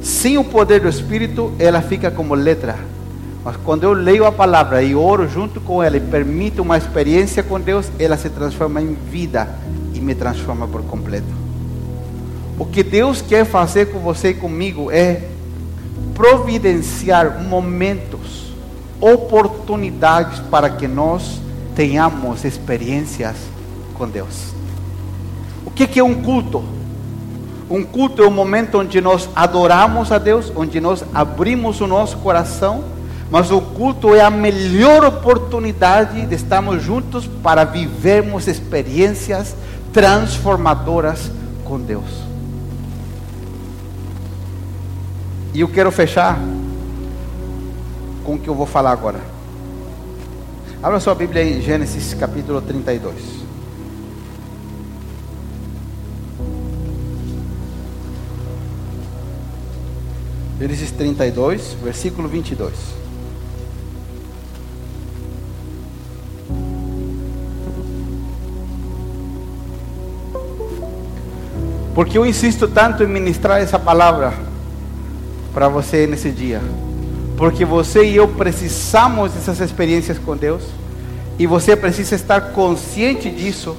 sem 0.01 0.37
o 0.37 0.43
poder 0.43 0.81
do 0.81 0.87
Espírito, 0.87 1.51
ela 1.59 1.81
fica 1.81 2.09
como 2.09 2.33
letra. 2.33 2.77
Mas 3.43 3.55
quando 3.57 3.83
eu 3.83 3.93
leio 3.93 4.25
a 4.25 4.31
palavra 4.31 4.81
e 4.83 4.95
oro 4.95 5.27
junto 5.27 5.59
com 5.59 5.81
ela 5.81 5.97
e 5.97 6.01
permito 6.01 6.61
uma 6.61 6.77
experiência 6.77 7.41
com 7.41 7.59
Deus, 7.59 7.89
ela 7.97 8.17
se 8.17 8.29
transforma 8.29 8.81
em 8.81 8.93
vida 8.93 9.47
e 9.93 9.99
me 9.99 10.13
transforma 10.13 10.67
por 10.67 10.83
completo. 10.83 11.39
O 12.57 12.65
que 12.65 12.83
Deus 12.83 13.21
quer 13.21 13.45
fazer 13.45 13.87
com 13.87 13.99
você 13.99 14.29
e 14.29 14.33
comigo 14.33 14.91
é 14.91 15.23
providenciar 16.13 17.41
momentos, 17.41 18.48
oportunidades 18.99 20.39
para 20.51 20.69
que 20.69 20.87
nós 20.87 21.39
tenhamos 21.75 22.43
experiências 22.43 23.35
com 23.93 24.07
Deus. 24.07 24.53
O 25.65 25.71
que 25.71 25.99
é 25.99 26.03
um 26.03 26.15
culto? 26.21 26.63
Um 27.69 27.83
culto 27.83 28.23
é 28.23 28.27
um 28.27 28.31
momento 28.31 28.79
onde 28.79 28.99
nós 28.99 29.29
adoramos 29.35 30.11
a 30.11 30.17
Deus, 30.17 30.51
onde 30.55 30.81
nós 30.81 31.03
abrimos 31.13 31.79
o 31.81 31.87
nosso 31.87 32.17
coração, 32.17 32.83
mas 33.29 33.51
o 33.51 33.61
culto 33.61 34.15
é 34.15 34.21
a 34.21 34.29
melhor 34.31 35.05
oportunidade 35.05 36.25
de 36.25 36.35
estarmos 36.35 36.81
juntos 36.81 37.27
para 37.27 37.63
vivermos 37.63 38.47
experiências 38.47 39.55
transformadoras 39.93 41.31
com 41.63 41.79
Deus. 41.79 42.29
E 45.53 45.61
eu 45.61 45.67
quero 45.67 45.91
fechar 45.91 46.39
com 48.29 48.35
o 48.35 48.39
que 48.39 48.47
eu 48.47 48.53
vou 48.53 48.67
falar 48.67 48.91
agora. 48.91 49.19
Abra 50.83 50.99
sua 50.99 51.15
Bíblia 51.15 51.43
em 51.43 51.59
Gênesis 51.63 52.13
capítulo 52.13 52.61
32. 52.61 53.15
Gênesis 60.59 60.91
32, 60.91 61.75
versículo 61.81 62.27
22. 62.27 62.71
Porque 71.95 72.15
eu 72.15 72.27
insisto 72.27 72.67
tanto 72.67 73.01
em 73.01 73.07
ministrar 73.07 73.59
essa 73.59 73.79
palavra 73.79 74.35
para 75.51 75.67
você 75.67 76.05
nesse 76.05 76.29
dia. 76.29 76.61
Porque 77.39 77.63
você 77.63 78.03
e 78.03 78.17
eu 78.17 78.27
precisamos 78.27 79.31
dessas 79.31 79.61
experiências 79.61 80.19
com 80.19 80.35
Deus. 80.35 80.61
E 81.39 81.47
você 81.47 81.73
precisa 81.73 82.13
estar 82.13 82.51
consciente 82.51 83.29
disso. 83.29 83.77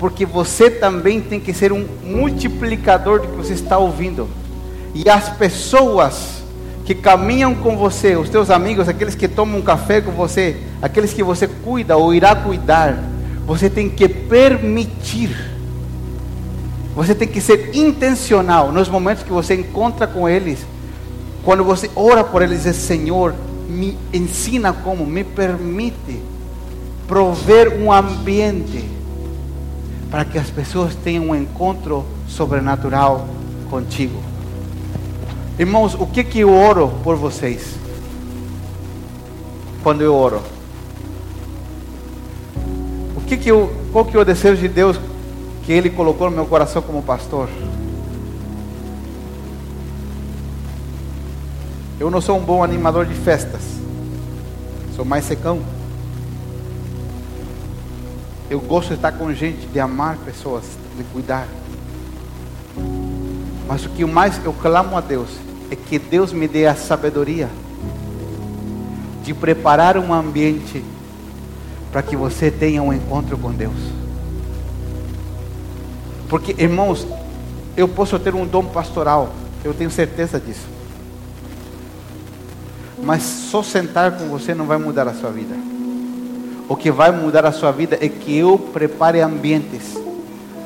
Porque 0.00 0.26
você 0.26 0.68
também 0.68 1.20
tem 1.20 1.38
que 1.38 1.54
ser 1.54 1.70
um 1.72 1.86
multiplicador 2.02 3.20
do 3.20 3.28
que 3.28 3.36
você 3.36 3.52
está 3.52 3.78
ouvindo. 3.78 4.28
E 4.96 5.08
as 5.08 5.28
pessoas 5.28 6.42
que 6.84 6.92
caminham 6.92 7.54
com 7.54 7.76
você, 7.76 8.16
os 8.16 8.28
teus 8.28 8.50
amigos, 8.50 8.88
aqueles 8.88 9.14
que 9.14 9.28
tomam 9.28 9.60
um 9.60 9.62
café 9.62 10.00
com 10.00 10.10
você, 10.10 10.56
aqueles 10.82 11.12
que 11.12 11.22
você 11.22 11.46
cuida 11.46 11.96
ou 11.96 12.12
irá 12.12 12.34
cuidar, 12.34 12.98
você 13.46 13.70
tem 13.70 13.88
que 13.88 14.08
permitir. 14.08 15.30
Você 16.96 17.14
tem 17.14 17.28
que 17.28 17.40
ser 17.40 17.70
intencional 17.76 18.72
nos 18.72 18.88
momentos 18.88 19.22
que 19.22 19.30
você 19.30 19.54
encontra 19.54 20.04
com 20.04 20.28
eles. 20.28 20.66
Quando 21.44 21.64
você 21.64 21.90
ora 21.96 22.22
por 22.22 22.42
eles, 22.42 22.62
diz: 22.62 22.76
Senhor, 22.76 23.34
me 23.68 23.96
ensina 24.12 24.72
como, 24.72 25.04
me 25.04 25.24
permite 25.24 26.20
prover 27.08 27.80
um 27.80 27.92
ambiente 27.92 28.84
para 30.10 30.24
que 30.24 30.38
as 30.38 30.50
pessoas 30.50 30.94
tenham 30.94 31.30
um 31.30 31.34
encontro 31.34 32.04
sobrenatural 32.28 33.26
contigo. 33.70 34.20
Irmãos, 35.58 35.94
o 35.94 36.06
que 36.06 36.22
que 36.22 36.40
eu 36.40 36.52
oro 36.52 36.92
por 37.02 37.16
vocês? 37.16 37.76
Quando 39.82 40.02
eu 40.02 40.14
oro, 40.14 40.40
o 43.16 43.20
que 43.22 43.36
que 43.36 43.50
eu, 43.50 43.72
qual 43.92 44.04
que 44.04 44.16
é 44.16 44.20
o 44.20 44.24
desejo 44.24 44.60
de 44.60 44.68
Deus 44.68 44.98
que 45.64 45.72
Ele 45.72 45.90
colocou 45.90 46.30
no 46.30 46.36
meu 46.36 46.46
coração 46.46 46.82
como 46.82 47.02
pastor? 47.02 47.48
Eu 52.02 52.10
não 52.10 52.20
sou 52.20 52.36
um 52.36 52.42
bom 52.42 52.64
animador 52.64 53.06
de 53.06 53.14
festas, 53.14 53.60
sou 54.96 55.04
mais 55.04 55.24
secão. 55.24 55.60
Eu 58.50 58.58
gosto 58.58 58.88
de 58.88 58.94
estar 58.94 59.12
com 59.12 59.32
gente, 59.32 59.68
de 59.68 59.78
amar 59.78 60.16
pessoas, 60.16 60.64
de 60.96 61.04
cuidar. 61.04 61.46
Mas 63.68 63.86
o 63.86 63.90
que 63.90 64.04
mais 64.04 64.44
eu 64.44 64.52
clamo 64.52 64.96
a 64.96 65.00
Deus 65.00 65.28
é 65.70 65.76
que 65.76 65.96
Deus 65.96 66.32
me 66.32 66.48
dê 66.48 66.66
a 66.66 66.74
sabedoria 66.74 67.48
de 69.22 69.32
preparar 69.32 69.96
um 69.96 70.12
ambiente 70.12 70.84
para 71.92 72.02
que 72.02 72.16
você 72.16 72.50
tenha 72.50 72.82
um 72.82 72.92
encontro 72.92 73.38
com 73.38 73.52
Deus. 73.52 73.78
Porque, 76.28 76.52
irmãos, 76.60 77.06
eu 77.76 77.86
posso 77.86 78.18
ter 78.18 78.34
um 78.34 78.44
dom 78.44 78.64
pastoral, 78.64 79.32
eu 79.62 79.72
tenho 79.72 79.88
certeza 79.88 80.40
disso. 80.40 80.81
Mas 83.02 83.22
só 83.22 83.62
sentar 83.62 84.12
com 84.12 84.28
você 84.28 84.54
não 84.54 84.66
vai 84.66 84.78
mudar 84.78 85.08
a 85.08 85.14
sua 85.14 85.30
vida. 85.30 85.54
O 86.68 86.76
que 86.76 86.90
vai 86.90 87.10
mudar 87.10 87.44
a 87.44 87.52
sua 87.52 87.72
vida 87.72 87.98
é 88.00 88.08
que 88.08 88.36
eu 88.36 88.58
prepare 88.58 89.20
ambientes 89.20 89.98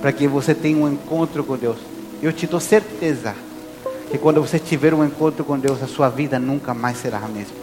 para 0.01 0.13
que 0.13 0.29
você 0.29 0.55
tenha 0.55 0.77
um 0.77 0.93
encontro 0.93 1.43
com 1.43 1.57
Deus. 1.57 1.79
Eu 2.23 2.33
te 2.33 2.47
dou 2.47 2.61
certeza 2.61 3.35
que 4.11 4.19
quando 4.19 4.41
você 4.41 4.59
tiver 4.59 4.95
um 4.95 5.05
encontro 5.05 5.45
com 5.45 5.59
Deus, 5.59 5.83
a 5.83 5.87
sua 5.87 6.09
vida 6.09 6.39
nunca 6.39 6.73
mais 6.73 6.99
será 6.99 7.19
a 7.19 7.29
mesma. 7.29 7.57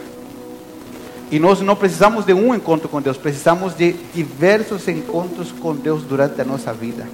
E 1.30 1.38
nós 1.38 1.60
não 1.60 1.74
precisamos 1.74 2.24
de 2.24 2.34
um 2.34 2.54
encontro 2.54 2.88
com 2.88 3.00
Deus, 3.00 3.16
precisamos 3.16 3.74
de 3.74 3.92
diversos 4.14 4.86
encontros 4.88 5.50
com 5.52 5.74
Deus 5.74 6.02
durante 6.02 6.40
a 6.40 6.44
nossa 6.44 6.72
vida. 6.72 7.06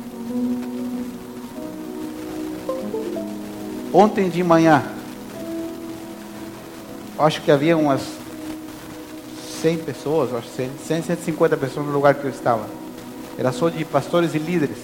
Ontem 3.93 4.29
de 4.29 4.43
manhã, 4.43 4.83
acho 7.23 7.43
que 7.43 7.51
havia 7.51 7.77
umas 7.77 8.01
100 9.61 9.79
pessoas, 9.79 10.33
acho 10.35 10.49
100, 10.49 10.71
150 10.87 11.57
pessoas 11.57 11.87
no 11.87 11.93
lugar 11.93 12.14
que 12.14 12.25
eu 12.25 12.31
estava. 12.31 12.66
Era 13.39 13.53
só 13.53 13.68
de 13.68 13.85
pastores 13.85 14.35
e 14.35 14.39
líderes. 14.39 14.77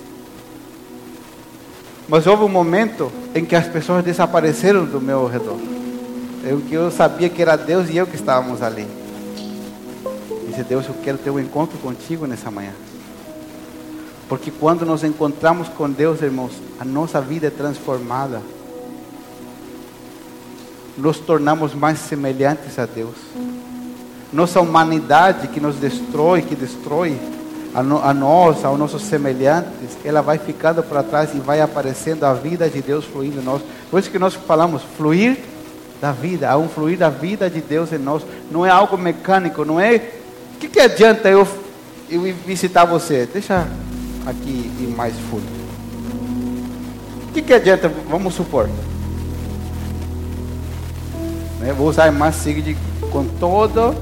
Mas 2.09 2.27
houve 2.27 2.45
um 2.45 2.49
momento 2.49 3.11
em 3.35 3.45
que 3.45 3.57
as 3.57 3.67
pessoas 3.67 4.05
desapareceram 4.05 4.85
do 4.85 5.01
meu 5.01 5.27
redor. 5.27 5.59
Eu 6.45 6.63
eu 6.71 6.91
sabia 6.91 7.29
que 7.29 7.43
era 7.43 7.57
Deus 7.57 7.91
e 7.91 7.97
eu 7.97 8.07
que 8.07 8.15
estávamos 8.15 8.63
ali. 8.63 8.87
Disse 10.47 10.63
Deus, 10.63 10.87
eu 10.87 10.95
quero 11.03 11.19
ter 11.19 11.31
um 11.31 11.41
encontro 11.41 11.77
contigo 11.79 12.27
nessa 12.27 12.51
manhã. 12.51 12.73
Porque 14.29 14.51
quando 14.51 14.85
nos 14.85 15.05
encontramos 15.05 15.69
com 15.69 15.91
Deus, 15.91 16.23
irmãos, 16.23 16.53
a 16.79 16.85
nossa 16.85 17.21
vida 17.21 17.49
é 17.49 17.51
transformada. 17.51 18.41
Nos 20.97 21.19
tornamos 21.19 21.75
mais 21.75 21.99
semelhantes 21.99 22.79
a 22.79 22.87
Deus. 22.87 23.15
Nossa 24.33 24.61
humanidade 24.61 25.49
que 25.49 25.61
nos 25.61 25.77
destrói, 25.77 26.43
que 26.43 26.55
destrói, 26.55 27.19
a, 27.77 27.83
no, 27.83 28.03
a 28.03 28.15
nós, 28.15 28.65
aos 28.65 28.79
nossos 28.79 29.03
semelhantes, 29.03 29.99
ela 30.03 30.23
vai 30.23 30.39
ficando 30.39 30.83
para 30.83 31.03
trás 31.03 31.35
e 31.35 31.39
vai 31.39 31.61
aparecendo 31.61 32.25
a 32.25 32.33
vida 32.33 32.71
de 32.71 32.81
Deus 32.81 33.05
fluindo 33.05 33.41
em 33.41 33.45
nós. 33.45 33.61
Por 33.91 34.01
isso 34.01 34.11
que 34.11 34.19
nós 34.19 34.35
falamos, 34.35 34.83
fluir 34.97 35.37
da 36.01 36.11
vida, 36.11 36.51
há 36.51 36.57
um 36.57 36.71
fluir 36.71 36.97
da 36.97 37.11
vida 37.11 37.51
de 37.51 37.61
Deus 37.61 37.93
em 37.93 37.99
nós. 37.99 38.23
Não 38.51 38.65
é 38.65 38.71
algo 38.71 38.97
mecânico, 38.97 39.63
não 39.63 39.79
é. 39.79 39.97
O 40.55 40.59
que, 40.59 40.69
que 40.69 40.81
adianta 40.81 41.29
eu, 41.29 41.47
eu 42.09 42.23
visitar 42.47 42.87
você? 42.87 43.29
Deixa 43.31 43.69
aqui 44.27 44.73
ir 44.81 44.95
mais 44.97 45.15
fundo. 45.31 45.47
O 47.29 47.33
que, 47.35 47.43
que 47.43 47.53
adianta, 47.53 47.93
vamos 48.09 48.35
supor. 48.35 48.71
Né? 51.67 51.73
Vou 51.73 51.89
usar 51.89 52.11
mais 52.13 52.37
signo 52.37 52.77
com 53.11 53.25
todo 53.25 53.95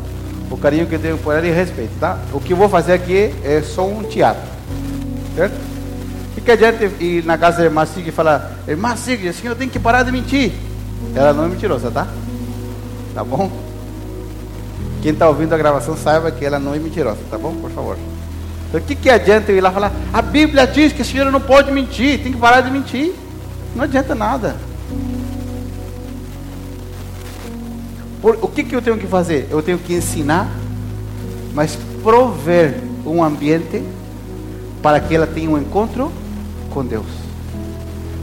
o 0.51 0.57
carinho 0.57 0.87
que 0.87 0.99
tenho 0.99 1.17
por 1.17 1.35
ela 1.35 1.47
e 1.47 1.51
respeito, 1.51 1.93
tá? 1.99 2.19
O 2.33 2.39
que 2.39 2.53
vou 2.53 2.69
fazer 2.69 2.93
aqui 2.93 3.35
é 3.43 3.63
só 3.63 3.87
um 3.87 4.03
teatro, 4.03 4.43
certo? 5.35 5.55
O 6.37 6.41
que 6.43 6.51
adianta 6.51 6.85
ir 7.01 7.25
na 7.25 7.39
casa 7.39 7.59
da 7.59 7.65
irmã 7.65 7.87
Sig 7.87 8.07
e 8.07 8.13
falar, 8.13 8.53
irmã 8.69 8.95
Sig, 8.95 9.27
assim 9.27 9.47
eu 9.47 9.57
tenho 9.57 9.71
que 9.71 9.79
parar 9.79 10.03
de 10.03 10.13
mentir. 10.13 10.53
Ela 11.15 11.33
não 11.33 11.47
é 11.47 11.49
mentirosa, 11.49 11.91
tá? 11.91 12.07
Tá 13.15 13.25
bom? 13.25 13.51
Quem 15.01 15.13
está 15.13 15.27
ouvindo 15.29 15.55
a 15.55 15.59
gravação 15.59 15.97
saiba 15.97 16.31
que 16.31 16.45
ela 16.45 16.59
não 16.59 16.75
é 16.75 16.79
mentirosa, 16.79 17.21
tá 17.31 17.39
bom? 17.39 17.55
Por 17.55 17.71
favor. 17.71 17.97
Então, 18.69 18.81
o 18.81 18.85
que, 18.85 18.95
que 18.95 19.09
adianta 19.09 19.51
eu 19.51 19.57
ir 19.57 19.61
lá 19.63 19.71
falar, 19.71 19.93
a 20.13 20.21
Bíblia 20.21 20.67
diz 20.67 20.93
que 20.93 21.01
a 21.01 21.05
senhora 21.05 21.31
não 21.31 21.41
pode 21.41 21.73
mentir, 21.73 22.23
tem 22.23 22.33
que 22.33 22.39
parar 22.39 22.61
de 22.61 22.71
mentir. 22.71 23.15
Não 23.75 23.85
adianta 23.85 24.15
nada. 24.15 24.55
Por, 28.25 28.39
o 28.41 28.49
que, 28.49 28.65
que 28.65 28.75
eu 28.75 28.81
tenho 28.81 28.97
que 28.97 29.07
fazer? 29.07 29.49
Eu 29.51 29.61
tenho 29.61 29.77
que 29.77 29.93
ensinar, 29.93 30.49
mas 31.53 31.77
prover 32.03 32.81
um 33.05 33.23
ambiente 33.23 33.83
para 34.83 34.99
que 34.99 35.15
ela 35.15 35.27
tenha 35.27 35.51
um 35.51 35.59
encontro 35.59 36.11
com 36.71 36.83
Deus. 36.83 37.05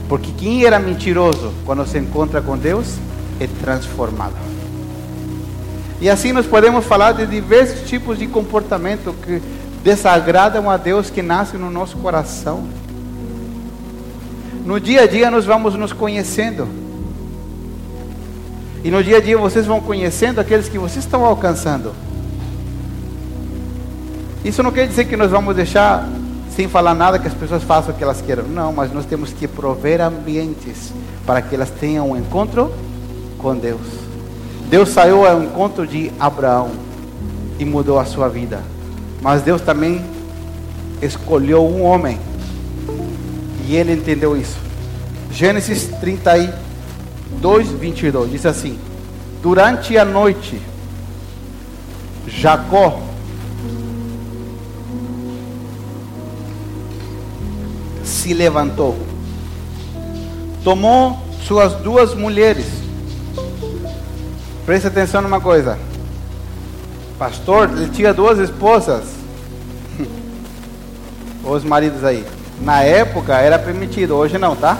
Porque 0.08 0.32
quem 0.32 0.64
era 0.64 0.80
mentiroso 0.80 1.52
quando 1.64 1.86
se 1.86 2.00
encontra 2.00 2.42
com 2.42 2.58
Deus 2.58 2.96
é 3.38 3.46
transformado. 3.46 4.34
E 6.00 6.10
assim 6.10 6.32
nós 6.32 6.46
podemos 6.46 6.84
falar 6.84 7.12
de 7.12 7.24
diversos 7.24 7.88
tipos 7.88 8.18
de 8.18 8.26
comportamento 8.26 9.14
que 9.22 9.40
desagradam 9.84 10.68
a 10.68 10.76
Deus 10.76 11.10
que 11.10 11.22
nasce 11.22 11.56
no 11.56 11.70
nosso 11.70 11.96
coração. 11.98 12.66
No 14.66 14.80
dia 14.80 15.02
a 15.02 15.06
dia 15.06 15.30
nós 15.30 15.44
vamos 15.44 15.76
nos 15.76 15.92
conhecendo. 15.92 16.81
E 18.84 18.90
no 18.90 19.02
dia 19.02 19.18
a 19.18 19.20
dia 19.20 19.38
vocês 19.38 19.66
vão 19.66 19.80
conhecendo 19.80 20.40
aqueles 20.40 20.68
que 20.68 20.78
vocês 20.78 21.04
estão 21.04 21.24
alcançando. 21.24 21.92
Isso 24.44 24.62
não 24.62 24.72
quer 24.72 24.88
dizer 24.88 25.04
que 25.04 25.16
nós 25.16 25.30
vamos 25.30 25.54
deixar 25.54 26.08
sem 26.56 26.68
falar 26.68 26.94
nada 26.94 27.18
que 27.18 27.28
as 27.28 27.34
pessoas 27.34 27.62
façam 27.62 27.94
o 27.94 27.96
que 27.96 28.02
elas 28.02 28.20
queiram. 28.20 28.44
Não, 28.44 28.72
mas 28.72 28.92
nós 28.92 29.06
temos 29.06 29.32
que 29.32 29.46
prover 29.46 30.00
ambientes 30.00 30.92
para 31.24 31.40
que 31.40 31.54
elas 31.54 31.70
tenham 31.70 32.10
um 32.10 32.16
encontro 32.16 32.72
com 33.38 33.54
Deus. 33.54 33.80
Deus 34.68 34.88
saiu 34.88 35.26
ao 35.26 35.42
encontro 35.42 35.86
de 35.86 36.10
Abraão 36.18 36.70
e 37.58 37.64
mudou 37.64 37.98
a 37.98 38.04
sua 38.04 38.28
vida. 38.28 38.62
Mas 39.20 39.42
Deus 39.42 39.60
também 39.60 40.04
escolheu 41.00 41.64
um 41.64 41.84
homem. 41.84 42.18
E 43.68 43.76
ele 43.76 43.92
entendeu 43.92 44.36
isso. 44.36 44.56
Gênesis 45.30 45.88
31 46.00 46.71
2, 47.40 47.68
22, 47.68 48.30
diz 48.30 48.46
assim: 48.46 48.78
Durante 49.42 49.96
a 49.96 50.04
noite, 50.04 50.60
Jacó 52.26 53.00
se 58.04 58.32
levantou, 58.32 58.96
tomou 60.62 61.18
suas 61.46 61.72
duas 61.74 62.14
mulheres. 62.14 62.66
Preste 64.64 64.86
atenção 64.86 65.20
numa 65.22 65.40
coisa. 65.40 65.76
Pastor, 67.18 67.68
ele 67.70 67.88
tinha 67.88 68.14
duas 68.14 68.38
esposas. 68.38 69.04
Os 71.44 71.64
maridos 71.64 72.04
aí. 72.04 72.24
Na 72.60 72.82
época 72.82 73.38
era 73.38 73.58
permitido, 73.58 74.14
hoje 74.14 74.38
não, 74.38 74.54
tá? 74.54 74.78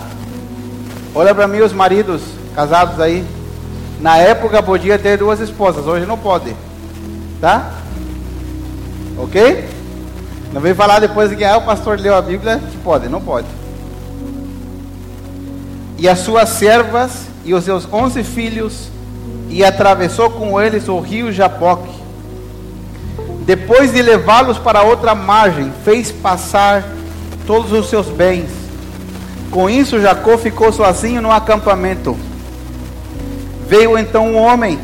Olha 1.14 1.34
para 1.34 1.48
mim 1.48 1.60
os 1.60 1.72
maridos 1.72 2.22
casados 2.54 3.00
aí. 3.00 3.24
Na 4.00 4.16
época 4.16 4.62
podia 4.62 4.98
ter 4.98 5.18
duas 5.18 5.40
esposas, 5.40 5.86
hoje 5.86 6.06
não 6.06 6.18
pode. 6.18 6.54
Tá? 7.40 7.70
Ok? 9.18 9.68
Não 10.52 10.60
vem 10.60 10.74
falar 10.74 10.98
depois 10.98 11.30
de 11.30 11.36
que 11.36 11.44
ah, 11.44 11.56
o 11.56 11.62
pastor 11.62 11.98
leu 11.98 12.14
a 12.14 12.20
Bíblia, 12.20 12.58
que 12.58 12.76
pode, 12.78 13.08
não 13.08 13.20
pode. 13.20 13.46
E 15.98 16.08
as 16.08 16.18
suas 16.18 16.48
servas 16.48 17.26
e 17.44 17.54
os 17.54 17.64
seus 17.64 17.86
onze 17.92 18.22
filhos, 18.22 18.88
e 19.48 19.64
atravessou 19.64 20.30
com 20.30 20.60
eles 20.60 20.88
o 20.88 20.98
rio 20.98 21.32
Jaboque. 21.32 22.02
Depois 23.44 23.92
de 23.92 24.00
levá-los 24.00 24.58
para 24.58 24.82
outra 24.82 25.14
margem, 25.14 25.72
fez 25.84 26.10
passar 26.10 26.84
todos 27.46 27.72
os 27.72 27.88
seus 27.88 28.06
bens. 28.06 28.50
Com 29.50 29.68
isso, 29.68 30.00
Jacó 30.00 30.38
ficou 30.38 30.72
sozinho 30.72 31.20
no 31.20 31.30
acampamento. 31.30 32.16
Veio 33.72 33.96
então 33.96 34.32
um 34.32 34.36
homem 34.36 34.78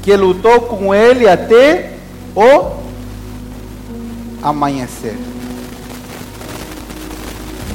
que 0.00 0.14
lutou 0.14 0.60
com 0.60 0.94
ele 0.94 1.28
até 1.28 1.94
o 2.32 2.70
amanhecer. 4.40 5.16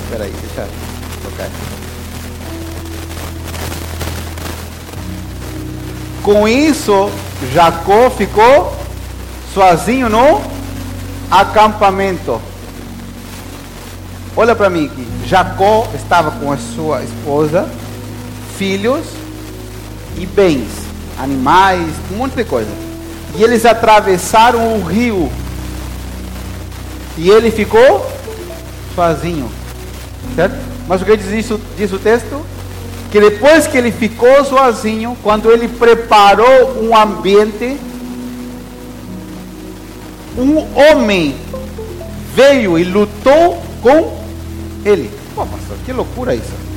Espera 0.02 0.24
aí, 0.24 0.34
deixa 0.42 0.62
eu 0.62 1.30
tocar. 1.30 1.50
Com 6.24 6.48
isso, 6.48 7.12
Jacó 7.54 8.10
ficou 8.10 8.74
sozinho 9.54 10.08
no 10.08 10.42
acampamento. 11.30 12.40
Olha 14.38 14.56
para 14.56 14.70
mim 14.70 14.86
aqui. 14.86 15.06
Jacó 15.28 15.86
estava 15.94 16.32
com 16.32 16.50
a 16.50 16.56
sua 16.56 17.04
esposa, 17.04 17.70
filhos 18.58 19.19
e 20.18 20.26
bens, 20.26 20.68
animais, 21.18 21.88
um 22.12 22.18
monte 22.18 22.36
de 22.36 22.44
coisa. 22.44 22.72
E 23.36 23.44
eles 23.44 23.66
atravessaram 23.66 24.76
o 24.76 24.84
rio. 24.84 25.30
E 27.18 27.30
ele 27.30 27.52
ficou 27.52 28.06
sozinho. 28.96 29.50
Certo? 30.36 30.56
Mas 30.88 31.02
o 31.02 31.06
que 31.06 31.16
diz, 31.18 31.32
isso, 31.32 31.60
diz 31.78 31.92
o 31.92 32.00
texto? 32.00 32.42
Que 33.12 33.20
depois 33.20 33.68
que 33.68 33.78
ele 33.78 33.92
ficou 33.92 34.44
sozinho, 34.46 35.18
quando 35.24 35.52
ele 35.52 35.68
preparou 35.68 36.84
um 36.84 36.96
ambiente, 36.96 37.78
um 40.38 40.58
homem 40.76 41.36
veio 42.36 42.78
e 42.78 42.84
lutou 42.84 43.62
com 43.82 44.18
ele. 44.86 45.12
Pô, 45.36 45.46
pastor, 45.46 45.78
que 45.86 45.92
loucura 45.92 46.36
isso. 46.36 46.69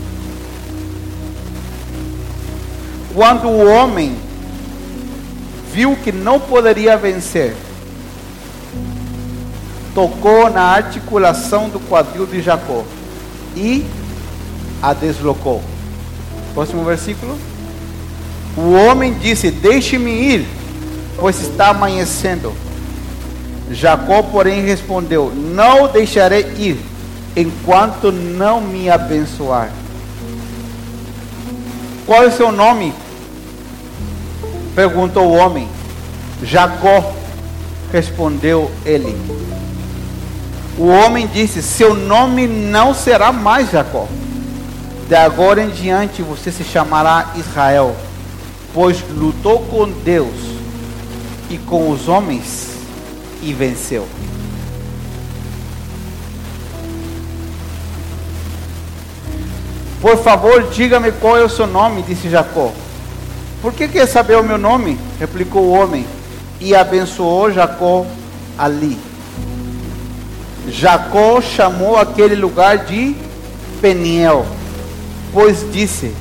Quando 3.15 3.49
o 3.49 3.67
homem 3.71 4.17
viu 5.73 5.97
que 5.97 6.13
não 6.13 6.41
poderia 6.41 6.97
vencer, 6.97 7.55
tocou 9.95 10.51
na 10.51 10.63
articulação 10.63 11.69
do 11.69 11.79
quadril 11.81 12.27
de 12.27 12.41
Jacó 12.41 12.85
e 13.55 13.85
a 14.83 14.93
deslocou. 14.95 15.63
Próximo 16.55 16.85
versículo. 16.85 17.37
O 18.57 18.73
homem 18.73 19.15
disse: 19.15 19.51
Deixe-me 19.51 20.11
ir, 20.11 20.47
pois 21.19 21.41
está 21.41 21.69
amanhecendo. 21.69 22.53
Jacó, 23.71 24.23
porém, 24.23 24.63
respondeu: 24.63 25.33
Não 25.35 25.89
deixarei 25.89 26.47
ir 26.59 26.81
enquanto 27.37 28.13
não 28.13 28.61
me 28.61 28.91
abençoar. 28.91 29.71
Qual 32.07 32.23
é 32.23 32.27
o 32.27 32.33
seu 32.33 32.51
nome? 32.51 32.93
Perguntou 34.75 35.27
o 35.27 35.37
homem. 35.37 35.69
Jacó, 36.43 37.13
respondeu 37.93 38.71
ele. 38.85 39.17
O 40.79 40.87
homem 40.87 41.29
disse: 41.33 41.63
Seu 41.63 41.95
nome 41.95 42.47
não 42.47 42.95
será 42.95 43.31
mais 43.31 43.71
Jacó. 43.71 44.09
De 45.09 45.15
agora 45.15 45.63
em 45.63 45.69
diante 45.69 46.23
você 46.23 46.51
se 46.51 46.65
chamará 46.65 47.33
Israel, 47.37 47.95
pois 48.73 49.05
lutou 49.11 49.61
com 49.67 49.89
Deus 49.89 50.35
e 51.51 51.59
com 51.59 51.91
os 51.91 52.09
homens 52.09 52.71
e 53.43 53.53
venceu. 53.53 54.09
Por 60.03 60.21
favor, 60.21 60.65
diga-me 60.65 61.13
qual 61.13 61.39
é 61.39 61.45
o 61.45 61.49
seu 61.49 61.65
nome, 61.65 62.03
disse 62.03 62.29
Jacó. 62.29 62.73
Por 63.63 63.73
que 63.73 63.87
quer 63.87 64.07
saber 64.09 64.37
o 64.37 64.43
meu 64.43 64.59
nome? 64.59 64.99
replicou 65.21 65.63
o 65.63 65.71
homem. 65.71 66.05
E 66.61 66.75
abençoou 66.75 67.53
Jacó 67.53 68.05
ali. 68.59 68.99
Jacó 70.69 71.41
chamou 71.41 71.97
aquele 71.97 72.35
lugar 72.35 72.79
de 72.79 73.15
Peniel, 73.81 74.45
pois 75.33 75.65
disse: 75.73 76.13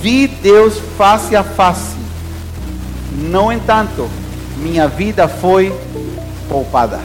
Vi 0.00 0.26
Deus 0.26 0.74
face 0.98 1.36
a 1.36 1.44
face. 1.44 1.96
No 3.12 3.52
entanto, 3.52 4.08
minha 4.58 4.88
vida 4.88 5.28
foi 5.28 5.72
poupada. 6.48 7.00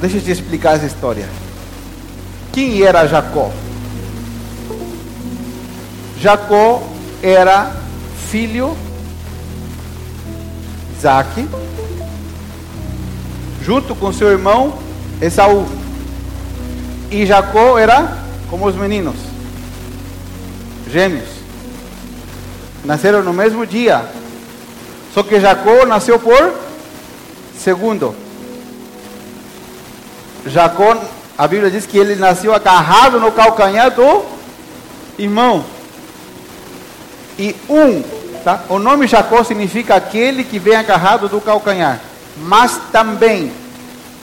Deixa 0.00 0.16
eu 0.16 0.22
te 0.22 0.30
explicar 0.30 0.76
essa 0.76 0.86
história. 0.86 1.41
Quem 2.52 2.82
era 2.82 3.06
Jacó? 3.06 3.50
Jacó 6.20 6.82
era 7.22 7.72
filho 8.30 8.76
Isaac, 10.96 11.48
junto 13.62 13.94
com 13.94 14.12
seu 14.12 14.30
irmão 14.30 14.78
Esaú. 15.20 15.66
E 17.10 17.26
Jacó 17.26 17.76
era 17.76 18.18
como 18.48 18.66
os 18.66 18.76
meninos, 18.76 19.16
gêmeos. 20.88 21.28
Nasceram 22.84 23.22
no 23.22 23.32
mesmo 23.32 23.66
dia. 23.66 24.04
Só 25.12 25.22
que 25.22 25.40
Jacó 25.40 25.84
nasceu 25.86 26.18
por 26.18 26.54
segundo. 27.58 28.14
Jacó 30.46 30.96
a 31.36 31.48
Bíblia 31.48 31.70
diz 31.70 31.86
que 31.86 31.98
ele 31.98 32.14
nasceu 32.16 32.54
agarrado 32.54 33.18
no 33.18 33.32
calcanhar 33.32 33.90
do 33.90 34.24
irmão. 35.18 35.64
E 37.38 37.56
um, 37.68 38.02
tá? 38.44 38.64
O 38.68 38.78
nome 38.78 39.06
Jacó 39.06 39.42
significa 39.42 39.94
aquele 39.94 40.44
que 40.44 40.58
vem 40.58 40.76
agarrado 40.76 41.28
do 41.28 41.40
calcanhar. 41.40 42.00
Mas 42.36 42.78
também, 42.90 43.52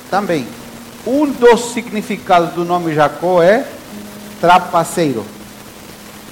também, 0.09 0.47
um 1.05 1.25
dos 1.25 1.73
significados 1.73 2.53
do 2.53 2.63
nome 2.63 2.93
Jacó 2.93 3.41
é 3.41 3.65
trapaceiro 4.39 5.25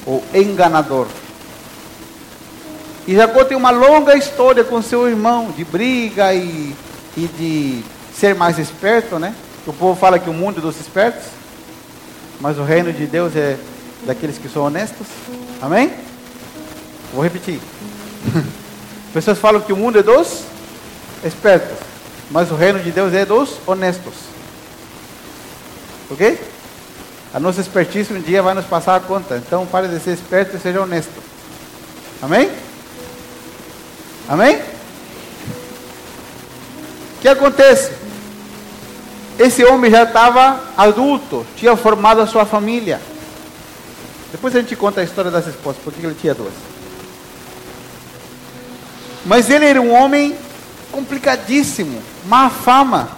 ou 0.05 0.23
enganador. 0.33 1.07
E 3.07 3.15
Jacó 3.15 3.43
tem 3.43 3.57
uma 3.57 3.71
longa 3.71 4.15
história 4.15 4.63
com 4.63 4.81
seu 4.81 5.07
irmão 5.07 5.51
de 5.55 5.63
briga 5.63 6.33
e, 6.33 6.75
e 7.15 7.27
de 7.37 7.83
ser 8.13 8.35
mais 8.35 8.59
esperto, 8.59 9.17
né? 9.17 9.33
O 9.67 9.73
povo 9.73 9.99
fala 9.99 10.17
que 10.17 10.29
o 10.29 10.33
mundo 10.33 10.59
é 10.59 10.61
dos 10.61 10.79
espertos, 10.79 11.25
mas 12.39 12.57
o 12.57 12.63
reino 12.63 12.93
de 12.93 13.05
Deus 13.05 13.35
é 13.35 13.57
daqueles 14.05 14.37
que 14.37 14.47
são 14.47 14.63
honestos. 14.63 15.05
Amém? 15.61 15.93
Vou 17.13 17.21
repetir. 17.21 17.59
Pessoas 19.13 19.37
falam 19.37 19.59
que 19.59 19.73
o 19.73 19.75
mundo 19.75 19.99
é 19.99 20.03
dos 20.03 20.43
espertos, 21.21 21.77
mas 22.31 22.49
o 22.49 22.55
reino 22.55 22.79
de 22.79 22.91
Deus 22.91 23.13
é 23.13 23.25
dos 23.25 23.57
honestos. 23.67 24.13
Ok? 26.09 26.39
A 27.33 27.39
nossa 27.39 27.59
expertise 27.59 28.13
um 28.13 28.21
dia 28.21 28.41
vai 28.41 28.53
nos 28.53 28.65
passar 28.65 28.95
a 28.95 29.01
conta. 29.01 29.35
Então 29.35 29.65
pare 29.65 29.89
de 29.89 29.99
ser 29.99 30.11
esperto 30.11 30.55
e 30.55 30.59
seja 30.61 30.81
honesto. 30.81 31.21
Amém? 32.21 32.49
Amém? 34.29 34.61
O 37.17 37.21
que 37.21 37.27
acontece? 37.27 38.06
Esse 39.39 39.63
homem 39.63 39.91
já 39.91 40.03
estava 40.03 40.59
adulto, 40.75 41.45
tinha 41.55 41.75
formado 41.75 42.21
a 42.21 42.27
sua 42.27 42.45
família. 42.45 42.99
Depois 44.31 44.55
a 44.55 44.59
gente 44.59 44.75
conta 44.75 45.01
a 45.01 45.03
história 45.03 45.29
das 45.29 45.47
esposas, 45.47 45.81
porque 45.83 46.05
ele 46.05 46.15
tinha 46.19 46.33
duas. 46.33 46.53
Mas 49.25 49.49
ele 49.49 49.65
era 49.65 49.81
um 49.81 49.93
homem 49.93 50.35
complicadíssimo, 50.91 52.01
má 52.25 52.49
fama. 52.49 53.09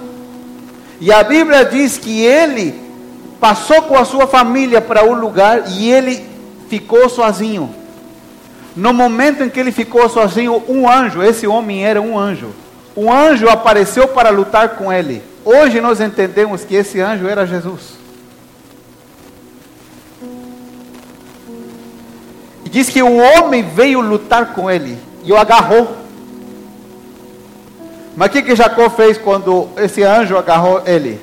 E 1.00 1.12
a 1.12 1.24
Bíblia 1.24 1.64
diz 1.64 1.98
que 1.98 2.22
ele 2.26 2.76
passou 3.40 3.82
com 3.84 3.98
a 3.98 4.04
sua 4.04 4.28
família 4.28 4.82
para 4.82 5.04
um 5.04 5.14
lugar 5.14 5.64
e 5.70 5.90
ele 5.90 6.26
ficou 6.68 7.08
sozinho. 7.08 7.74
No 8.76 8.94
momento 8.94 9.44
em 9.44 9.50
que 9.50 9.60
ele 9.60 9.72
ficou 9.72 10.08
sozinho, 10.10 10.64
um 10.68 10.90
anjo, 10.90 11.24
esse 11.24 11.48
homem 11.48 11.86
era 11.86 12.02
um 12.02 12.18
anjo. 12.18 12.50
Um 12.96 13.12
anjo 13.12 13.48
apareceu 13.48 14.08
para 14.08 14.30
lutar 14.30 14.70
com 14.70 14.92
ele. 14.92 15.24
Hoje 15.44 15.80
nós 15.80 16.02
entendemos 16.02 16.64
que 16.64 16.76
esse 16.76 17.00
anjo 17.00 17.28
era 17.28 17.46
Jesus. 17.46 17.98
E 22.66 22.70
diz 22.70 22.90
que 22.90 23.02
o 23.02 23.18
homem 23.18 23.64
veio 23.64 24.02
lutar 24.02 24.54
com 24.54 24.70
ele 24.70 24.98
e 25.24 25.32
o 25.32 25.38
agarrou. 25.38 25.96
Mas 28.16 28.30
o 28.30 28.32
que, 28.32 28.42
que 28.42 28.56
Jacó 28.56 28.90
fez 28.90 29.18
quando 29.18 29.70
esse 29.78 30.04
anjo 30.04 30.38
agarrou 30.38 30.84
ele? 30.86 31.20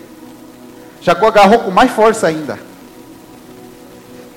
Jacó 1.00 1.28
agarrou 1.28 1.60
com 1.60 1.70
mais 1.70 1.90
força 1.90 2.26
ainda. 2.26 2.58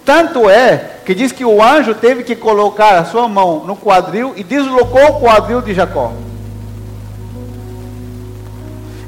Tanto 0.05 0.49
é 0.49 0.97
que 1.05 1.15
diz 1.15 1.31
que 1.31 1.45
o 1.45 1.63
anjo 1.63 1.95
teve 1.95 2.23
que 2.23 2.35
colocar 2.35 2.97
a 2.97 3.05
sua 3.05 3.27
mão 3.27 3.63
no 3.63 3.75
quadril 3.75 4.33
e 4.35 4.43
deslocou 4.43 5.03
o 5.03 5.19
quadril 5.19 5.61
de 5.61 5.73
Jacó. 5.73 6.13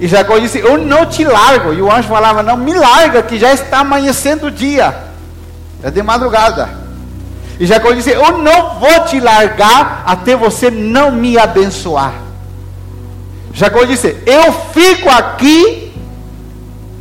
E 0.02 0.08
Jacó 0.08 0.40
disse: 0.40 0.58
Eu 0.58 0.80
não 0.80 1.06
te 1.06 1.24
largo. 1.24 1.72
E 1.72 1.82
o 1.82 1.92
anjo 1.92 2.08
falava: 2.08 2.42
Não, 2.42 2.58
me 2.58 2.74
larga, 2.74 3.22
que 3.22 3.38
já 3.38 3.54
está 3.54 3.82
amanhecendo 3.82 4.48
o 4.48 4.52
dia. 4.52 4.96
É 5.84 5.92
de 5.92 6.02
madrugada. 6.02 6.68
E 7.60 7.68
Jacó 7.68 7.92
disse: 7.92 8.10
Eu 8.10 8.40
não 8.40 8.80
vou 8.80 9.06
te 9.06 9.20
largar 9.20 10.02
até 10.08 10.36
você 10.36 10.72
não 10.72 11.12
me 11.12 11.38
abençoar. 11.38 12.14
Jacó 13.54 13.84
disse: 13.84 14.18
Eu 14.26 14.52
fico 14.74 15.08
aqui 15.08 15.94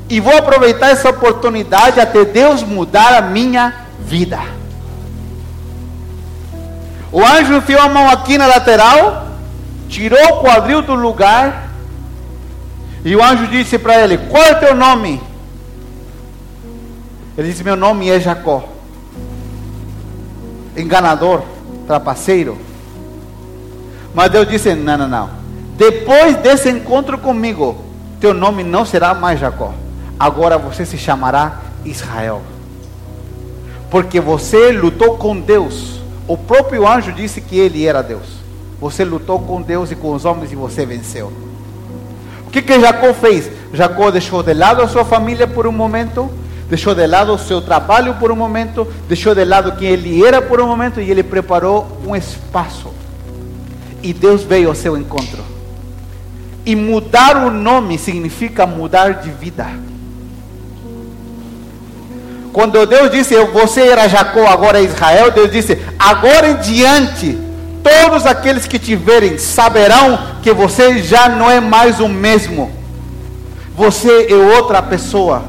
e 0.07 0.20
vou 0.20 0.36
aproveitar 0.36 0.90
essa 0.90 1.09
oportunidade 1.09 1.98
até 1.98 2.26
Deus 2.26 2.62
mudar 2.62 3.14
a 3.14 3.22
minha 3.22 3.72
vida. 4.01 4.38
O 7.11 7.24
anjo 7.24 7.55
enfiou 7.55 7.80
a 7.80 7.88
mão 7.88 8.11
aqui 8.11 8.36
na 8.36 8.46
lateral, 8.46 9.26
tirou 9.88 10.22
o 10.34 10.40
quadril 10.42 10.82
do 10.82 10.94
lugar 10.94 11.69
e 13.05 13.16
o 13.16 13.22
anjo 13.22 13.46
disse 13.46 13.78
para 13.78 14.03
ele: 14.03 14.18
Qual 14.18 14.42
é 14.42 14.53
o 14.53 14.61
teu 14.61 14.74
nome? 14.74 15.20
Ele 17.36 17.48
disse: 17.48 17.64
Meu 17.64 17.76
nome 17.76 18.11
é 18.11 18.20
Jacó. 18.20 18.64
Enganador, 20.76 21.42
trapaceiro. 21.86 22.59
Mas 24.14 24.30
Deus 24.30 24.48
disse: 24.48 24.74
Não, 24.74 24.98
não, 24.98 25.09
não. 25.09 25.30
Depois 25.76 26.36
desse 26.36 26.68
encontro 26.68 27.16
comigo, 27.16 27.76
teu 28.20 28.34
nome 28.34 28.62
não 28.62 28.84
será 28.84 29.14
mais 29.14 29.40
Jacó. 29.40 29.72
Agora 30.18 30.59
você 30.59 30.84
se 30.84 30.98
chamará 30.98 31.61
Israel. 31.84 32.42
Porque 33.90 34.20
você 34.20 34.72
lutou 34.72 35.16
com 35.16 35.40
Deus. 35.40 35.98
O 36.28 36.36
próprio 36.36 36.86
anjo 36.86 37.12
disse 37.12 37.40
que 37.40 37.59
ele 37.59 37.86
era 37.86 38.03
Deus. 38.03 38.40
Você 38.78 39.05
lutou 39.05 39.40
com 39.40 39.62
Deus 39.62 39.90
e 39.90 39.96
com 39.96 40.12
os 40.12 40.26
homens 40.26 40.53
e 40.53 40.55
você 40.55 40.84
venceu. 40.84 41.49
O 42.51 42.53
que, 42.53 42.62
que 42.62 42.80
Jacó 42.80 43.14
fez? 43.14 43.48
Jacó 43.72 44.11
deixou 44.11 44.42
de 44.42 44.53
lado 44.53 44.82
a 44.82 44.88
sua 44.88 45.05
família 45.05 45.46
por 45.46 45.68
um 45.68 45.72
momento, 45.72 46.28
deixou 46.68 46.96
de 46.96 47.07
lado 47.07 47.32
o 47.32 47.38
seu 47.38 47.62
trabalho 47.62 48.14
por 48.14 48.32
um 48.32 48.34
momento, 48.34 48.84
deixou 49.09 49.36
de 49.36 49.44
lado 49.44 49.76
quem 49.76 49.86
ele 49.86 50.26
era 50.26 50.42
por 50.42 50.61
um 50.61 50.66
momento 50.66 51.01
e 51.01 51.09
ele 51.09 51.22
preparou 51.22 51.86
um 52.05 52.16
espaço. 52.16 52.92
E 54.03 54.12
Deus 54.12 54.42
veio 54.42 54.68
ao 54.68 54.74
seu 54.74 54.96
encontro. 54.96 55.44
E 56.66 56.74
mudar 56.74 57.36
o 57.36 57.53
nome 57.53 57.96
significa 57.96 58.66
mudar 58.66 59.20
de 59.20 59.30
vida. 59.30 59.68
Quando 62.53 62.84
Deus 62.84 63.12
disse, 63.12 63.36
você 63.44 63.82
era 63.82 64.09
Jacó, 64.09 64.44
agora 64.48 64.80
é 64.80 64.82
Israel, 64.82 65.30
Deus 65.30 65.53
disse, 65.53 65.78
agora 65.96 66.48
em 66.48 66.57
diante 66.57 67.38
Todos 67.83 68.26
aqueles 68.26 68.66
que 68.66 68.78
te 68.78 68.95
verem 68.95 69.39
saberão 69.39 70.18
que 70.43 70.53
você 70.53 71.03
já 71.03 71.28
não 71.28 71.51
é 71.51 71.61
mais 71.61 72.01
o 72.01 72.09
mesmo. 72.09 72.70
Você 73.76 74.26
é 74.28 74.35
outra 74.35 74.83
pessoa. 74.83 75.43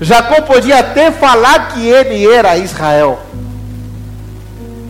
Jacó 0.00 0.42
podia 0.42 0.78
até 0.78 1.10
falar 1.10 1.72
que 1.72 1.86
ele 1.86 2.26
era 2.26 2.56
Israel. 2.56 3.20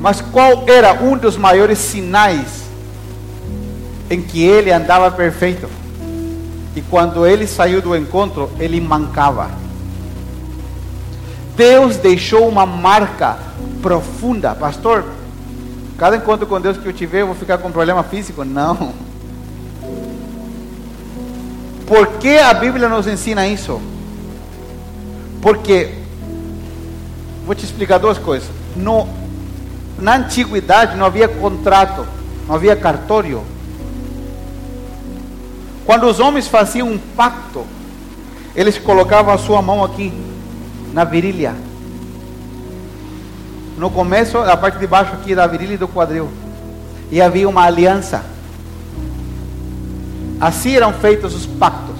Mas 0.00 0.20
qual 0.20 0.64
era 0.66 0.92
um 0.92 1.16
dos 1.16 1.36
maiores 1.36 1.78
sinais 1.78 2.64
em 4.10 4.20
que 4.20 4.44
ele 4.44 4.70
andava 4.70 5.10
perfeito? 5.10 5.68
E 6.76 6.82
quando 6.82 7.26
ele 7.26 7.46
saiu 7.46 7.80
do 7.80 7.96
encontro, 7.96 8.50
ele 8.58 8.80
mancava. 8.80 9.50
Deus 11.56 11.96
deixou 11.96 12.48
uma 12.48 12.66
marca 12.66 13.38
profunda, 13.80 14.54
pastor. 14.54 15.04
Cada 15.96 16.16
encontro 16.16 16.46
com 16.46 16.60
Deus 16.60 16.76
que 16.76 16.86
eu 16.86 16.92
tiver, 16.92 17.20
eu 17.20 17.26
vou 17.26 17.36
ficar 17.36 17.58
com 17.58 17.70
problema 17.70 18.02
físico? 18.02 18.44
Não. 18.44 18.92
Por 21.86 22.18
que 22.18 22.38
a 22.38 22.52
Bíblia 22.52 22.88
nos 22.88 23.06
ensina 23.06 23.46
isso? 23.46 23.80
Porque, 25.40 25.94
vou 27.46 27.54
te 27.54 27.64
explicar 27.64 27.98
duas 27.98 28.18
coisas. 28.18 28.48
No, 28.74 29.06
na 29.98 30.16
antiguidade 30.16 30.96
não 30.96 31.06
havia 31.06 31.28
contrato, 31.28 32.06
não 32.48 32.56
havia 32.56 32.74
cartório. 32.74 33.44
Quando 35.84 36.08
os 36.08 36.18
homens 36.18 36.48
faziam 36.48 36.88
um 36.90 36.98
pacto, 36.98 37.64
eles 38.56 38.78
colocavam 38.78 39.32
a 39.32 39.38
sua 39.38 39.62
mão 39.62 39.84
aqui, 39.84 40.12
na 40.92 41.04
virilha 41.04 41.54
no 43.76 43.90
começo, 43.90 44.38
a 44.38 44.56
parte 44.56 44.78
de 44.78 44.86
baixo 44.86 45.12
aqui 45.14 45.34
da 45.34 45.46
virilha 45.46 45.74
e 45.74 45.78
do 45.78 45.88
quadril. 45.88 46.28
E 47.10 47.20
havia 47.20 47.48
uma 47.48 47.62
aliança. 47.62 48.24
Assim 50.40 50.76
eram 50.76 50.92
feitos 50.92 51.34
os 51.34 51.46
pactos. 51.46 51.96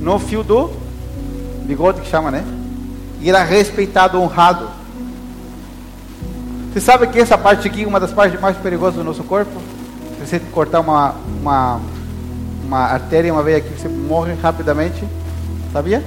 No 0.00 0.18
fio 0.18 0.42
do 0.42 0.70
bigode 1.64 2.00
que 2.00 2.08
chama, 2.08 2.30
né? 2.30 2.44
E 3.20 3.28
era 3.28 3.44
respeitado, 3.44 4.20
honrado. 4.20 4.68
Você 6.72 6.80
sabe 6.80 7.06
que 7.08 7.18
essa 7.18 7.36
parte 7.36 7.68
aqui 7.68 7.84
é 7.84 7.86
uma 7.86 8.00
das 8.00 8.12
partes 8.12 8.40
mais 8.40 8.56
perigosas 8.56 8.96
do 8.96 9.04
nosso 9.04 9.22
corpo? 9.24 9.60
Se 10.18 10.26
você 10.26 10.40
cortar 10.40 10.80
uma, 10.80 11.14
uma, 11.40 11.80
uma 12.64 12.78
artéria, 12.78 13.32
uma 13.32 13.42
veia 13.42 13.58
aqui, 13.58 13.70
você 13.70 13.88
morre 13.88 14.34
rapidamente. 14.34 15.04
Sabia? 15.72 16.02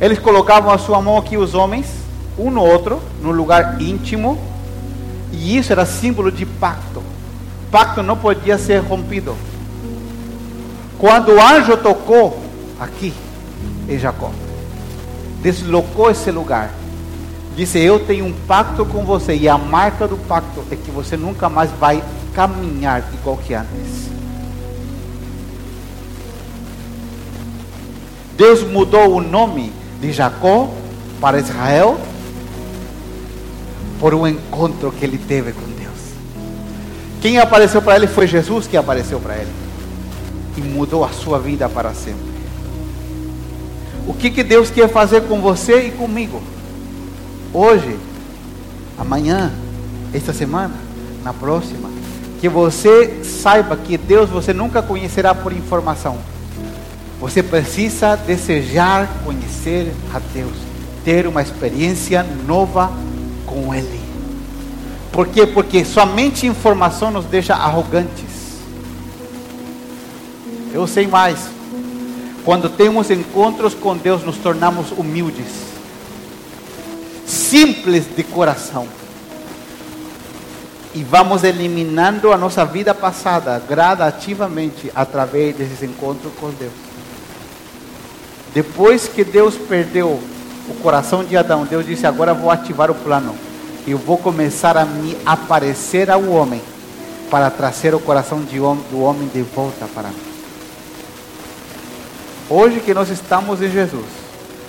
Eles 0.00 0.18
colocavam 0.18 0.72
a 0.72 0.78
sua 0.78 1.00
mão 1.02 1.18
aqui, 1.18 1.36
os 1.36 1.54
homens 1.54 2.03
um 2.38 2.50
no 2.50 2.62
outro, 2.62 3.00
no 3.22 3.30
lugar 3.30 3.80
íntimo, 3.80 4.38
e 5.32 5.56
isso 5.56 5.72
era 5.72 5.86
símbolo 5.86 6.30
de 6.30 6.44
pacto. 6.44 7.02
Pacto 7.70 8.02
não 8.02 8.16
podia 8.16 8.58
ser 8.58 8.78
rompido. 8.78 9.36
Quando 10.98 11.32
o 11.32 11.40
anjo 11.40 11.76
tocou 11.76 12.40
aqui 12.78 13.12
em 13.88 13.98
Jacó, 13.98 14.30
deslocou 15.42 16.10
esse 16.10 16.30
lugar, 16.30 16.70
disse: 17.56 17.78
Eu 17.78 18.00
tenho 18.00 18.24
um 18.24 18.32
pacto 18.32 18.84
com 18.84 19.04
você, 19.04 19.34
e 19.34 19.48
a 19.48 19.58
marca 19.58 20.06
do 20.06 20.16
pacto 20.16 20.64
é 20.70 20.76
que 20.76 20.90
você 20.90 21.16
nunca 21.16 21.48
mais 21.48 21.70
vai 21.72 22.02
caminhar 22.32 23.04
igual 23.12 23.36
que 23.36 23.54
antes. 23.54 24.04
Deus 28.36 28.62
mudou 28.62 29.16
o 29.16 29.20
nome 29.20 29.72
de 30.00 30.12
Jacó 30.12 30.68
para 31.20 31.38
Israel 31.38 31.98
por 33.98 34.14
um 34.14 34.26
encontro 34.26 34.92
que 34.92 35.04
ele 35.04 35.18
teve 35.18 35.52
com 35.52 35.62
Deus. 35.62 35.94
Quem 37.20 37.38
apareceu 37.38 37.80
para 37.80 37.96
ele 37.96 38.06
foi 38.06 38.26
Jesus 38.26 38.66
que 38.66 38.76
apareceu 38.76 39.20
para 39.20 39.36
ele 39.36 39.52
e 40.56 40.60
mudou 40.60 41.04
a 41.04 41.10
sua 41.10 41.38
vida 41.38 41.68
para 41.68 41.94
sempre. 41.94 42.34
O 44.06 44.12
que, 44.12 44.30
que 44.30 44.42
Deus 44.42 44.70
quer 44.70 44.88
fazer 44.88 45.22
com 45.22 45.40
você 45.40 45.86
e 45.86 45.90
comigo? 45.90 46.42
Hoje, 47.52 47.96
amanhã, 48.98 49.50
esta 50.12 50.32
semana, 50.32 50.74
na 51.24 51.32
próxima. 51.32 51.88
Que 52.40 52.48
você 52.48 53.24
saiba 53.24 53.76
que 53.76 53.96
Deus 53.96 54.28
você 54.28 54.52
nunca 54.52 54.82
conhecerá 54.82 55.34
por 55.34 55.52
informação. 55.52 56.18
Você 57.20 57.42
precisa 57.42 58.16
desejar 58.16 59.08
conhecer 59.24 59.94
a 60.12 60.18
Deus, 60.18 60.52
ter 61.04 61.26
uma 61.26 61.40
experiência 61.40 62.24
nova 62.46 62.92
com 63.46 63.74
Ele. 63.74 64.00
Por 65.12 65.28
quê? 65.28 65.46
Porque 65.46 65.84
somente 65.84 66.46
informação 66.46 67.10
nos 67.10 67.24
deixa 67.24 67.54
arrogantes. 67.54 68.58
Eu 70.72 70.88
sei 70.88 71.06
mais. 71.06 71.38
Quando 72.44 72.68
temos 72.68 73.10
encontros 73.10 73.74
com 73.74 73.96
Deus, 73.96 74.24
nos 74.24 74.36
tornamos 74.36 74.90
humildes, 74.90 75.46
simples 77.24 78.04
de 78.14 78.24
coração. 78.24 78.86
E 80.92 81.02
vamos 81.02 81.42
eliminando 81.42 82.32
a 82.32 82.36
nossa 82.36 82.64
vida 82.64 82.92
passada 82.92 83.62
gradativamente 83.68 84.90
através 84.94 85.56
desses 85.56 85.82
encontros 85.82 86.32
com 86.38 86.50
Deus. 86.50 86.72
Depois 88.52 89.08
que 89.08 89.24
Deus 89.24 89.56
perdeu 89.56 90.20
o 90.68 90.74
coração 90.74 91.24
de 91.24 91.36
Adão, 91.36 91.64
Deus 91.64 91.84
disse: 91.84 92.06
Agora 92.06 92.32
vou 92.32 92.50
ativar 92.50 92.90
o 92.90 92.94
plano. 92.94 93.34
Eu 93.86 93.98
vou 93.98 94.16
começar 94.16 94.76
a 94.78 94.84
me 94.84 95.16
aparecer 95.26 96.10
ao 96.10 96.24
homem 96.24 96.62
para 97.30 97.50
trazer 97.50 97.94
o 97.94 98.00
coração 98.00 98.40
de, 98.42 98.58
do 98.58 99.00
homem 99.00 99.28
de 99.28 99.42
volta 99.42 99.86
para 99.94 100.08
mim. 100.08 100.34
Hoje 102.48 102.80
que 102.80 102.94
nós 102.94 103.10
estamos 103.10 103.60
em 103.60 103.70
Jesus, 103.70 104.06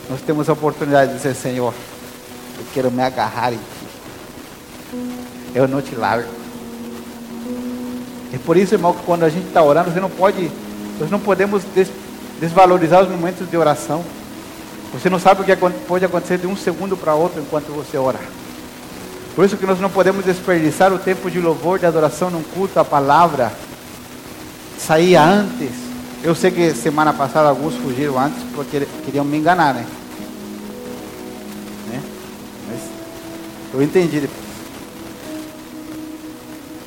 nós 0.09 0.21
temos 0.21 0.49
a 0.49 0.53
oportunidade 0.53 1.11
de 1.11 1.17
dizer: 1.17 1.33
Senhor, 1.35 1.73
eu 2.57 2.65
quero 2.73 2.91
me 2.91 3.01
agarrar 3.01 3.53
em 3.53 3.57
Ti. 3.57 3.87
Eu 5.53 5.67
não 5.67 5.81
te 5.81 5.95
largo. 5.95 6.29
É 8.33 8.37
por 8.37 8.57
isso, 8.57 8.75
irmão, 8.75 8.93
que 8.93 9.03
quando 9.03 9.23
a 9.23 9.29
gente 9.29 9.47
está 9.47 9.63
orando, 9.63 9.91
você 9.91 9.99
não 10.01 10.09
pode, 10.09 10.51
nós 10.99 11.09
não 11.09 11.19
podemos 11.19 11.63
des, 11.73 11.89
desvalorizar 12.39 13.01
os 13.01 13.09
momentos 13.09 13.49
de 13.49 13.55
oração. 13.55 14.03
Você 14.95 15.09
não 15.09 15.19
sabe 15.19 15.41
o 15.41 15.43
que 15.43 15.53
pode 15.87 16.05
acontecer 16.05 16.37
de 16.37 16.47
um 16.47 16.55
segundo 16.55 16.95
para 16.95 17.13
outro 17.13 17.41
enquanto 17.41 17.65
você 17.65 17.97
ora. 17.97 18.19
Por 19.35 19.43
isso 19.43 19.57
que 19.57 19.65
nós 19.65 19.77
não 19.81 19.89
podemos 19.89 20.23
desperdiçar 20.23 20.93
o 20.93 20.97
tempo 20.97 21.29
de 21.29 21.37
louvor, 21.41 21.77
de 21.77 21.85
adoração 21.85 22.29
num 22.29 22.41
culto, 22.41 22.79
a 22.79 22.85
palavra. 22.85 23.51
Saía 24.79 25.21
antes. 25.21 25.71
Eu 26.23 26.33
sei 26.33 26.49
que 26.49 26.73
semana 26.73 27.11
passada 27.11 27.49
alguns 27.49 27.75
fugiram 27.75 28.17
antes 28.17 28.41
porque 28.55 28.87
queriam 29.03 29.25
me 29.25 29.37
enganar, 29.37 29.73
né? 29.73 29.85
né? 31.91 32.01
Mas 32.69 32.79
eu 33.73 33.83
entendi 33.83 34.21
depois. 34.21 34.45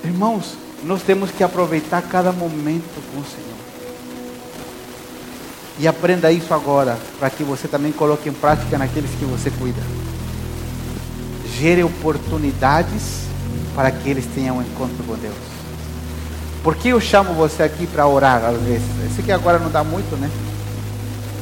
Irmãos, 0.02 0.54
nós 0.82 1.02
temos 1.02 1.30
que 1.30 1.44
aproveitar 1.44 2.00
cada 2.00 2.32
momento 2.32 3.02
com 3.12 3.20
o 3.20 3.24
Senhor. 3.24 3.57
E 5.78 5.86
aprenda 5.86 6.32
isso 6.32 6.52
agora, 6.52 6.98
para 7.18 7.30
que 7.30 7.44
você 7.44 7.68
também 7.68 7.92
coloque 7.92 8.28
em 8.28 8.32
prática 8.32 8.76
naqueles 8.76 9.10
que 9.12 9.24
você 9.24 9.50
cuida. 9.50 9.80
Gere 11.56 11.84
oportunidades 11.84 13.28
para 13.76 13.92
que 13.92 14.08
eles 14.10 14.26
tenham 14.34 14.58
um 14.58 14.62
encontro 14.62 15.04
com 15.06 15.14
Deus. 15.14 15.34
Por 16.64 16.74
que 16.74 16.88
eu 16.88 17.00
chamo 17.00 17.32
você 17.32 17.62
aqui 17.62 17.86
para 17.86 18.06
orar 18.08 18.44
às 18.44 18.60
vezes? 18.60 18.88
Esse 19.06 19.20
aqui 19.20 19.30
agora 19.30 19.58
não 19.60 19.70
dá 19.70 19.84
muito, 19.84 20.16
né? 20.16 20.28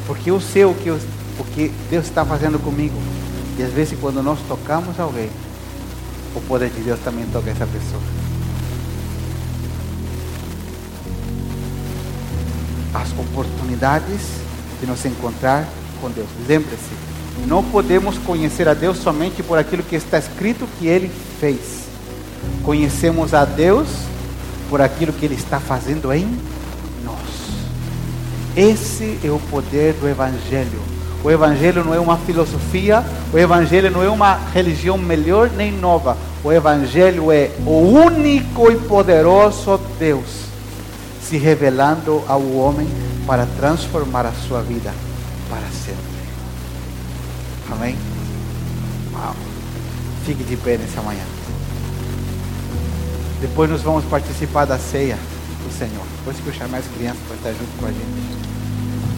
Porque 0.06 0.30
eu 0.30 0.38
sei 0.38 0.66
o 0.66 0.74
que, 0.74 0.88
eu, 0.88 1.00
o 1.38 1.44
que 1.44 1.72
Deus 1.88 2.04
está 2.04 2.24
fazendo 2.24 2.58
comigo. 2.58 2.96
E 3.58 3.62
às 3.62 3.72
vezes 3.72 3.98
quando 3.98 4.22
nós 4.22 4.38
tocamos 4.46 5.00
alguém, 5.00 5.30
o 6.34 6.40
poder 6.42 6.68
de 6.68 6.80
Deus 6.80 7.00
também 7.00 7.24
toca 7.32 7.50
essa 7.50 7.66
pessoa. 7.66 8.02
As 12.96 13.12
oportunidades 13.18 14.20
de 14.80 14.86
nos 14.86 15.04
encontrar 15.04 15.66
com 16.00 16.10
Deus. 16.10 16.28
Lembre-se, 16.46 16.90
não 17.46 17.62
podemos 17.62 18.18
conhecer 18.18 18.68
a 18.68 18.74
Deus 18.74 18.98
somente 18.98 19.42
por 19.42 19.58
aquilo 19.58 19.82
que 19.82 19.96
está 19.96 20.18
escrito 20.18 20.68
que 20.78 20.86
Ele 20.86 21.10
fez. 21.40 21.86
Conhecemos 22.62 23.34
a 23.34 23.44
Deus 23.44 23.88
por 24.68 24.80
aquilo 24.80 25.12
que 25.12 25.24
Ele 25.24 25.34
está 25.34 25.60
fazendo 25.60 26.12
em 26.12 26.26
nós. 27.04 27.16
Esse 28.56 29.18
é 29.22 29.30
o 29.30 29.38
poder 29.50 29.94
do 29.94 30.08
Evangelho. 30.08 30.80
O 31.22 31.30
Evangelho 31.30 31.84
não 31.84 31.94
é 31.94 31.98
uma 31.98 32.16
filosofia, 32.18 33.04
o 33.32 33.38
Evangelho 33.38 33.90
não 33.90 34.02
é 34.02 34.08
uma 34.08 34.34
religião 34.52 34.96
melhor 34.96 35.50
nem 35.50 35.72
nova. 35.72 36.16
O 36.44 36.52
Evangelho 36.52 37.32
é 37.32 37.50
o 37.66 37.80
único 37.80 38.70
e 38.70 38.76
poderoso 38.76 39.80
Deus 39.98 40.45
se 41.28 41.36
revelando 41.36 42.22
ao 42.28 42.40
homem 42.56 42.86
para 43.26 43.46
transformar 43.56 44.26
a 44.26 44.32
sua 44.32 44.62
vida 44.62 44.94
para 45.50 45.66
sempre. 45.70 46.16
Amém? 47.70 47.96
Uau. 49.12 49.34
Fique 50.24 50.44
de 50.44 50.56
pé 50.56 50.76
nessa 50.76 51.02
manhã. 51.02 51.24
Depois 53.40 53.68
nós 53.68 53.82
vamos 53.82 54.04
participar 54.04 54.64
da 54.66 54.78
ceia 54.78 55.18
do 55.64 55.72
Senhor. 55.76 56.04
Depois 56.18 56.36
que 56.38 56.46
eu 56.46 56.52
chamar 56.52 56.78
as 56.78 56.86
crianças 56.86 57.20
para 57.26 57.36
estar 57.36 57.50
junto 57.50 57.78
com 57.78 57.86
a 57.86 57.90
gente. 57.90 58.46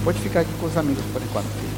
Pode 0.02 0.18
ficar 0.20 0.40
aqui 0.40 0.52
com 0.58 0.66
os 0.66 0.76
amigos 0.76 1.04
por 1.12 1.22
enquanto. 1.22 1.46
Vamos 1.46 1.77